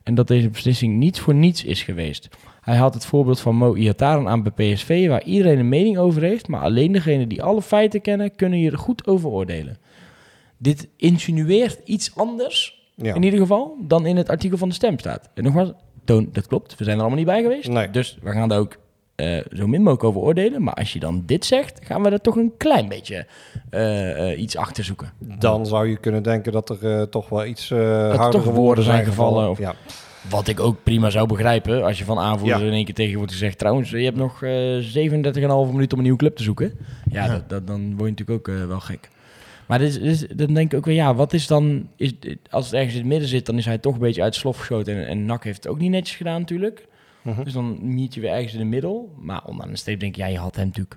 [0.03, 2.29] En dat deze beslissing niet voor niets is geweest.
[2.61, 6.21] Hij haalt het voorbeeld van Mo Iataren aan bij PSV, waar iedereen een mening over
[6.21, 9.77] heeft, maar alleen degenen die alle feiten kennen, kunnen hier goed over oordelen.
[10.57, 13.13] Dit insinueert iets anders, Ja.
[13.13, 15.29] in ieder geval, dan in het artikel van de stem staat.
[15.33, 15.71] En nogmaals,
[16.05, 17.69] Toon, dat klopt, we zijn er allemaal niet bij geweest.
[17.69, 17.89] Nee.
[17.89, 18.77] Dus we gaan daar ook
[19.15, 20.63] eh, zo min mogelijk over oordelen.
[20.63, 23.25] Maar als je dan dit zegt, gaan we er toch een klein beetje
[23.69, 25.11] eh, eh, iets achter zoeken.
[25.19, 28.83] Dan zou je kunnen denken dat er toch wel iets eh er hardere toch woorden
[28.83, 29.75] zijn gevallen of- Ja.
[30.29, 32.65] Wat ik ook prima zou begrijpen als je van aanvoerder Ja.
[32.65, 33.57] in één keer tegen wordt gezegd...
[33.57, 36.77] trouwens, je hebt nog eh 37,5 minuten om een nieuwe club te zoeken.
[37.11, 39.09] Ja, Dat, dat, dan word je natuurlijk ook wel gek.
[39.67, 41.87] Maar dit is, dit is- dan denk ik ook weer, ja, wat is dan...
[41.95, 42.13] Is,
[42.49, 44.57] als het ergens in het midden zit, dan is hij toch een beetje uit slof
[44.57, 44.95] geschoten.
[44.95, 46.87] En, en NAC heeft het ook niet netjes gedaan natuurlijk.
[47.23, 47.43] Mhm.
[47.43, 49.13] Dus dan miet je weer ergens in het middel.
[49.19, 50.93] Maar onderaan de streep denk ik, ja, je had hem natuurlijk...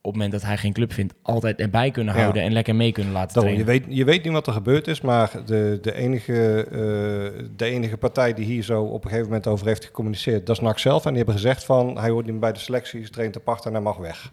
[0.00, 2.20] op het moment dat hij geen club vindt, altijd erbij kunnen Ja.
[2.20, 2.42] houden...
[2.42, 3.86] en lekker mee kunnen laten Daarom, je, trainen.
[3.88, 7.96] weet, je weet niet wat er gebeurd is, maar de, de, enige, eh, de enige
[7.96, 11.02] partij die hier zo op een gegeven moment over heeft gecommuniceerd, dat is NAC zelf.
[11.04, 13.64] En die hebben gezegd van, hij hoort niet meer bij de selectie, ze traint apart
[13.66, 14.32] en hij mag weg.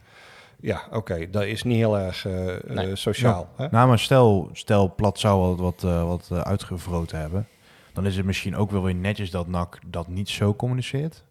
[0.60, 2.96] Ja, oké, dat is niet heel erg eh, eh, Nee.
[2.96, 3.50] sociaal.
[3.56, 3.68] Hè?
[3.72, 7.48] Nou, maar stel, stel Plat zou wat, wat, eh, wat uitgevroten hebben.
[7.94, 11.24] Dan is het misschien ook wel weer netjes dat NAC dat niet zo communiceert.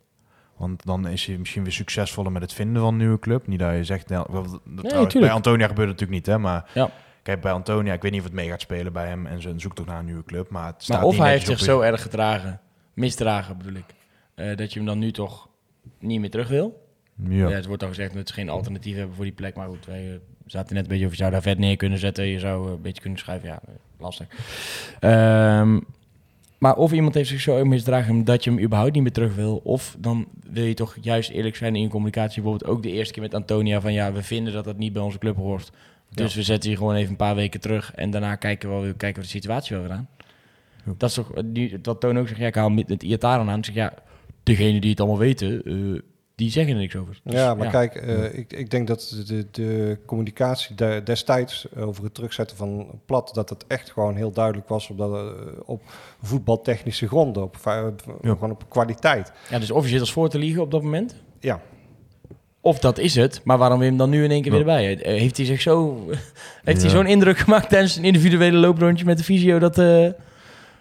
[0.56, 3.46] Want dan is hij misschien weer succesvoller met het vinden van een nieuwe club.
[3.46, 5.30] Niet dat je zegt, nou, trouwens, bij.
[5.30, 6.38] Antonia gebeurt het natuurlijk niet, hè.
[6.38, 6.90] Maar Ja.
[7.22, 9.26] kijk, bij Antonia, ik weet niet of het mee gaat spelen bij hem.
[9.26, 10.50] En ze zoekt toch naar een nieuwe club.
[10.50, 12.60] Maar, het staat Maar of hij heeft zich zo erg gedragen,
[12.94, 13.84] misdragen bedoel ik,
[14.34, 15.48] eh, dat je hem dan nu toch
[15.98, 16.86] niet meer terug wil.
[17.28, 17.48] Ja.
[17.48, 19.56] Het wordt dan gezegd dat ze geen alternatief hebben voor die plek.
[19.56, 21.98] Maar goed, wij eh, zaten net een beetje of je zou daar vet neer kunnen
[21.98, 22.26] zetten.
[22.26, 23.48] Je zou eh, een beetje kunnen schrijven.
[23.48, 23.60] Ja,
[23.98, 24.26] lastig.
[25.00, 25.80] Ehm,
[26.62, 29.60] maar of iemand heeft zich zo misdragen dat je hem überhaupt niet meer terug wil.
[29.64, 32.42] Of dan wil je toch juist eerlijk zijn in je communicatie.
[32.42, 35.02] Bijvoorbeeld ook de eerste keer met Antonia van ja, we vinden dat dat niet bij
[35.02, 35.70] onze club hoort.
[36.10, 37.92] Dus we zetten je gewoon even een paar weken terug.
[37.94, 40.08] En daarna kijken we, wel- kijken we de situatie wel weer aan.
[40.84, 40.92] Ja.
[40.96, 43.64] Dat is toch, die, dat Toon ook zegt, ja, ik haal met het Iataren aan.
[43.64, 43.94] Zeg, ja,
[44.42, 46.00] degene die het allemaal weten, eh,
[46.34, 47.20] die zeggen er niks over.
[47.24, 51.66] Dus, Ja, maar kijk, eh, ik, ik denk dat de, de, de communicatie de- destijds
[51.76, 55.30] over het terugzetten van plat, dat het echt gewoon heel duidelijk was op, dat, eh,
[55.64, 55.82] op
[56.22, 57.56] voetbaltechnische gronden, op,
[57.86, 59.32] op- gewoon op kwaliteit.
[59.50, 61.14] Ja, dus of je zit als voor te liegen op dat moment.
[61.40, 61.60] Ja,
[62.60, 64.66] Of dat is het, maar waarom wil je hem dan nu in één keer weer
[64.66, 64.66] Ja.
[64.66, 65.02] erbij?
[65.02, 66.06] Eh, Heeft hij zich zo...
[66.64, 69.78] Heeft hij zo'n indruk gemaakt tijdens een individuele looprondje met de visio dat...
[69.78, 70.02] eh,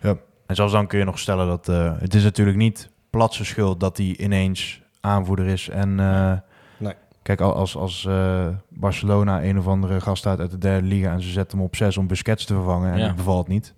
[0.02, 0.18] Ja.
[0.48, 3.80] En zelfs dan kun je nog stellen dat eh, het is natuurlijk niet Platse schuld
[3.80, 5.70] dat hij ineens aanvoerder is.
[5.70, 6.34] En eh,
[6.78, 6.94] Nee.
[7.22, 11.12] kijk, al- als, als eh, Barcelona een of andere gast staat uit de derde liga
[11.12, 13.08] en ze zetten hem op zes om Busquets te vervangen en Ja.
[13.08, 13.74] het bevalt niet.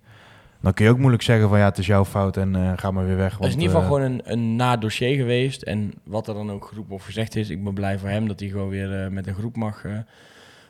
[0.62, 2.92] Dan kun je ook moeilijk zeggen van ja, het is jouw fout en eh, ga
[2.92, 3.34] maar weer weg.
[3.38, 5.62] Het is in ieder geval gewoon een, een na-dossier geweest.
[5.62, 8.40] En wat er dan ook geroepen of gezegd is, ik ben blij voor hem dat
[8.40, 9.84] hij gewoon weer met een groep mag,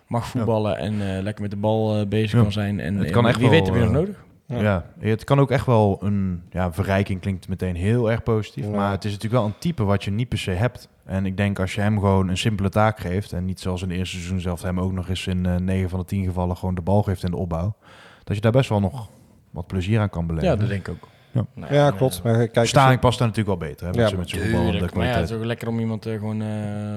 [0.07, 2.41] mag voetballen en lekker met de bal bezig Ja.
[2.41, 2.79] kan zijn.
[2.79, 4.23] En Het kan echt wie wel, weet heb je nog nodig.
[4.61, 4.85] Ja.
[4.99, 5.07] Ja.
[5.07, 8.65] het kan ook echt wel een ja, verrijking klinkt meteen heel erg positief.
[8.65, 8.71] Ja.
[8.71, 10.87] Maar het is natuurlijk wel een type wat je niet per se hebt.
[11.05, 13.33] En ik denk als je hem gewoon een simpele taak geeft.
[13.33, 15.89] En niet zoals in het eerste seizoen zelf hem ook nog eens in eh 9
[15.89, 17.75] van de 10 gevallen gewoon de bal geeft in de opbouw.
[18.23, 19.09] Dat je daar best wel nog
[19.49, 20.49] wat plezier aan kan beleven.
[20.49, 21.07] Ja, dat denk ik ook.
[21.33, 21.45] Ja.
[21.53, 22.17] Nou ja klopt.
[22.17, 23.85] eh, Maar kijk, als je- Staring past daar natuurlijk wel beter.
[23.87, 26.41] Hè, met Ja, met voetballende maar ja, het is ook lekker om iemand eh, gewoon
[26.41, 26.47] eh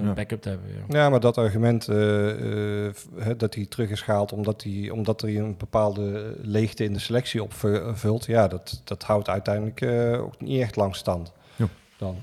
[0.02, 0.12] Ja.
[0.14, 0.68] backup te hebben.
[0.88, 0.98] Ja.
[0.98, 2.94] Ja, maar dat argument eh, eh,
[3.36, 7.42] dat hij terug is gehaald omdat hij, omdat hij een bepaalde leegte in de selectie
[7.42, 11.32] opvult, ja, dat, dat houdt uiteindelijk eh, ook niet echt lang stand.
[11.56, 11.66] Ja.
[11.98, 12.16] Dan.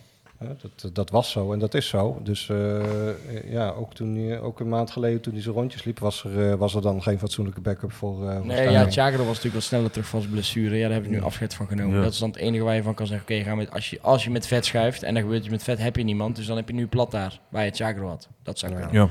[0.81, 2.19] Dat, dat was zo en dat is zo.
[2.23, 6.23] Dus eh, ja, ook, toen, ook een maand geleden toen hij zijn rondjes liep, was
[6.23, 8.29] er, eh, was er dan geen fatsoenlijke backup voor.
[8.29, 10.75] eh, voor Nee, ja, Thiago was natuurlijk wat sneller terug van zijn blessure.
[10.75, 11.23] Ja, daar heb ik nu Ja.
[11.23, 11.95] afscheid van genomen.
[11.97, 12.03] Ja.
[12.03, 13.35] Dat is dan het enige waar je van kan zeggen...
[13.35, 15.63] oké, ga met als, je, als je met vet schuift en dan gebeurt je met
[15.63, 16.35] vet, heb je niemand.
[16.35, 18.29] Dus dan heb je nu plat daar, waar je Thiago had.
[18.43, 18.77] Dat zou Ja.
[18.79, 18.95] kunnen.
[18.95, 19.09] Ja.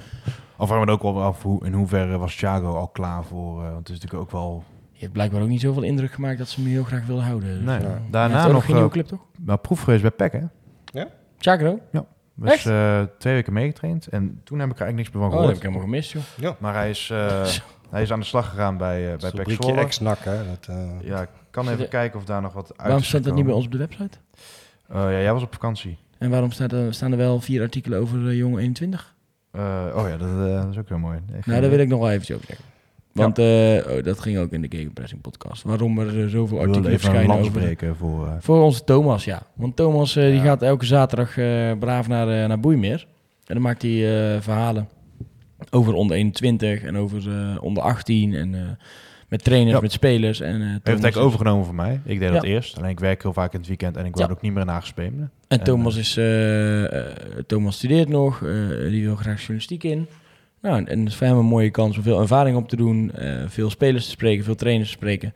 [0.58, 3.62] Of vragen we ook wel af hoe, in hoeverre was Thiago al klaar voor.
[3.62, 4.64] want het is natuurlijk ook wel.
[4.92, 7.54] Je hebt blijkbaar ook niet zoveel indruk gemaakt dat ze hem heel graag wilden houden.
[7.54, 7.78] Dus, Nee.
[7.78, 9.20] eh, Daarna nog, geen nieuwe club, toch?
[9.38, 10.32] Nou, proef geweest bij PEC,
[10.92, 11.04] hè?
[11.42, 11.78] Thiago?
[12.34, 12.66] Dus Echt?
[12.66, 14.06] eh, twee weken meegetraind.
[14.06, 15.46] En toen heb ik er eigenlijk niks meer van Oh, dat gehoord.
[15.48, 16.52] heb ik helemaal gemist, joh.
[16.60, 17.46] Maar hij is, eh,
[17.94, 19.80] hij is aan de slag gegaan bij, uh, bij rubriekje Zwolle.
[19.80, 20.36] ex-nak, hè.
[20.48, 23.24] Dat, eh, Ja, ik kan even De- kijken of daar nog wat uit Waarom staat
[23.24, 24.18] dat niet bij ons op de website?
[24.88, 25.98] Eh, ja, jij was op vakantie.
[26.18, 29.14] En waarom staat er, staan er wel vier artikelen over uh, Jong 21?
[29.50, 29.62] Eh,
[29.94, 31.18] oh ja, dat, dat is ook heel mooi.
[31.44, 32.64] Nou, daar wil ik nog wel eventjes over zeggen.
[33.12, 33.44] Want eh,
[33.88, 35.62] oh, dat ging ook in de Gegenpressing podcast.
[35.62, 37.76] Waarom er eh, zoveel artikelen verschijnen over...
[37.96, 38.26] voor...
[38.26, 39.42] eh, Voor onze Thomas, ja.
[39.54, 41.34] Want Thomas die gaat elke zaterdag
[41.78, 43.06] braaf naar, naar Boeimeer.
[43.46, 44.00] En dan maakt hij
[44.40, 44.88] verhalen
[45.70, 47.22] over onder 21 en over
[47.60, 48.34] onder 18.
[48.34, 48.78] En
[49.28, 49.80] met trainers, Ja.
[49.80, 50.40] met spelers.
[50.40, 52.00] En, Hij heeft het eigenlijk overgenomen van mij.
[52.04, 52.76] Ik deed dat eerst.
[52.76, 54.28] Alleen ik werk heel vaak in het weekend en ik Ja.
[54.30, 55.30] ook niet meer in Haagspemelen.
[55.48, 56.12] En Thomas, is,
[57.46, 58.38] Thomas studeert nog,
[58.88, 60.06] die wil graag journalistiek in.
[60.62, 62.76] Nou, en, en het is voor hem een mooie kans om veel ervaring op te
[62.76, 65.34] doen, eh, veel spelers te spreken, veel trainers te spreken.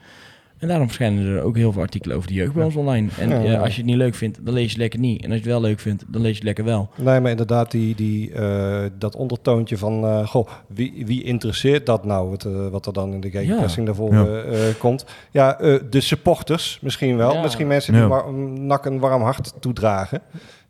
[0.59, 3.09] En daarom verschijnen er ook heel veel artikelen over de jeugd bij ons online.
[3.19, 3.43] En Ja.
[3.55, 5.19] eh, als je het niet leuk vindt, dan lees je het lekker niet.
[5.25, 6.89] En als je het wel leuk vindt, dan lees je het lekker wel.
[6.97, 10.05] Nee, maar inderdaad, die, die, eh, dat ondertoontje van...
[10.05, 13.87] eh, goh, wie, wie interesseert dat nou, wat, eh, wat er dan in de gegenpressing
[13.87, 14.43] daarvoor Ja.
[14.79, 15.07] komt?
[15.31, 17.33] Ja, eh, de supporters misschien wel.
[17.33, 17.43] Ja.
[17.43, 20.21] Misschien mensen die een nak een warm hart toedragen.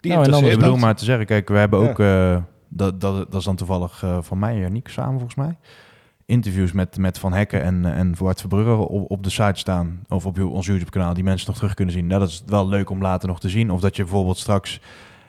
[0.00, 1.88] Die Nou, en interesseert bedoel maar te zeggen, kijk, we hebben Ja.
[1.90, 2.36] ook, eh,
[2.68, 5.56] dat, dat, dat is dan toevallig eh, van mij en Janiek samen volgens mij,
[6.24, 10.26] interviews met, met Van Hekken en, en Bart Verbrugge op, op de site staan, of
[10.26, 12.06] op ons YouTube kanaal, die mensen nog terug kunnen zien.
[12.06, 13.70] Nou, dat is wel leuk om later nog te zien.
[13.70, 14.80] Of dat je bijvoorbeeld straks,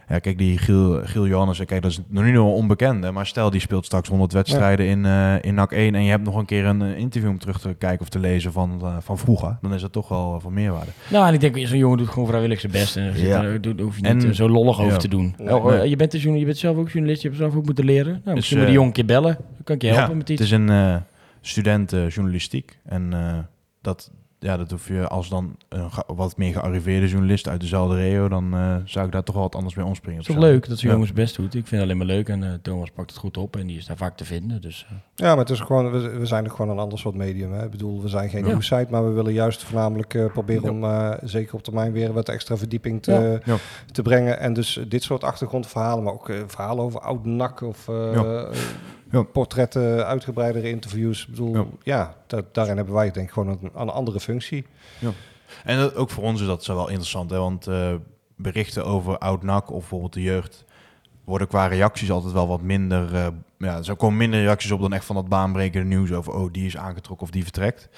[0.08, 3.50] ja, kijk, die Giel, Giel Johannes, kijk, dat is nog niet een onbekende, maar stel
[3.50, 6.46] die speelt straks 100 wedstrijden in, eh, in NAC 1 en je hebt nog een
[6.46, 9.58] keer een eh, interview om terug te kijken of te lezen van, eh, van vroeger,
[9.62, 10.92] dan is dat toch wel van meerwaarde.
[11.10, 12.96] Nou, en ik denk, zo'n jongen doet gewoon vrijwillig zijn best.
[12.98, 13.42] En Ja.
[13.42, 15.36] daar doe- hoef je niet En- eh, zo lollig over te doen.
[15.38, 15.90] Oh, nee.
[15.90, 18.22] je, bent dus, journa- je bent zelf ook journalist, je hebt zelf ook moeten leren.
[18.24, 19.36] Nou, misschien eh, moet die jongen een keer bellen.
[19.36, 20.42] Dan kan ik je helpen Ja, met Het iets.
[20.42, 20.96] is een eh,
[21.42, 22.78] student eh, journalistiek.
[22.86, 23.38] En eh,
[23.82, 28.28] dat, ja, dat hoef je als dan een wat meer gearriveerde journalist uit dezelfde regio,
[28.28, 30.20] dan eh, zou ik daar toch wel wat anders mee omspringen.
[30.20, 30.92] Het is leuk dat zo'n Ja.
[30.94, 31.46] jongen zijn best doet.
[31.56, 32.30] Ik vind het alleen maar leuk.
[32.30, 34.62] En eh, Thomas pakt het goed op en die is daar vaak te vinden.
[34.62, 37.16] Dus, eh, Ja, maar het is gewoon, we, we zijn er gewoon een ander soort
[37.16, 37.52] medium.
[37.54, 37.64] Hè.
[37.66, 38.48] Ik bedoel, we zijn geen Ja.
[38.52, 40.70] nieuwsite, maar we willen juist voornamelijk eh, proberen Ja.
[40.70, 43.12] om eh, zeker op termijn weer wat extra verdieping te,
[43.46, 43.54] Ja.
[43.54, 43.60] Ja.
[43.92, 44.40] te brengen.
[44.40, 48.44] En dus dit soort achtergrondverhalen, maar ook eh, verhalen over oud nak of eh,
[49.12, 49.18] Ja.
[49.20, 49.24] Ja.
[49.24, 51.22] portretten, uitgebreidere interviews.
[51.22, 51.66] Ik bedoel, Ja.
[51.84, 54.66] ja, da- daarin hebben wij denk ik gewoon een, een andere functie.
[55.64, 57.38] En dat, ook voor ons is dat zo wel interessant, hè?
[57.38, 57.94] want eh,
[58.36, 60.66] berichten over oud-NAC of bijvoorbeeld de jeugd
[61.24, 63.16] worden qua reacties altijd wel wat minder.
[63.16, 63.28] eh
[63.58, 66.66] ja, er komen minder reacties op dan echt van dat baanbrekende nieuws over oh die
[66.66, 67.90] is aangetrokken of die vertrekt.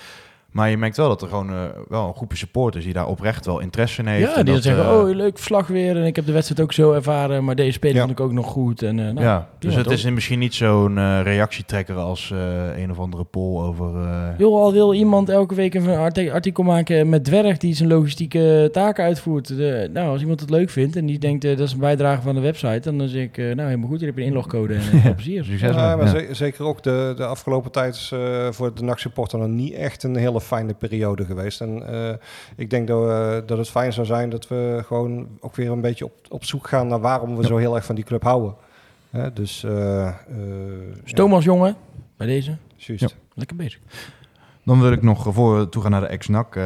[0.51, 1.55] Maar je merkt wel dat er gewoon eh,
[1.89, 4.29] wel een groepje supporters die daar oprecht wel interesse in heeft.
[4.31, 5.97] ja, en die dat, zeggen, eh, oh leuk verslag weer.
[5.97, 7.43] En ik heb de wedstrijd ook zo ervaren.
[7.43, 7.99] Maar deze speler Ja.
[8.05, 8.81] vond ik ook nog goed.
[8.81, 12.99] En, eh, nou, ja, dus het is misschien niet zo'n reactietrekker als eh, een of
[12.99, 13.95] andere poll over.
[14.01, 17.89] eh, Joh, al wil iemand elke week een arti- artikel maken met dwerg die zijn
[17.89, 19.47] logistieke taken uitvoert.
[19.47, 22.35] De, nou, als iemand het leuk vindt en die denkt dat is een bijdrage van
[22.35, 24.81] de website, dan zeg ik, eh, nou helemaal goed, hier heb je een inlogcode en
[25.01, 25.43] veel plezier.
[25.43, 25.95] succes Ja, mee.
[26.05, 26.27] maar Ja.
[26.27, 30.03] ze- zeker ook de, de afgelopen tijd is eh, voor de NAC-supporter nog niet echt
[30.03, 31.61] een hele fijne periode geweest.
[31.61, 32.13] En eh,
[32.55, 35.81] ik denk dat, we- dat het fijn zou zijn dat we gewoon ook weer een
[35.81, 38.55] beetje op, op zoek gaan naar waarom we zo heel erg van die club houden.
[39.09, 40.13] Hè, dus, eh eh,
[41.03, 41.75] Dus Thomas, jongen,
[42.17, 43.15] bij deze, ja, juist.
[43.33, 43.79] lekker bezig.
[44.63, 46.59] Dan wil ik nog voor we toe gaan naar de ex-NAC.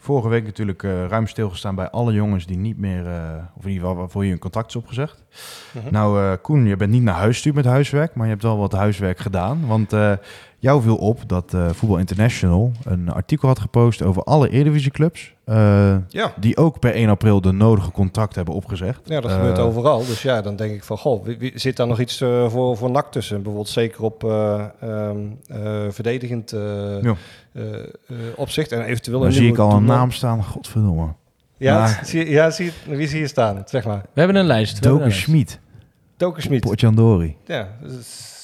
[0.00, 3.14] vorige week natuurlijk eh, ruim stilgestaan bij alle jongens die niet meer, eh,
[3.56, 5.22] of in ieder geval waarvoor je een contract is opgezegd.
[5.72, 5.92] Mhm.
[5.92, 8.58] Nou, eh, Koen, je bent niet naar huis gestuurd met huiswerk, maar je hebt wel
[8.58, 9.66] wat huiswerk gedaan.
[9.66, 10.12] Want eh,
[10.58, 15.34] jou viel op dat eh Voetbal International een artikel had gepost over alle Eredivisieclubs.
[15.44, 16.32] eh Ja.
[16.40, 19.00] die ook per 1 april de nodige contracten hebben opgezegd.
[19.04, 19.98] Ja, dat Eh, gebeurt overal.
[20.06, 22.76] Dus ja, dan denk ik van, goh, wie, wie- zit daar nog iets eh, voor,
[22.76, 23.36] voor NAC tussen?
[23.36, 25.58] Bijvoorbeeld zeker op eh, ehm, eh,
[25.90, 27.14] verdedigend eh, Ja.
[27.52, 27.84] eh, eh,
[28.36, 31.06] opzicht en eventueel Dan een zie ik al een naam staan, godverdomme.
[31.56, 33.62] Ja, Maar- zie, je- ja zie, je- wie zie je staan?
[33.64, 34.02] Zeg maar.
[34.12, 34.82] We hebben een lijst.
[34.82, 35.12] Doken.
[35.12, 35.60] Schmid,
[36.16, 36.60] Doken Schmid.
[36.60, 37.36] Potjandori.
[37.46, 38.36] Ja, dus-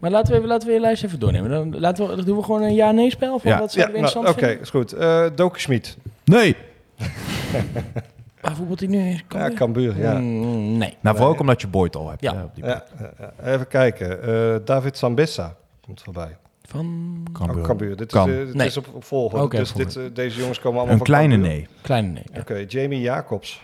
[0.00, 1.50] Maar laten we, even, laten we je lijst even doornemen.
[1.50, 3.38] Dan, laten we, dan doen we gewoon een ja-nee-spel.
[3.38, 3.58] Van Ja.
[3.58, 4.92] wat ja nou, oké, is goed.
[4.92, 5.96] Eh Doken Schmid.
[6.24, 6.56] Nee!
[8.56, 9.20] voetbalt hij nu?
[9.26, 9.50] Kan Ja?
[9.50, 10.18] Cambuur, ja.
[10.18, 10.96] Mm, nee.
[11.00, 12.20] Nou, vooral ook omdat je Boyd al hebt.
[12.22, 12.34] Ja.
[12.34, 13.52] hè, op die Ja, ja, ja.
[13.54, 14.22] Even kijken.
[14.22, 16.36] Eh, David Sambessa komt voorbij.
[16.62, 17.58] Van Cambuur.
[17.58, 17.96] Ook Cambuur.
[17.96, 18.28] Dit, Kan.
[18.30, 18.66] is, eh, dit Nee.
[18.66, 19.44] is op, op volgorde.
[19.44, 21.52] Oké, dus dit, eh, deze jongens komen allemaal Een van kleine Cambuur.
[21.52, 21.68] nee.
[21.82, 22.24] kleine nee.
[22.32, 22.40] ja.
[22.40, 23.62] Oké, Jamie Jacobs.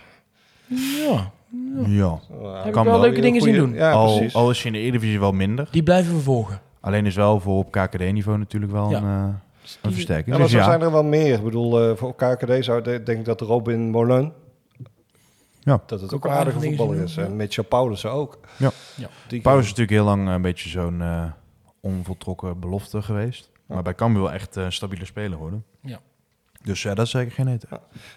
[1.07, 1.31] Ja,
[1.85, 2.19] Ja.
[2.41, 3.01] Uh, Heb ik Kan wel wel.
[3.01, 3.73] leuke dingen zien doen.
[3.73, 4.35] Ja, al, precies.
[4.35, 5.67] al is je in de Eredivisie wel minder.
[5.71, 6.59] die blijven we volgen.
[6.79, 8.97] Alleen is wel voor op KKD-niveau natuurlijk wel Ja.
[8.97, 9.33] een, eh,
[9.81, 10.27] een versterking.
[10.35, 11.33] Ja, maar Dus zijn er wel meer.
[11.37, 14.33] Ik bedoel, eh, voor KKD zou de- denk ik dat Robin Molen...
[15.59, 15.81] Ja.
[15.85, 17.17] Dat het Ook een aardige voetballer is.
[17.17, 17.35] En.
[17.35, 18.39] Mitchell Paulussen ook.
[18.57, 18.71] Ja.
[18.95, 19.07] Ja.
[19.29, 21.23] Is natuurlijk heel lang een beetje zo'n eh,
[21.81, 23.49] onvoltrokken belofte geweest.
[23.67, 23.73] Ja.
[23.73, 25.63] Maar bij Cambuur wel echt eh, een stabiele speler worden.
[25.81, 25.99] Ja.
[26.67, 27.69] Dus ja, dat is zeker geen eten.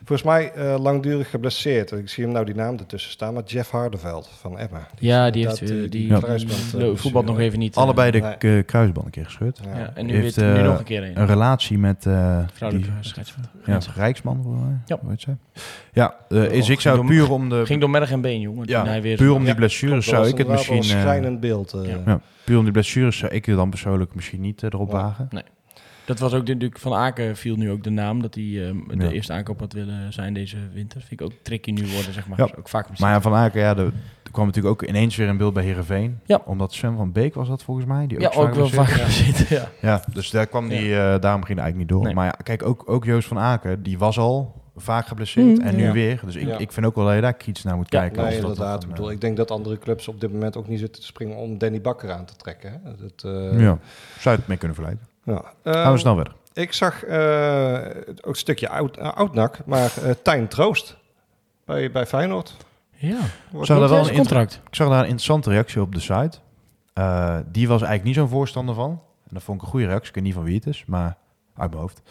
[0.04, 1.92] Volgens mij eh, langdurig geblesseerd.
[1.92, 3.34] Ik zie hem nou die naam ertussen staan.
[3.34, 4.86] Maar Jeff Hardeveld van Emma.
[4.98, 7.76] Ja, die heeft eh, eh, die, die die, kruisband, eh, lo- voetbalt nog even niet.
[7.76, 8.62] eh, Allebei de nee.
[8.62, 9.60] kruisband een keer gescheurd.
[9.64, 9.78] Ja.
[9.78, 11.20] Ja, en nu, Heeft, weer, nu eh, nog een keer een.
[11.20, 12.90] Een relatie met eh Vrouwelijke
[13.66, 14.58] ja, Rijksman.
[14.86, 14.98] Ja.
[15.08, 15.36] Heet zij?
[15.92, 18.40] Ja, eh, is, Och, ik zou ging puur om de, Ging door merg en been,
[18.40, 18.68] jongen.
[18.68, 20.76] ja, hij weer puur om die blessures zou ik het misschien...
[20.76, 21.72] een eh, schrijnend beeld.
[21.72, 21.84] eh.
[21.90, 21.98] Ja.
[22.06, 25.26] ja, puur om die blessures zou ik het dan persoonlijk misschien niet eh, erop wagen.
[25.30, 25.42] Nee.
[26.04, 28.98] Dat was ook de- natuurlijk van Aken viel nu ook de naam dat hij ehm,
[28.98, 29.10] de Ja.
[29.10, 31.00] eerste aankoop had willen zijn deze winter.
[31.00, 32.38] Vind ik ook tricky nu worden, zeg maar.
[32.38, 32.48] Ja.
[32.58, 33.82] Ook vaak Maar ja, Van Aken, ja, de,
[34.22, 36.18] er kwam natuurlijk ook ineens weer in beeld bij Heerenveen.
[36.24, 36.42] Ja.
[36.44, 38.06] Omdat Sven van Beek was dat volgens mij.
[38.06, 39.56] Die ook ja, ook wel vaak zitten.
[39.56, 39.68] Ja.
[39.80, 42.02] Ja, dus daar kwam die, eh, daarom ging hij eigenlijk niet door.
[42.02, 42.14] Nee.
[42.14, 45.76] Maar ja, kijk, ook, ook Joost van Aken, die was al vaak geblesseerd Mm, en
[45.76, 45.92] nu ja.
[45.92, 46.20] weer.
[46.24, 46.58] Dus ik, Ja.
[46.58, 48.22] ik vind ook wel dat je daar kritisch naar moet Ja, kijken.
[48.24, 50.56] Nee, als dat- dan, Ik bedoel, eh, ik denk dat andere clubs op dit moment
[50.56, 52.72] ook niet zitten te springen om Danny Bakker aan te trekken.
[52.72, 52.90] Hè?
[52.96, 53.78] Dat, eh, ja,
[54.18, 55.08] zou je het mee kunnen vergelijken.
[55.30, 55.42] Ja.
[55.72, 56.32] Gaan we Ehm, snel verder.
[56.52, 57.74] Ik zag eh,
[58.16, 60.96] ook een stukje oud, uh, oud-nak, maar eh Tijn Troost
[61.64, 62.56] bij, bij Feyenoord.
[62.96, 63.18] ja.
[63.50, 64.60] Wordt dat wel een contract.
[64.68, 66.38] Ik zag daar een interessante reactie op de site.
[66.92, 68.90] Eh, die was eigenlijk niet zo'n voorstander van.
[68.90, 70.08] En dat vond ik een goede reactie.
[70.08, 71.16] Ik weet niet van wie het is, maar
[71.56, 72.02] uit mijn hoofd.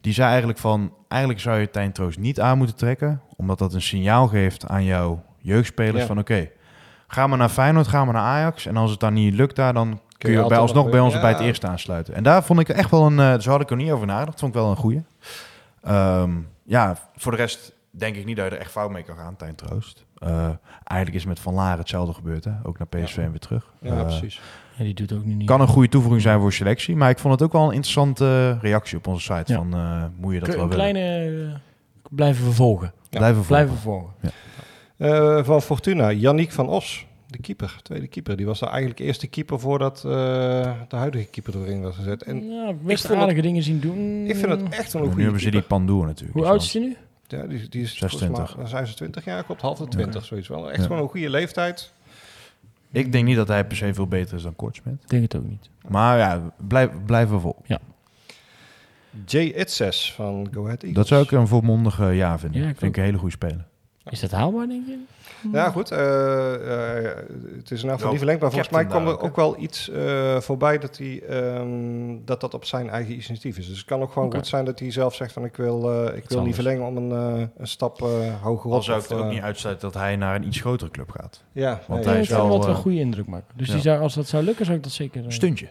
[0.00, 0.92] Die zei eigenlijk van...
[1.08, 3.20] Eigenlijk zou je Tijn Troost niet aan moeten trekken.
[3.36, 6.06] Omdat dat een signaal geeft aan jouw jeugdspelers Ja.
[6.06, 6.18] van...
[6.18, 6.50] Oké,
[7.06, 8.66] ga maar naar Feyenoord, ga maar naar Ajax.
[8.66, 11.00] En als het dan niet lukt daar, dan kun je, bij altijd alsnog nog bij
[11.00, 11.20] ons ja.
[11.20, 12.14] bij het eerste aansluiten.
[12.14, 13.18] En daar vond ik echt wel een...
[13.18, 14.38] eh zo had ik er niet over nagedacht.
[14.40, 15.02] Vond ik wel een goede.
[15.82, 16.30] Ehm,
[16.64, 19.36] ja, voor de rest denk ik niet dat je er echt fout mee kan gaan,
[19.36, 20.04] Tijn Troost.
[20.18, 20.48] Eh,
[20.84, 22.50] eigenlijk is met Van Laar hetzelfde gebeurd, hè?
[22.62, 23.72] Ook naar PSV en weer terug.
[23.80, 24.40] Ja, Eh, precies.
[24.76, 25.46] Ja, die doet ook nu niet.
[25.46, 28.58] kan een goede toevoeging zijn voor selectie, maar ik vond het ook wel een interessante
[28.60, 29.52] reactie op onze site.
[29.52, 29.58] Ja.
[29.58, 30.92] Van, eh, moet je dat Een wel willen?
[30.92, 31.60] kleine...
[32.10, 32.92] blijven vervolgen.
[33.10, 33.66] Ja, Blijven volgen.
[33.66, 34.12] Blijven vervolgen.
[34.96, 38.36] Eh, van Fortuna, Yannick van Os, de keeper, tweede keeper.
[38.36, 40.10] Die was daar eigenlijk eerste keeper voordat eh,
[40.88, 42.22] de huidige keeper erin was gezet.
[42.22, 44.24] En ja, best aardige dingen zien doen.
[44.26, 45.62] ik vind het echt wel een nu goede hebben ze die.
[45.62, 46.38] Pandoer natuurlijk.
[46.38, 46.96] Hoe oud is hij nu?
[47.26, 48.28] Ja, die, die is 26.
[48.28, 50.68] volgens mij- dan zijn ze 20 jaar, klopt, half de 20, zoiets wel.
[50.70, 50.86] Echt Ja.
[50.86, 51.92] gewoon een goede leeftijd.
[52.92, 54.94] Ik denk niet dat hij per se veel beter is dan Kortsmit.
[55.02, 55.68] Ik denk het ook niet.
[55.88, 57.56] Maar ja, blijf, blijven vol.
[59.26, 60.94] Jay Itzes van Go Ahead Eagles.
[60.94, 62.60] Dat zou ik een volmondige ja vinden.
[62.62, 63.64] Ja, ik vind ik een hele goede speler.
[64.10, 64.98] Is dat haalbaar, denk je?
[65.52, 65.90] Ja, goed.
[65.90, 67.16] eh, eh,
[67.56, 69.58] het is in elk geval Wel niet verlengd, maar volgens mij kwam er ook wel
[69.60, 73.66] iets eh, voorbij dat, hij, ehm, dat dat op zijn eigen initiatief is.
[73.68, 76.16] Dus het kan ook gewoon goed zijn dat hij zelf zegt van ik wil, eh,
[76.16, 78.82] ik wil niet verlengen om een, eh, een stap eh, hoger Al op.
[78.82, 81.44] zou ik of, er ook niet uitsluiten dat hij naar een iets grotere club gaat.
[81.52, 83.54] Ja, Want nee, hij Ja, is het zou wel, wel een goede indruk maken.
[83.56, 83.72] Dus ja.
[83.72, 85.32] die zou, als dat zou lukken, zou ik dat zeker...
[85.32, 85.68] Stuntje.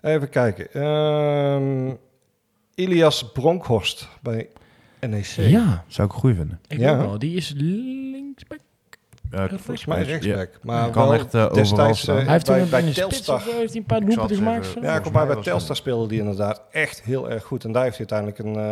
[0.00, 0.72] Even kijken.
[0.72, 1.94] Ehm,
[2.74, 4.48] Ilias Bronkhorst bij
[5.08, 5.24] NEC.
[5.26, 6.60] Ja, Zou ik een goede vinden.
[6.68, 6.96] ik Ja.
[6.96, 7.18] wel.
[7.18, 8.58] Die is linksback.
[9.30, 10.04] Ja, Volgens mij Ja.
[10.04, 10.48] rechtsback.
[10.62, 12.16] Maar Kan wel echt, overal destijds staan.
[12.16, 13.42] eh, Hij heeft bij, een bij Telstar.
[13.42, 14.66] heeft hij een paar doelpunten gemaakt.
[14.66, 14.88] even- zo?
[14.88, 17.64] Ja, kom maar bij Telstar speelde die inderdaad echt heel erg goed.
[17.64, 18.64] En daar heeft hij uiteindelijk een,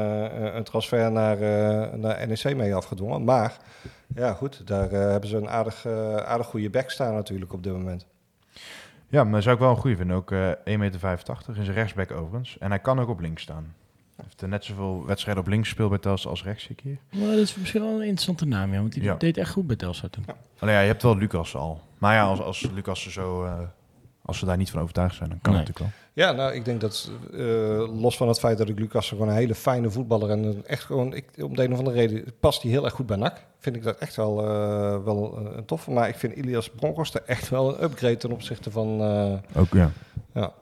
[0.48, 3.24] eh, een transfer naar, eh, naar NEC mee afgedwongen.
[3.24, 3.56] Maar
[4.14, 5.86] ja, goed, daar hebben ze een aardig,
[6.24, 8.06] aardig goede back staan natuurlijk op dit moment.
[9.08, 10.16] Ja, maar zou ik wel een goede vinden.
[10.16, 12.56] Ook eh 1,85 meter is een rechtsback overigens.
[12.58, 13.74] En hij kan ook op links staan.
[14.30, 16.98] Heeft net zoveel wedstrijden op links gespeeld bij Telstar als rechts keer.
[17.10, 18.80] Maar dat is misschien wel een interessante naam, ja.
[18.80, 19.14] Want die Ja.
[19.14, 20.24] deed echt goed bij Telstar toen.
[20.58, 21.80] Alleen ja, je hebt wel Lucas al.
[21.98, 23.44] Maar ja, als, als Lucas er zo...
[23.44, 23.58] eh,
[24.24, 25.60] als ze daar niet van overtuigd zijn, dan kan Nee.
[25.62, 26.24] het natuurlijk wel.
[26.26, 27.38] Ja, nou, ik denk dat eh,
[28.00, 30.84] los van het feit dat ik Lucas gewoon een hele fijne voetballer en een echt
[30.84, 33.44] gewoon, ik, om de een of andere reden past hij heel erg goed bij NAC.
[33.58, 35.90] Vind ik dat echt wel, eh, wel een toffe.
[35.90, 39.72] Maar ik vind Ilias Bronkhorst er echt wel een upgrade ten opzichte van, eh, Ook
[39.72, 39.90] ja.
[40.34, 40.52] Ja.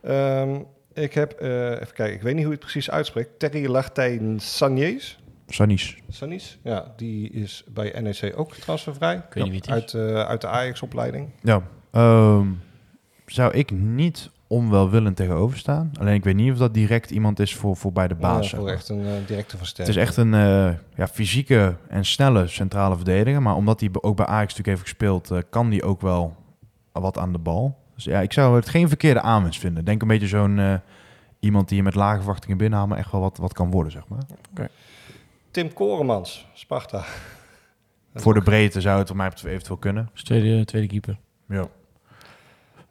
[0.00, 0.60] Ehm,
[0.94, 3.38] ik heb, eh, even kijken, ik weet niet hoe je het precies uitspreekt.
[3.38, 5.16] Terry Lartijn Sanjes.
[5.46, 5.96] Sanis.
[6.08, 9.14] Sanis, ja, die is bij NEC ook transfervrij.
[9.16, 9.74] Ik weet niet het.
[9.74, 11.28] Uit, eh, uit de Ajax-opleiding.
[11.42, 11.62] Ja.
[11.90, 12.46] ehm,
[13.26, 15.90] zou ik niet onwelwillend tegenover staan.
[16.00, 18.50] Alleen ik weet niet of dat direct iemand is voor, voor bij de baas.
[18.50, 19.96] Ja, voor echt een eh, directe Het versterking.
[19.96, 23.42] is echt een eh, ja, fysieke en snelle centrale verdediger.
[23.42, 26.36] Maar omdat hij ook bij Ajax natuurlijk heeft gespeeld, kan hij ook wel
[26.92, 27.78] wat aan de bal.
[28.02, 29.84] Dus ja, ik zou het geen verkeerde aanwinst vinden.
[29.84, 30.74] Denk een beetje zo'n eh,
[31.38, 34.08] iemand die je met lage verwachtingen binnenhaalt, maar echt wel wat, wat kan worden, zeg
[34.08, 34.22] maar.
[35.50, 37.04] Tim Koremans, Sparta.
[38.14, 40.10] Voor de breedte zou het voor mij eventueel kunnen.
[40.12, 41.18] Dus tweede, tweede keeper.
[41.48, 41.66] Ja.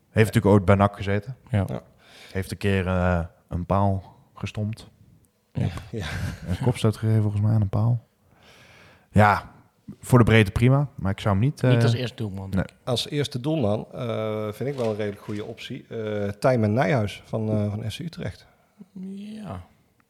[0.10, 1.36] Heeft natuurlijk ooit bij NAC gezeten.
[1.50, 1.66] Ja.
[1.68, 1.82] Ja.
[2.32, 4.90] Heeft een keer eh, een paal gestompt.
[5.54, 5.68] Ja.
[5.92, 6.06] Ja.
[6.48, 8.08] Een kopstoot gegeven volgens mij aan een paal.
[9.12, 9.52] Ja,
[10.00, 10.88] voor de breedte prima.
[10.96, 11.64] Maar ik zou hem niet...
[11.64, 12.50] eh, Niet als eerste doelman.
[12.50, 12.64] nee.
[12.84, 15.86] Als eerste doelman eh, vind ik wel een redelijk goede optie.
[15.90, 18.46] eh Tijmen Nijhuis van, eh van SC Utrecht.
[19.16, 19.62] Ja.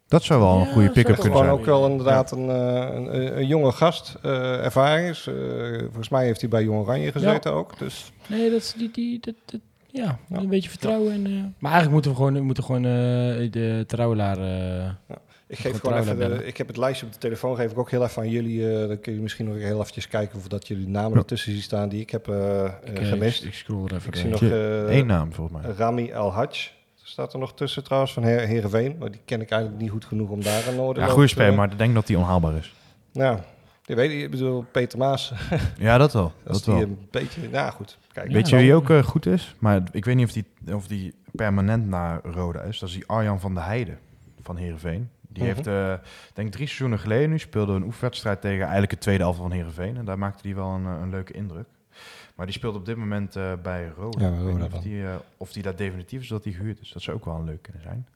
[0.08, 1.50] Dat zou wel een goede pick-up kunnen zijn.
[1.50, 5.28] ook wel inderdaad een, eh, een, een, een jonge gast, eh, ervaring is.
[5.28, 5.36] Eh,
[5.80, 7.78] volgens mij heeft hij bij Jong Oranje gezeten ook.
[7.80, 9.60] Dus Nee, dat is die, die, dat, dat-
[9.94, 11.14] ja, een beetje vertrouwen.
[11.14, 14.38] En, eh, maar eigenlijk moeten we gewoon, moeten gewoon eh, de trouwelaar...
[15.52, 17.92] ik geef Gewoon even, de- ik heb het lijstje op de telefoon, geef ik ook
[17.92, 18.70] heel even aan jullie.
[18.82, 21.18] eh, dan kun je misschien nog heel eventjes kijken of dat jullie namen Ja.
[21.18, 23.42] ertussen zien staan die ik heb eh, eh, ik, gemist.
[23.44, 25.74] Ik, ik scroll er even Ik zie nog eh, Eén naam volgens mij.
[25.76, 26.70] Rami El Hadj.
[27.04, 28.96] Staat er nog tussen trouwens van Heer, Heerenveen.
[29.00, 31.54] Maar die ken ik eigenlijk niet goed genoeg om daar een orde Ja, goede speler,
[31.54, 32.74] maar ik denk dat hij onhaalbaar is.
[33.12, 33.44] Ja,
[33.86, 35.34] Je weet, ik bedoel, Peter Maas,
[35.78, 36.32] Ja, dat wel.
[36.48, 36.84] als Dat die wel.
[36.84, 37.50] een beetje...
[37.50, 38.28] Nou goed, kijk.
[38.28, 38.34] Ja.
[38.34, 39.56] Weet je wie ook goed is?
[39.60, 42.80] Maar ik weet niet of die, of die permanent naar Roda is.
[42.80, 44.00] Dat is die Arjan van der Heijden
[44.42, 45.10] van Heerenveen.
[45.34, 45.94] Die heeft, eh
[46.34, 49.52] denk ik drie seizoenen geleden nu, speelde een oefenwedstrijd tegen eigenlijk het tweede elftal van
[49.56, 49.98] Heerenveen.
[49.98, 51.66] En daar maakte hij wel een, eh, een leuke indruk.
[52.36, 54.20] Maar die speelt op dit moment eh, bij Roda.
[54.20, 56.54] Ja, Ik weet Roda niet of die, eh, of die daar definitief is dat hij
[56.54, 56.92] gehuurd is.
[56.92, 58.08] Dat zou ook wel een leuk kunnen zijn.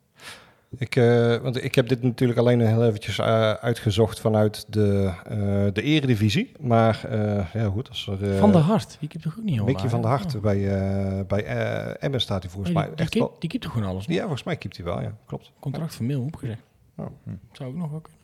[0.77, 5.37] Ik, eh, want ik heb dit natuurlijk alleen heel eventjes eh, uitgezocht vanuit de, eh,
[5.73, 6.51] de eredivisie.
[6.59, 8.31] Maar eh, ja goed, als er...
[8.33, 8.97] eh, Van der Hart.
[8.99, 10.41] Die keept toch ook niet al Mickey van der Hart Oh.
[10.41, 12.95] bij, eh bij eh Emmen staat hij volgens Nee, mij.
[12.95, 14.05] die, die, Echt wel, die toch gewoon alles?
[14.05, 15.13] ja, volgens mij keept hij wel, ja.
[15.25, 15.51] Klopt.
[15.59, 16.61] Contract van Mil opgezegd.
[16.97, 17.05] Oh.
[17.51, 18.23] Zou ook nog wel kunnen.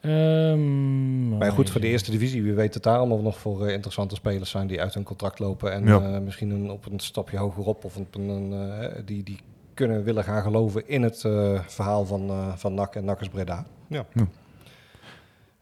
[0.00, 3.72] Ehm, Maar goed, voor de eerste divisie, wie weet het daar allemaal nog voor eh,
[3.72, 5.72] interessante spelers zijn die uit hun contract lopen.
[5.72, 6.00] En Ja.
[6.14, 9.38] eh, misschien een, op een stapje hogerop of op een, een, eh, die, die
[9.74, 13.66] kunnen willen gaan geloven in het eh, verhaal van, eh van NAC en NAC Breda.
[13.86, 14.04] Ja.
[14.14, 14.26] Ja.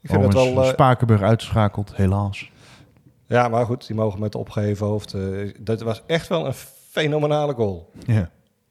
[0.00, 0.64] Ik vind het wel...
[0.64, 2.50] Spakenburg uitgeschakeld, helaas.
[3.26, 5.14] ja, maar goed, die mogen met opgeheven hoofd.
[5.14, 6.54] eh, dat was echt wel een
[6.90, 7.90] fenomenale goal.
[8.06, 8.30] Ja.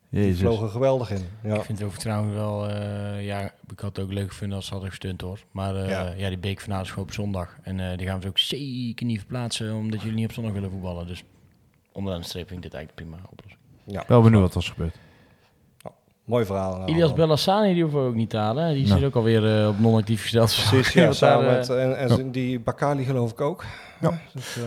[0.10, 0.40] Die Jezus.
[0.40, 1.22] vloog er geweldig in.
[1.44, 1.56] Ja.
[1.56, 2.68] Ik vind het ook trouwens wel...
[2.70, 3.42] eh, ja,
[3.72, 5.40] ik had het ook leuk gevonden als ze hadden gestund hoor.
[5.52, 6.14] Maar eh, Ja.
[6.18, 6.28] ja.
[6.30, 7.58] die beekfinale is gewoon op zondag.
[7.62, 9.74] En eh, die gaan we ook zeker niet verplaatsen...
[9.74, 11.08] omdat jullie niet op zondag willen voetballen.
[11.08, 11.24] Dus
[11.92, 13.62] onderaan de streep vind ik dit eigenlijk prima oplossing.
[13.86, 14.04] Ja.
[14.08, 14.96] Wel benieuwd wat er is gebeurd.
[16.26, 16.78] Mooi verhaal.
[16.78, 17.14] nou, Ilias.
[17.14, 18.74] Bellassani, die hoeven we ook niet te halen.
[18.74, 18.98] Die Nou.
[19.00, 20.46] zit ook alweer op non-actief gesteld.
[20.70, 22.32] Precies, ja, daar, samen met, en, en Ja.
[22.32, 23.66] die Bakali geloof ik ook.
[24.02, 24.20] Ja.
[24.34, 24.58] Dus,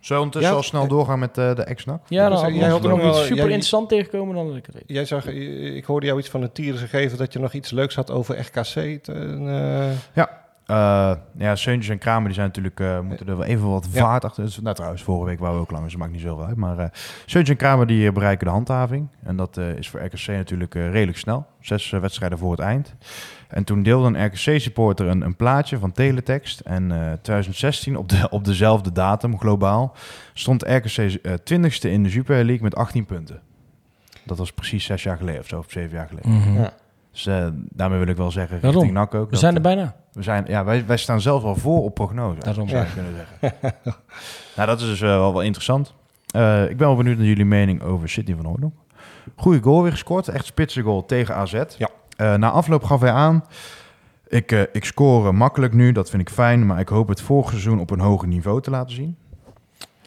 [0.00, 2.00] eh, Zullen we ondertussen Ja, al snel doorgaan met eh, de ex-NAC?
[2.08, 4.34] Ja, dan Dus, als jij er had ook nog wel- iets super jij- interessant tegenkomen,
[4.34, 4.82] dan ik het.
[4.86, 7.94] Jij zag, ik hoorde jou iets van een tieren geven dat je nog iets leuks
[7.94, 9.02] had over RKC.
[9.02, 10.22] te- eh,
[10.66, 14.00] Eh, ja, Seuntjes en Kramer die zijn natuurlijk, eh, moeten er wel even wat Ja.
[14.00, 14.44] vaart achter.
[14.44, 16.56] Dus, nou, trouwens, vorige week waren we ook lang, dus dat maakt niet zoveel uit.
[16.56, 16.84] Maar eh
[17.26, 19.08] Seuntjes en Kramer die eh, bereiken de handhaving.
[19.24, 21.46] En dat eh, is voor RKC natuurlijk eh, redelijk snel.
[21.60, 22.94] Zes eh, wedstrijden voor het eind.
[23.48, 26.60] En toen deelde een RKC-supporter een, een plaatje van teletext.
[26.60, 29.94] En eh 2016, op, de, op dezelfde datum, globaal,
[30.32, 33.40] stond RKC eh 20ste in de Super League met 18 punten.
[34.24, 36.52] Dat was precies zes jaar geleden of zo, of zeven jaar geleden.
[36.54, 36.72] Ja.
[37.12, 38.80] Dus eh, daarmee wil ik wel zeggen, Daarom.
[38.82, 39.24] richting NAC ook.
[39.24, 39.96] We dat, zijn er eh, bijna.
[40.12, 42.40] we zijn, ja, wij, wij staan zelf al voor op prognose.
[42.40, 42.68] Daarom.
[42.68, 43.58] zou je kunnen zeggen.
[44.56, 45.94] nou, dat is dus eh, wel, wel interessant.
[46.28, 48.74] Eh, ik ben wel benieuwd naar jullie mening over Sidney van Hooydonk.
[49.36, 50.28] Goeie goal weer gescoord.
[50.28, 51.62] Echt spitse goal tegen AZ.
[51.78, 51.88] Ja.
[52.18, 53.44] Eh, na afloop gaf hij aan...
[54.28, 56.66] Ik, eh, ik score makkelijk nu, dat vind ik fijn.
[56.66, 59.16] Maar ik hoop het volgend seizoen op een hoger niveau te laten zien.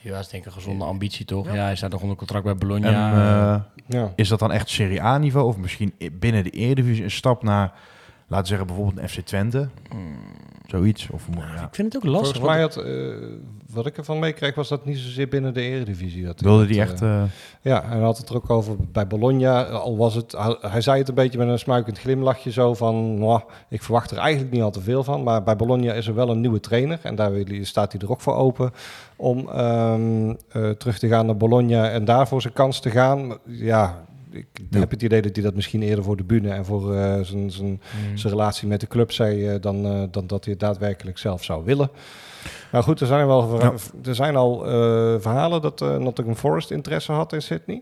[0.01, 1.45] Ja, dat is denk ik een gezonde ambitie, toch?
[1.45, 2.87] Ja, hij staat nog onder contract bij Bologna.
[2.87, 3.61] En, eh,
[3.99, 4.11] Ja.
[4.15, 5.47] is dat dan echt Serie A niveau?
[5.47, 7.71] Of misschien binnen de Eredivisie een stap naar...
[8.27, 9.69] Laten we zeggen bijvoorbeeld een FC Twente.
[10.71, 11.07] Zoiets.
[11.11, 11.63] Of, ja.
[11.67, 12.37] ik vind het ook lastig.
[12.41, 13.27] Volgens mij had, eh,
[13.73, 16.25] wat ik ervan meekreeg, was dat niet zozeer binnen de eredivisie.
[16.25, 17.01] Dat Wilde die eh, echt...
[17.01, 17.23] eh,
[17.61, 19.63] Ja, en hij had het er ook over bij Bologna.
[19.63, 23.41] Al was het, hij, zei het een beetje met een smuikend glimlachje zo van, "Mwah,
[23.69, 25.23] ik verwacht er eigenlijk niet al te veel van.
[25.23, 28.01] Maar bij Bologna is er wel een nieuwe trainer en daar wil hij- staat hij
[28.01, 28.71] er ook voor open
[29.15, 33.37] om ehm, eh, terug te gaan naar Bologna en daar voor zijn kans te gaan.
[33.45, 34.79] Ja, ik Ja.
[34.79, 37.51] heb het idee dat hij dat misschien eerder voor de bühne en voor eh, zijn,
[37.51, 38.17] zijn, Mm.
[38.17, 41.43] zijn relatie met de club zei eh, dan, eh, dan dat hij het daadwerkelijk zelf
[41.43, 41.89] zou willen.
[42.71, 43.61] Maar goed, er zijn, wel
[44.03, 44.71] er zijn al eh,
[45.21, 47.81] verhalen dat eh Nottingham Forest interesse had in Sydney.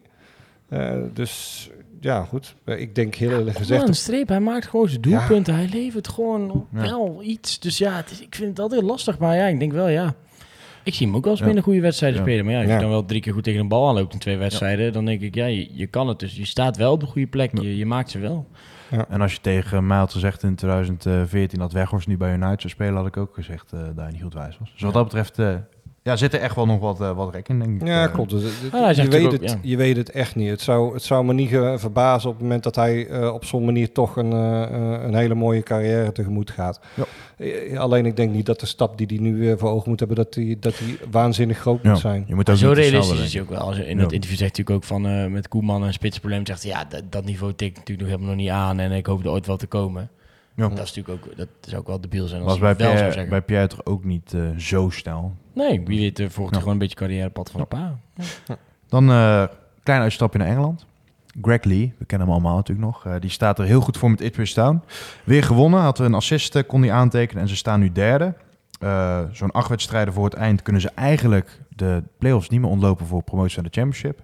[0.70, 1.70] Eh, dus
[2.00, 2.56] ja, goed.
[2.66, 3.88] Ik denk heel eerlijk Gezegd, gezegd...
[3.88, 5.54] een streep, hij maakt gewoon zijn doelpunten.
[5.56, 6.82] Hij levert gewoon Ja.
[6.82, 7.60] wel iets.
[7.60, 9.18] Dus ja, het is, ik vind het altijd lastig.
[9.18, 10.14] Maar ja, ik denk wel, ja.
[10.90, 11.46] Ik zie hem ook wel eens Ja.
[11.48, 12.26] minder goede wedstrijden Ja.
[12.26, 12.46] spelen.
[12.46, 12.76] Maar ja, als Ja.
[12.76, 14.94] je dan wel drie keer goed tegen een bal aanloopt in twee wedstrijden...
[14.94, 16.36] dan denk ik, ja, je, je kan het dus.
[16.36, 17.60] Je staat wel op de goede plek.
[17.62, 18.48] Je, je maakt ze wel.
[19.10, 22.74] En als je tegen mij had gezegd in 2014 dat Weghorst niet bij United zou
[22.74, 24.72] spelen, had ik ook gezegd eh, dat hij niet goed wijs was.
[24.72, 25.56] Dus wat dat betreft eh,
[26.04, 27.88] ja, zit er echt wel nog wat, eh, wat rek in, denk ik.
[27.88, 28.30] Ja, Eh, klopt.
[28.30, 29.56] Dus, het- hij je, weet het, ja.
[29.62, 30.50] je weet het echt niet.
[30.50, 33.66] Het zou, het zou me niet verbazen op het moment dat hij eh, op zo'n
[33.66, 36.80] manier toch een, een hele mooie carrière tegemoet gaat.
[36.94, 37.04] Ja.
[37.78, 40.34] Alleen ik denk niet dat de stap die hij nu voor ogen moet hebben, dat
[40.34, 42.24] die, dat die waanzinnig groot ja, moet zijn.
[42.28, 43.60] Je moet ook Zo realistisch is hij ook wel.
[43.60, 44.04] Als, in Ja.
[44.04, 46.46] het interview zegt hij natuurlijk ook van eh, met Koeman een spitsprobleem.
[46.46, 48.80] Zegt hij, ja, dat, dat niveau tikt natuurlijk nog helemaal nog niet aan.
[48.80, 50.10] En ik hoop er ooit wel te komen.
[50.60, 50.76] Ja.
[50.76, 52.94] Dat is natuurlijk ook, dat zou ook wel debiel zijn als Was bij wel zou
[52.94, 53.30] Pierre, zeggen.
[53.30, 55.36] bij Pierre toch ook niet eh, zo snel.
[55.54, 56.58] Nee, wie weet uh, volgt hij Ja.
[56.60, 58.00] gewoon een beetje carrièrepad van de pa.
[58.88, 59.44] Dan eh
[59.84, 60.86] klein uitstapje naar Engeland.
[61.42, 63.06] Greg Lee, we kennen hem allemaal natuurlijk nog.
[63.06, 64.82] eh, die staat er heel goed voor met Ipswich Town.
[65.24, 68.34] Weer gewonnen, had een assist, kon hij aantekenen en ze staan nu derde.
[68.80, 73.06] Eh, Zo'n acht wedstrijden voor het eind kunnen ze eigenlijk de play-offs niet meer ontlopen
[73.06, 74.22] voor promotie naar de championship.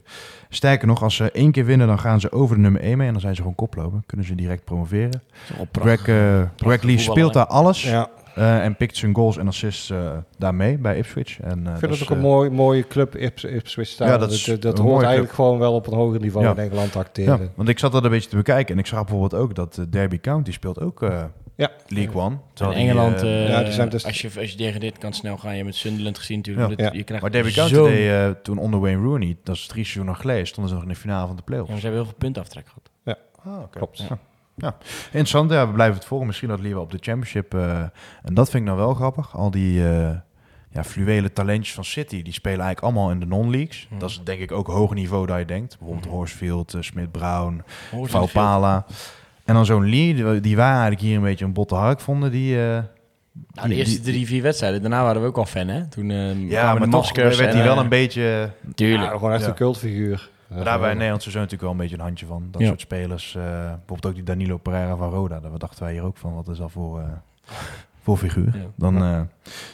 [0.56, 3.08] Sterker nog, als ze één keer winnen, dan gaan ze over de nummer 1 mee
[3.08, 4.01] en dan zijn ze gewoon koploper.
[4.06, 5.22] Kunnen ze direct promoveren.
[5.72, 6.01] Greg,
[6.56, 10.77] Greg Lee speelt daar alles Ja, eh, en pikt zijn goals en assists eh, daarmee
[10.77, 11.40] bij Ipswich.
[11.40, 13.98] En, ik vind dat het is, ook een mooi, mooie club, Ips, Ipswich.
[13.98, 16.52] Ja, dat dat, dat hoort eigenlijk gewoon wel op een hoger niveau Ja.
[16.52, 17.52] in Engeland te Ja, acteren.
[17.56, 20.19] want ik zat dat een beetje te bekijken en ik zag bijvoorbeeld ook dat Derby
[20.19, 21.02] County speelt ook
[21.56, 21.72] Ja.
[21.88, 22.36] League One.
[22.36, 25.10] In die, Engeland, eh, eh, ja, die zijn dus- als, je, als je degradeert, kan
[25.10, 25.49] het snel gaan.
[25.49, 26.69] Je hebt met Sunderland gezien natuurlijk.
[26.69, 26.76] Ja.
[26.76, 26.98] dat- Ja.
[26.98, 30.15] Je krijgt maar David County deed eh, toen onder Wayne Rooney, dat is drie seizoenen
[30.15, 31.82] geleden, stonden ze nog in de finale van de Ja, maar playoffs.
[31.82, 32.90] ze hebben heel veel punten aftrek gehad.
[33.45, 33.77] Ah, oké.
[33.77, 33.98] Klopt.
[33.98, 34.18] Ja.
[34.56, 34.76] Ja.
[35.06, 36.27] Interessant, ja, we blijven het volgen.
[36.27, 37.53] Misschien dat liever op de championship.
[37.53, 37.80] eh,
[38.23, 39.36] en dat vind ik nou wel grappig.
[39.38, 40.10] Al die eh
[40.69, 43.86] ja, fluwele talentjes van City, die spelen eigenlijk allemaal in de non-leagues.
[43.90, 43.99] Hmm.
[43.99, 45.77] Dat is denk ik ook hoger niveau dan je denkt.
[45.77, 46.15] Bijvoorbeeld Hmm.
[46.15, 47.61] Horsfield, Smith-Brown,
[47.91, 48.86] Hoort Faupala.
[49.45, 52.31] En dan zo'n Lee, die, wij eigenlijk hier een beetje een botte hark vonden.
[52.31, 52.80] Die, eh,
[53.53, 54.81] Nou, de eerste drie, vier wedstrijden.
[54.81, 55.88] Daarna waren we ook al fan, hè?
[55.88, 58.49] Toen eh, Ja, maar de toch werd hij wel eh, een beetje...
[58.76, 59.03] Tuurlijk.
[59.11, 59.47] Ja, gewoon echt Ja.
[59.47, 60.30] een cultfiguur.
[60.47, 62.47] Maar daar bij Nederland seizoen natuurlijk wel een beetje een handje van.
[62.51, 62.67] Dat Ja.
[62.67, 63.35] soort spelers.
[63.35, 65.39] eh, bijvoorbeeld ook die Danilo Pereira van Roda.
[65.39, 67.05] Daar dachten wij hier ook van, wat is dat voor, eh,
[68.03, 68.49] voor figuur?
[68.53, 68.65] Ja.
[68.76, 69.22] Dan eh,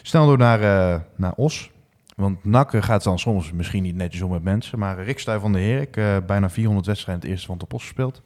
[0.01, 0.61] snel door naar,
[0.93, 1.69] eh, naar Os.
[2.15, 4.79] Want NAC gaat dan soms misschien niet netjes om met mensen.
[4.79, 7.75] Maar Rick Stuy van der Herik, eh bijna 400 wedstrijden in het eerste van de
[7.75, 8.21] Os gespeeld.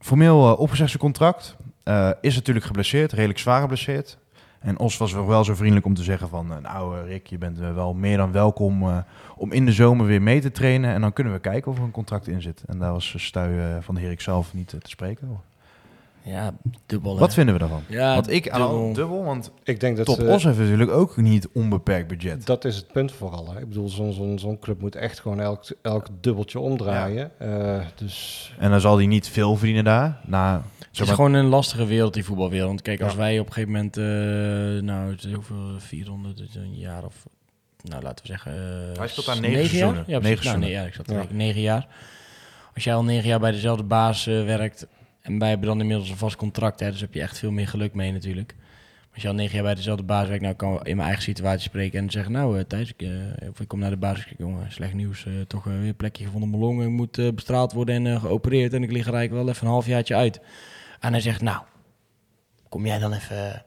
[0.00, 1.56] Formeel eh, opgezegd zijn contract.
[1.82, 4.18] Eh, is natuurlijk geblesseerd, redelijk zwaar geblesseerd.
[4.60, 6.52] En Os was wel, zo vriendelijk om te zeggen van...
[6.52, 9.04] eh, nou Rick, je bent wel meer dan welkom
[9.36, 10.90] om in de zomer weer mee te trainen.
[10.90, 12.62] En dan kunnen we kijken of er een contract in zit.
[12.66, 15.49] En daar was Stuy van der Herik zelf niet te spreken over.
[16.22, 16.54] Ja,
[16.86, 17.18] dubbel.
[17.18, 17.34] Wat hè?
[17.34, 17.82] vinden we daarvan?
[17.88, 18.68] Ja, want ik dubbel.
[18.68, 22.46] dubbel, dubbel want Ik denk dat Top eh, Os heeft natuurlijk ook niet onbeperkt budget.
[22.46, 23.52] dat is het punt vooral.
[23.52, 23.60] Hè.
[23.60, 27.30] Ik bedoel, zo'n zo'n zo'n club moet echt gewoon elk, elk dubbeltje omdraaien.
[27.38, 30.20] Eh, dus En dan zal hij niet veel verdienen daar.
[30.26, 32.68] Na, Het is maar- gewoon een lastige wereld, die voetbalwereld.
[32.68, 33.18] Want kijk, als Ja.
[33.18, 34.04] wij op een gegeven moment, eh,
[34.86, 37.14] nou, het is hoeveel, 400, dus een jaar of,
[37.82, 38.52] nou, laten we zeggen...
[38.96, 39.68] Hij speelt daar s- negen jaar?
[39.68, 40.04] seizoenen.
[40.06, 40.44] Ja, Negen.
[40.44, 41.86] Nou, nee, ja, ik zat negen jaar.
[42.74, 44.86] Als jij al negen jaar bij dezelfde baas werkt,
[45.22, 47.68] en wij hebben dan inmiddels een vast contract, hè, dus heb je echt veel meer
[47.68, 48.54] geluk mee natuurlijk.
[49.12, 51.22] Als je al negen jaar bij dezelfde baas werkt, nou kan ik in mijn eigen
[51.24, 54.24] situatie spreken en zeggen, nou eh, Thijs, ik, eh, of ik kom naar de basis,
[54.24, 57.72] kijk jongen, slecht nieuws, eh, toch weer een plekje gevonden mijn longen, ik moet bestraald
[57.72, 60.40] worden en geopereerd en ik lig er eigenlijk wel even een halfjaartje uit.
[61.00, 61.62] En hij zegt, nou,
[62.68, 63.64] kom jij dan even,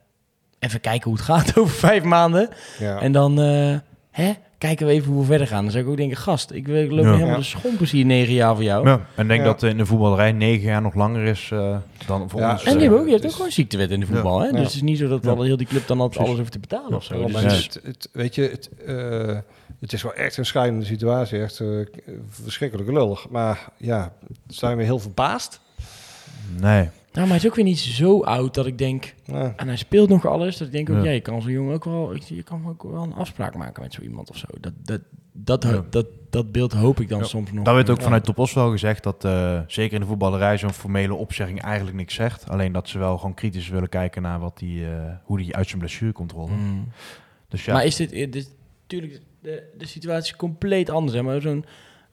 [0.60, 2.50] even kijken hoe het gaat over vijf maanden?
[2.80, 3.00] ja.
[3.00, 3.38] En dan
[4.12, 4.34] hè,
[4.68, 5.64] kijken we even hoe we verder gaan.
[5.64, 7.11] Dan zou ik ook denken, gast, ik, ik loop Ja.
[7.11, 7.38] helemaal Ja.
[7.38, 8.88] de schompers hier negen jaar voor jou.
[8.88, 9.45] Ja, en ik denk Ja.
[9.45, 11.77] dat in de voetballerij negen jaar nog langer is eh,
[12.07, 12.64] dan voor Ja, ons.
[12.64, 14.40] En die eh, hebben ook, je hebt ook is- gewoon ziektewet in de voetbal.
[14.40, 14.45] Hè?
[14.45, 14.52] Ja.
[14.52, 15.31] Dus het is niet zo dat Ja.
[15.31, 16.27] alle, heel die club dan altijd Precies.
[16.27, 17.27] alles heeft te betalen of zo.
[17.27, 19.38] Dus het het, weet je, het, eh,
[19.80, 21.41] het is wel echt een schrijnende situatie.
[21.41, 21.68] Echt eh,
[22.30, 23.30] verschrikkelijk lullig.
[23.30, 24.14] Maar ja,
[24.48, 25.60] zijn we heel verbaasd?
[26.60, 26.90] Nee.
[27.14, 29.14] Nou, maar hij is ook weer niet zo oud dat ik denk...
[29.26, 29.53] Ja.
[29.56, 30.57] En hij speelt nog alles.
[30.57, 31.03] Dat ik denk ook, Ja.
[31.03, 32.15] ja, je kan zo'n jongen ook wel...
[32.26, 34.45] Je kan ook wel een afspraak maken met zo iemand of zo.
[34.60, 35.84] Dat, dat, dat, Ja.
[35.90, 37.26] dat, dat beeld hoop ik dan Ja.
[37.26, 37.65] soms nog.
[37.65, 38.03] Daar werd ook Ja.
[38.03, 41.98] vanuit Top Os wel gezegd dat eh, zeker in de voetballerij zo'n formele opzegging eigenlijk
[41.98, 42.49] niks zegt.
[42.49, 45.68] Alleen dat ze wel gewoon kritisch willen kijken naar wat die, eh, hoe die uit
[45.68, 46.57] zijn blessure komt rollen.
[46.60, 46.88] Mm.
[47.48, 51.15] Dus ja, Maar is dit, eh, dit natuurlijk, de, de situatie is compleet anders.
[51.18, 51.22] Hè?
[51.23, 51.65] Maar zo'n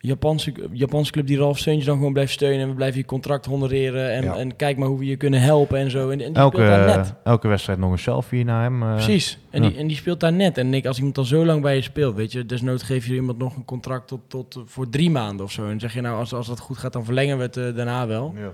[0.02, 2.60] Japanse, Japanse club die Ralf Seuntjes dan gewoon blijft steunen...
[2.60, 4.10] en we blijven je contract honoreren...
[4.12, 4.36] en, Ja.
[4.36, 6.10] en kijk maar hoe we je kunnen helpen en zo.
[6.10, 7.14] En, en die speelt daar elke, net.
[7.24, 8.82] elke wedstrijd nog een selfie naar hem.
[8.82, 8.92] eh.
[8.94, 9.38] Precies.
[9.50, 9.68] En, ja.
[9.68, 10.58] die, en die speelt daar net.
[10.58, 12.46] En ik, als iemand al zo lang bij je speelt, weet je...
[12.46, 15.68] desnoods geef je iemand nog een contract tot, tot, eh, voor drie maanden of zo.
[15.68, 18.06] En zeg je nou, als, als dat goed gaat, dan verlengen we het eh, daarna
[18.06, 18.34] wel.
[18.36, 18.50] Ja.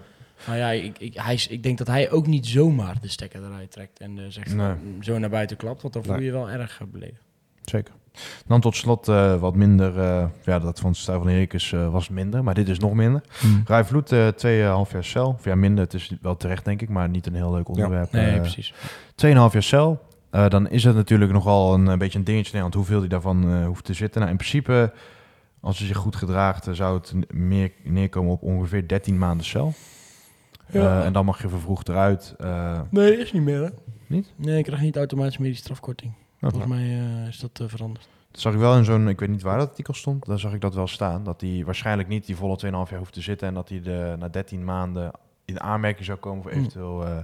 [0.46, 3.70] Nou ja, ik, ik, hij, ik denk dat hij ook niet zomaar de stekker eruit
[3.70, 4.00] trekt...
[4.00, 4.66] en zegt Nee.
[4.66, 5.82] van, zo naar buiten klapt.
[5.82, 6.28] Want dan voel je Nee.
[6.28, 7.22] je wel erg beledigd.
[7.64, 7.94] Zeker.
[8.46, 9.98] Dan tot slot eh, wat minder.
[10.00, 13.22] eh, ja, dat van Stuyven van Herikes eh, was minder, maar dit is nog minder.
[13.64, 15.28] Rai Vloed, eh 2,5 jaar cel.
[15.28, 15.84] Of ja, minder.
[15.84, 18.12] Het is wel terecht, denk ik, maar niet een heel leuk onderwerp.
[18.12, 18.74] Nee, Eh, precies.
[19.14, 20.00] 2,5 jaar cel.
[20.30, 23.08] Eh, dan is het natuurlijk nogal een, een beetje een dingetje in Nederland hoeveel hij
[23.08, 24.20] daarvan eh, hoeft te zitten.
[24.20, 24.92] Nou, in principe,
[25.60, 29.72] als hij zich goed gedraagt, zou het meer neerkomen op ongeveer 13 maanden cel.
[30.70, 30.98] Ja.
[31.00, 32.34] Eh, en dan mag je vervroegd eruit.
[32.38, 33.68] Eh, Nee, is niet meer, hè?
[34.06, 34.32] Niet?
[34.36, 36.12] Nee, ik krijg niet automatisch medische strafkorting.
[36.40, 38.08] Volgens mij eh, is dat eh, veranderd.
[38.30, 40.52] Dat zag ik wel in zo'n, ik weet niet waar dat artikel stond, daar zag
[40.52, 41.24] ik dat wel staan.
[41.24, 44.14] Dat hij waarschijnlijk niet die volle 2,5 jaar hoeft te zitten en dat hij de,
[44.18, 45.10] na 13 maanden
[45.44, 46.60] in aanmerking zou komen voor Hmm.
[46.60, 47.04] eventueel...
[47.04, 47.16] eh,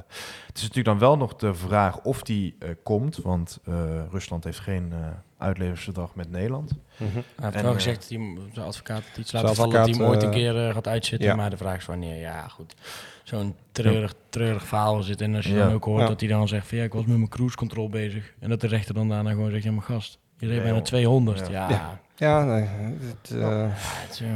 [0.47, 3.75] het is natuurlijk dan wel nog de vraag of die eh, komt, want eh,
[4.11, 4.99] Rusland heeft geen eh
[5.43, 6.71] uitleveringsverdrag met Nederland.
[6.97, 7.11] Mhm.
[7.13, 9.95] Hij heeft En, wel gezegd dat hij zijn advocaat het iets laat vallen dat hij
[9.97, 11.29] hem ooit een keer eh, gaat uitzitten.
[11.29, 11.35] ja.
[11.35, 12.17] Maar de vraag is wanneer.
[12.21, 12.75] Ja, goed.
[13.23, 15.21] Zo'n treurig, treurig verhaal zit.
[15.21, 15.65] En als je Ja.
[15.65, 16.07] dan ook hoort Ja.
[16.07, 18.33] dat hij dan zegt van ja, ik was met mijn cruise control bezig.
[18.41, 20.77] En dat de rechter dan daarna gewoon zegt, ja mijn gast, je reed Ja, bijna
[20.77, 20.85] joh.
[20.87, 21.49] 200.
[21.49, 21.69] Ja.
[21.69, 22.01] Ja, Ja.
[22.17, 22.65] Ja, nee.
[23.01, 24.29] Het, eh, het is, eh,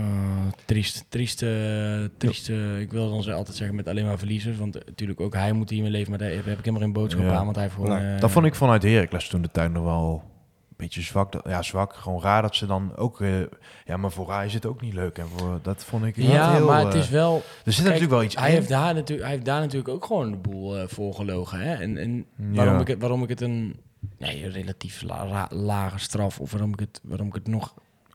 [0.65, 4.57] triest, triest, eh, eh, ik wil dan ze- altijd zeggen met alleen maar verliezers.
[4.59, 6.11] Want natuurlijk ook hij moet hiermee leven.
[6.11, 7.35] Maar daar heb ik helemaal geen boodschap Ja.
[7.35, 7.45] aan.
[7.45, 8.03] Want hij heeft gewoon...
[8.03, 10.36] Nee, eh, dat vond ik vanuit Heracles toen de tuin nog wel een
[10.77, 11.33] beetje zwak.
[11.33, 11.95] Dat- Ja, zwak.
[11.95, 13.21] Gewoon raar dat ze dan ook...
[13.21, 13.41] eh,
[13.85, 15.19] ja, maar voor Rai is het ook niet leuk.
[15.19, 16.67] En voor, dat vond ik Ja, heel...
[16.67, 17.35] maar het eh, is wel...
[17.37, 17.43] er
[17.73, 18.55] zit Kijk, natuurlijk wel iets hij in.
[18.55, 21.61] heeft, daar natuurlijk, hij heeft daar natuurlijk ook gewoon de boel eh voor gelogen.
[21.61, 21.75] Hè?
[21.75, 22.55] En, en Ja.
[22.65, 23.81] waarom, ik het, waarom ik het een
[24.19, 26.41] nee, een relatief la- ra- lage straf...
[26.41, 27.75] of waarom ik, het, waarom ik het nog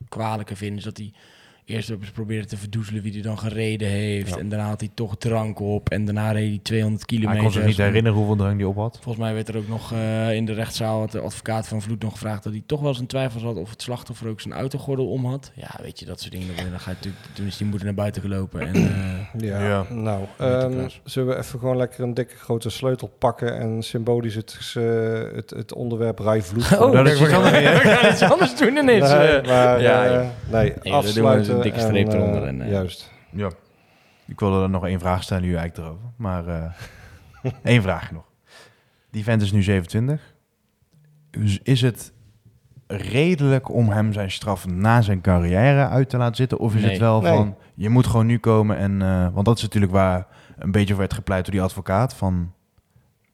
[0.10, 0.78] kwalijker vind...
[0.78, 1.14] is dat hij
[1.72, 4.30] eerst hebben ze proberen te verdoezelen wie hij dan gereden heeft.
[4.30, 4.38] Ja.
[4.38, 5.90] En daarna had hij toch drank op.
[5.90, 7.34] En daarna reed hij 200 kilometer.
[7.36, 9.00] Hij kon zich niet herinneren hoeveel drank hij op had.
[9.02, 12.02] Volgens mij werd er ook nog eh, in de rechtszaal had de advocaat van Vloed
[12.02, 15.08] nog gevraagd dat hij toch wel zijn twijfels had of het slachtoffer ook zijn autogordel
[15.08, 15.52] om had.
[15.56, 16.48] Ja, weet je, dat soort dingen.
[16.56, 18.62] Dan, ga je natuurlijk, toen is die moeder naar buiten gelopen.
[18.62, 19.86] En, eh, Ja, Ja.
[19.90, 24.74] nou, ehm, zullen we even gewoon lekker een dikke grote sleutel pakken en symbolisch het,
[24.74, 24.84] eh,
[25.36, 26.70] het, het onderwerp rijvloed.
[26.82, 29.10] Oh, dat is we iets gaan, anders, we gaan iets anders doen ineens.
[29.10, 31.61] nee, maar, ja, nee, afsluiten.
[31.66, 33.12] Een dikke streep en, eh, eronder en, eh, juist.
[33.32, 33.50] Ja.
[34.28, 36.10] Ik wilde er nog één vraag stellen, nu eigenlijk erover.
[36.16, 36.72] Maar eh
[37.74, 38.24] één vraag nog.
[39.12, 40.34] Die vent is nu 27.
[41.32, 42.12] Dus is het
[42.88, 46.58] redelijk om hem zijn straf na zijn carrière uit te laten zitten?
[46.60, 46.90] Of is Nee.
[46.92, 47.36] het wel Nee.
[47.36, 49.02] van, je moet gewoon nu komen en...
[49.02, 50.28] eh, want dat is natuurlijk waar
[50.58, 52.14] een beetje werd gepleit door die advocaat.
[52.14, 52.54] Van,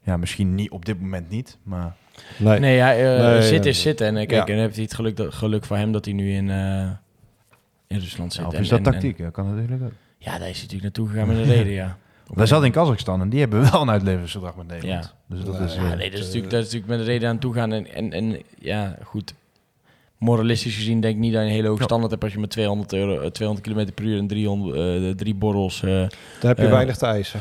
[0.02, 1.96] ja, misschien niet op dit moment niet, maar...
[2.38, 2.60] Nee.
[2.60, 3.70] Nee, ja, Nee, zitten nee.
[3.70, 4.08] is zitten.
[4.08, 4.40] En kijk, Ja.
[4.40, 6.90] en dan heeft hij het geluk, dat, geluk voor hem dat hij nu in, eh,
[7.88, 8.42] in Rusland zit.
[8.42, 9.18] Ja, of En- is dat en- en- tactiek?
[9.18, 9.92] Ja, kan natuurlijk ook.
[10.18, 11.98] ja, daar is hij natuurlijk naartoe gegaan met een reden, ja.
[12.34, 15.14] Wij zaten in Kazachstan en die hebben wel een uitleveringsverdrag met Nederland.
[15.30, 15.36] Ja.
[15.36, 15.76] Dus dat is...
[15.76, 17.72] Ja, eh, nee, dat is, natuurlijk, dat is natuurlijk met een reden aan toegaan.
[17.74, 19.34] En, en, en ja, goed.
[20.18, 21.86] Moralistisch gezien denk ik niet dat je een hele hoge Ja.
[21.86, 25.10] standaard hebt als je met 200, euro, eh, 200 km per uur en 300, eh,
[25.16, 25.84] drie borrels...
[25.84, 26.10] eh, Dan
[26.50, 27.40] heb je Eh, weinig te eisen.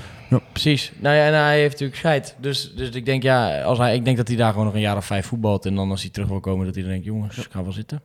[0.52, 0.92] precies.
[0.98, 2.36] Nou ja, en hij heeft natuurlijk scheid.
[2.40, 4.80] Dus, dus ik denk, ja, als hij, ik denk dat hij daar gewoon nog een
[4.80, 5.66] jaar of vijf voetbalt.
[5.66, 7.72] En dan als hij terug wil komen, dat hij dan denkt, jongens, ik ga wel
[7.72, 8.00] zitten.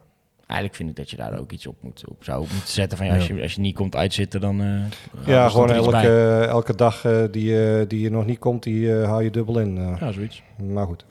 [0.52, 2.98] Eigenlijk vind ik dat je daar ook iets op, moet, op zou moeten zetten.
[2.98, 4.62] Van ja, als, je, als je niet komt uitzitten, dan...
[4.62, 9.00] eh, Ja, gewoon elke, elke dag eh, die, eh, die je nog niet komt, die
[9.00, 9.78] eh, haal je dubbel in.
[9.78, 9.94] eh.
[10.00, 10.44] Ja, zoiets.
[10.58, 11.06] Maar goed.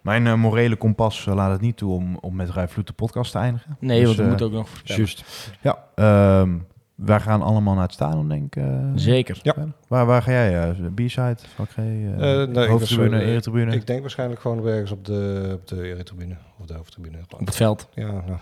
[0.00, 3.38] Mijn eh, morele kompas laat het niet toe om, om met Rijvloed de podcast te
[3.38, 3.76] eindigen.
[3.80, 4.68] Nee, Dus, want we moeten ook nog.
[4.84, 5.24] Juist.
[5.60, 6.54] Ja, ehm,
[6.94, 8.62] wij gaan allemaal naar het stadion, denk ik.
[8.64, 8.78] eh.
[8.94, 9.38] Zeker.
[9.42, 9.54] Ja.
[9.88, 10.70] Waar, waar ga jij?
[10.70, 13.74] eh, B-side, Valkree, eh, Eh, nee, ik hoofdtribune, eretribune?
[13.74, 16.36] Ik denk waarschijnlijk gewoon ergens op de, op de eretribune.
[16.58, 17.18] Of de hoofdtribune.
[17.38, 17.88] Op het veld.
[17.94, 18.38] Ja, nou.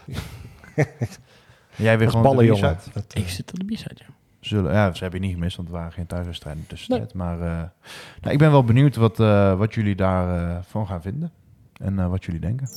[1.76, 2.76] jij weer gewoon op de ballenjongen.
[2.76, 2.90] B-side?
[2.94, 4.04] Dat, Ik zit op de b-side, ja.
[4.40, 7.14] Zullen, ja, ze hebben je niet gemist, want er waren geen thuiswedstrijden in de tussentijd.
[7.14, 7.46] Maar eh,
[8.20, 11.30] nou, ik ben wel benieuwd wat, eh, wat jullie daarvan van gaan vinden.
[11.76, 12.68] En eh, wat jullie denken.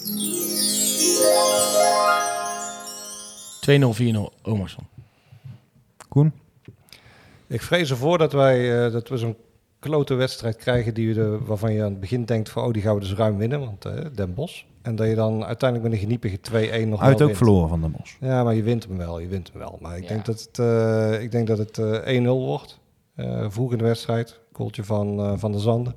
[3.61, 4.83] 2-0, 4-0, Omerson.
[6.15, 6.33] Koen?
[7.47, 9.35] Ik vrees ervoor dat wij eh, dat we zo'n
[9.79, 12.81] klote wedstrijd krijgen die we de, waarvan je aan het begin denkt van oh die
[12.81, 14.63] gaan we dus ruim winnen, want eh, Den Bosch.
[14.81, 16.37] En dat je dan uiteindelijk met een geniepige
[16.85, 17.37] 2-1 nog Uit ook wint.
[17.37, 18.17] verloren van de Bos.
[18.19, 19.77] Ja, maar je wint hem wel, je wint hem wel.
[19.81, 20.07] Maar ik Ja.
[20.09, 22.79] denk dat het, eh, ik denk dat het eh 1-0 wordt.
[23.15, 25.95] Eh vroeg in de wedstrijd, goaltje van, eh, van de Zanden.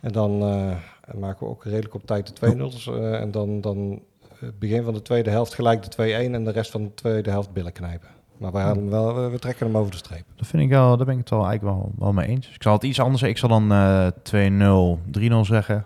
[0.00, 0.76] En dan eh,
[1.18, 2.86] maken we ook redelijk op tijd de 2-0's.
[2.86, 4.02] eh, en dan, dan
[4.38, 7.30] het begin van de tweede helft gelijk de 2-1 en de rest van de tweede
[7.30, 8.08] helft billen knijpen.
[8.42, 10.24] Maar wij hadden hem wel, we, we trekken hem over de streep.
[10.36, 12.48] Dat vind ik wel, daar ben ik het wel eigenlijk wel, wel mee eens.
[12.54, 13.42] Ik zal het iets anders zeggen.
[13.42, 14.96] Ik zal dan eh
[15.30, 15.84] 2-0, 3-0 zeggen.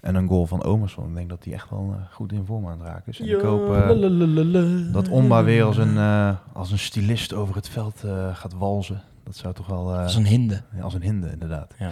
[0.00, 1.08] En een goal van Omerson.
[1.08, 3.20] Ik denk dat hij echt wel eh, goed in vorm aan het raken is.
[3.20, 3.86] En ik hoop eh,
[4.92, 9.02] dat Omba weer als een, eh, als een stylist over het veld eh, gaat walzen.
[9.24, 9.92] Dat zou toch wel...
[9.92, 10.62] eh, Dat is een hinde.
[10.76, 11.74] ja, als een hinde, inderdaad.
[11.78, 11.88] Ja.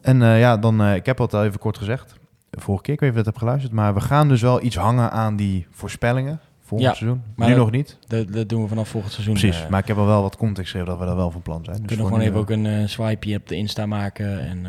[0.00, 2.14] En eh, ja, dan, eh, ik heb het al even kort gezegd.
[2.50, 3.72] Vorige keer, ik weet niet of je dat hebt geluisterd.
[3.72, 6.40] Maar we gaan dus wel iets hangen aan die voorspellingen.
[6.68, 7.22] Volgend Ja, seizoen.
[7.34, 7.98] maar nu dat- nog niet.
[8.06, 9.34] Dat, dat doen we vanaf volgend seizoen.
[9.34, 9.62] Precies.
[9.62, 9.68] eh.
[9.68, 11.76] maar ik heb al wel wat context gegeven dat we daar wel van plan zijn.
[11.76, 14.40] We Dus kunnen voor gewoon even eh, ook een eh swipeje op de Insta maken
[14.40, 14.66] en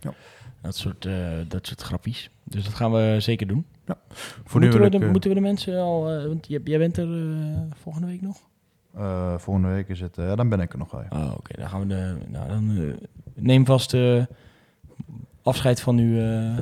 [0.00, 0.12] Ja.
[0.60, 1.08] dat, soort,
[1.48, 2.30] dat soort grappies.
[2.44, 3.66] Dus dat gaan we zeker doen.
[4.44, 6.02] voor nu moeten, we de, moeten we de mensen al...
[6.28, 7.08] want jij, jij bent er
[7.82, 8.36] volgende week nog?
[9.40, 10.16] volgende week is het...
[10.16, 11.02] ja, dan ben ik er nog wel.
[11.10, 11.24] ja.
[11.24, 11.60] Oh, oké.
[11.60, 12.16] Dan gaan we de...
[12.28, 12.94] Nou, dan
[13.34, 13.96] neem vast
[15.42, 16.58] afscheid van uw, eh,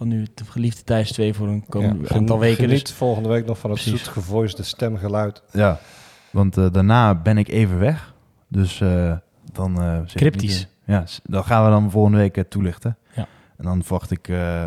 [0.00, 2.64] van uw te- geliefde Thijs 2 voor een komende Ja, aantal weken.
[2.64, 4.00] Geniet Dus, volgende week nog van het Precies.
[4.02, 5.42] zoet gevoiste stemgeluid.
[5.52, 5.78] Ja,
[6.30, 8.14] want eh, daarna ben ik even weg.
[8.48, 9.12] Dus eh,
[9.52, 9.80] dan...
[9.82, 10.58] eh, zit ik Cryptisch.
[10.58, 12.96] niet Ja, dat gaan we dan volgende week toelichten.
[13.12, 13.26] Ja.
[13.56, 14.66] En dan verwacht ik eh,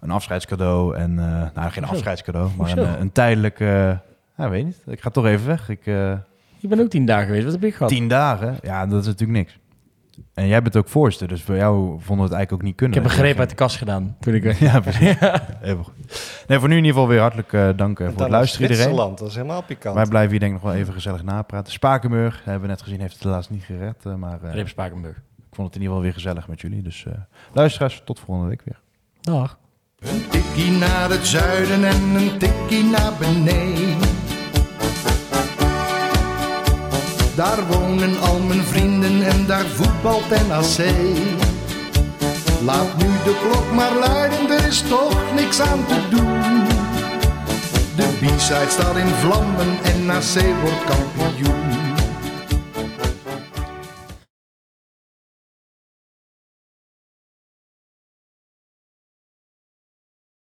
[0.00, 0.96] een afscheidscadeau.
[0.96, 2.82] En, eh, nou, geen afscheidscadeau, maar Hoezo?
[2.90, 3.60] een, een tijdelijk...
[3.60, 3.92] eh,
[4.36, 4.82] ja, weet niet.
[4.86, 5.68] Ik ga toch even weg.
[5.68, 6.12] Ik, eh,
[6.58, 7.44] je bent ook tien dagen geweest.
[7.44, 7.88] Wat heb je gehad?
[7.88, 9.58] tien dagen, ja, dat is natuurlijk niks.
[10.34, 12.76] En jij bent ook voorste, dus voor jou vonden we het eigenlijk ook niet Ik
[12.76, 12.96] kunnen.
[12.96, 14.58] heb een greep uit de kast gedaan toen ik weg.
[14.58, 15.00] Ja, precies.
[15.62, 16.44] Even goed.
[16.46, 18.96] Nee, voor nu in ieder geval weer hartelijk eh, dank eh, voor het luisteren iedereen.
[18.96, 19.94] Dat is helemaal pikant.
[19.94, 21.72] Wij blijven hier denk ik nog wel even gezellig napraten.
[21.72, 23.96] Spakenburg, hebben we net gezien, heeft het helaas niet gered.
[24.06, 25.16] eh, maar eh, Reep Spakenburg.
[25.16, 26.82] ik vond het in ieder geval weer gezellig met jullie.
[26.82, 27.12] Dus eh
[27.52, 28.80] luisteraars, tot volgende week weer.
[29.20, 29.58] Dag.
[29.98, 34.08] Een tikkie naar het zuiden en een tikkie naar beneden.
[37.36, 40.86] Daar wonen al mijn vrienden en daar voetbalt NAC.
[42.64, 46.64] Laat nu de klok maar luiden, er is toch niks aan te doen.
[47.96, 51.75] De B-side staat in vlammen en NAC wordt kampioen.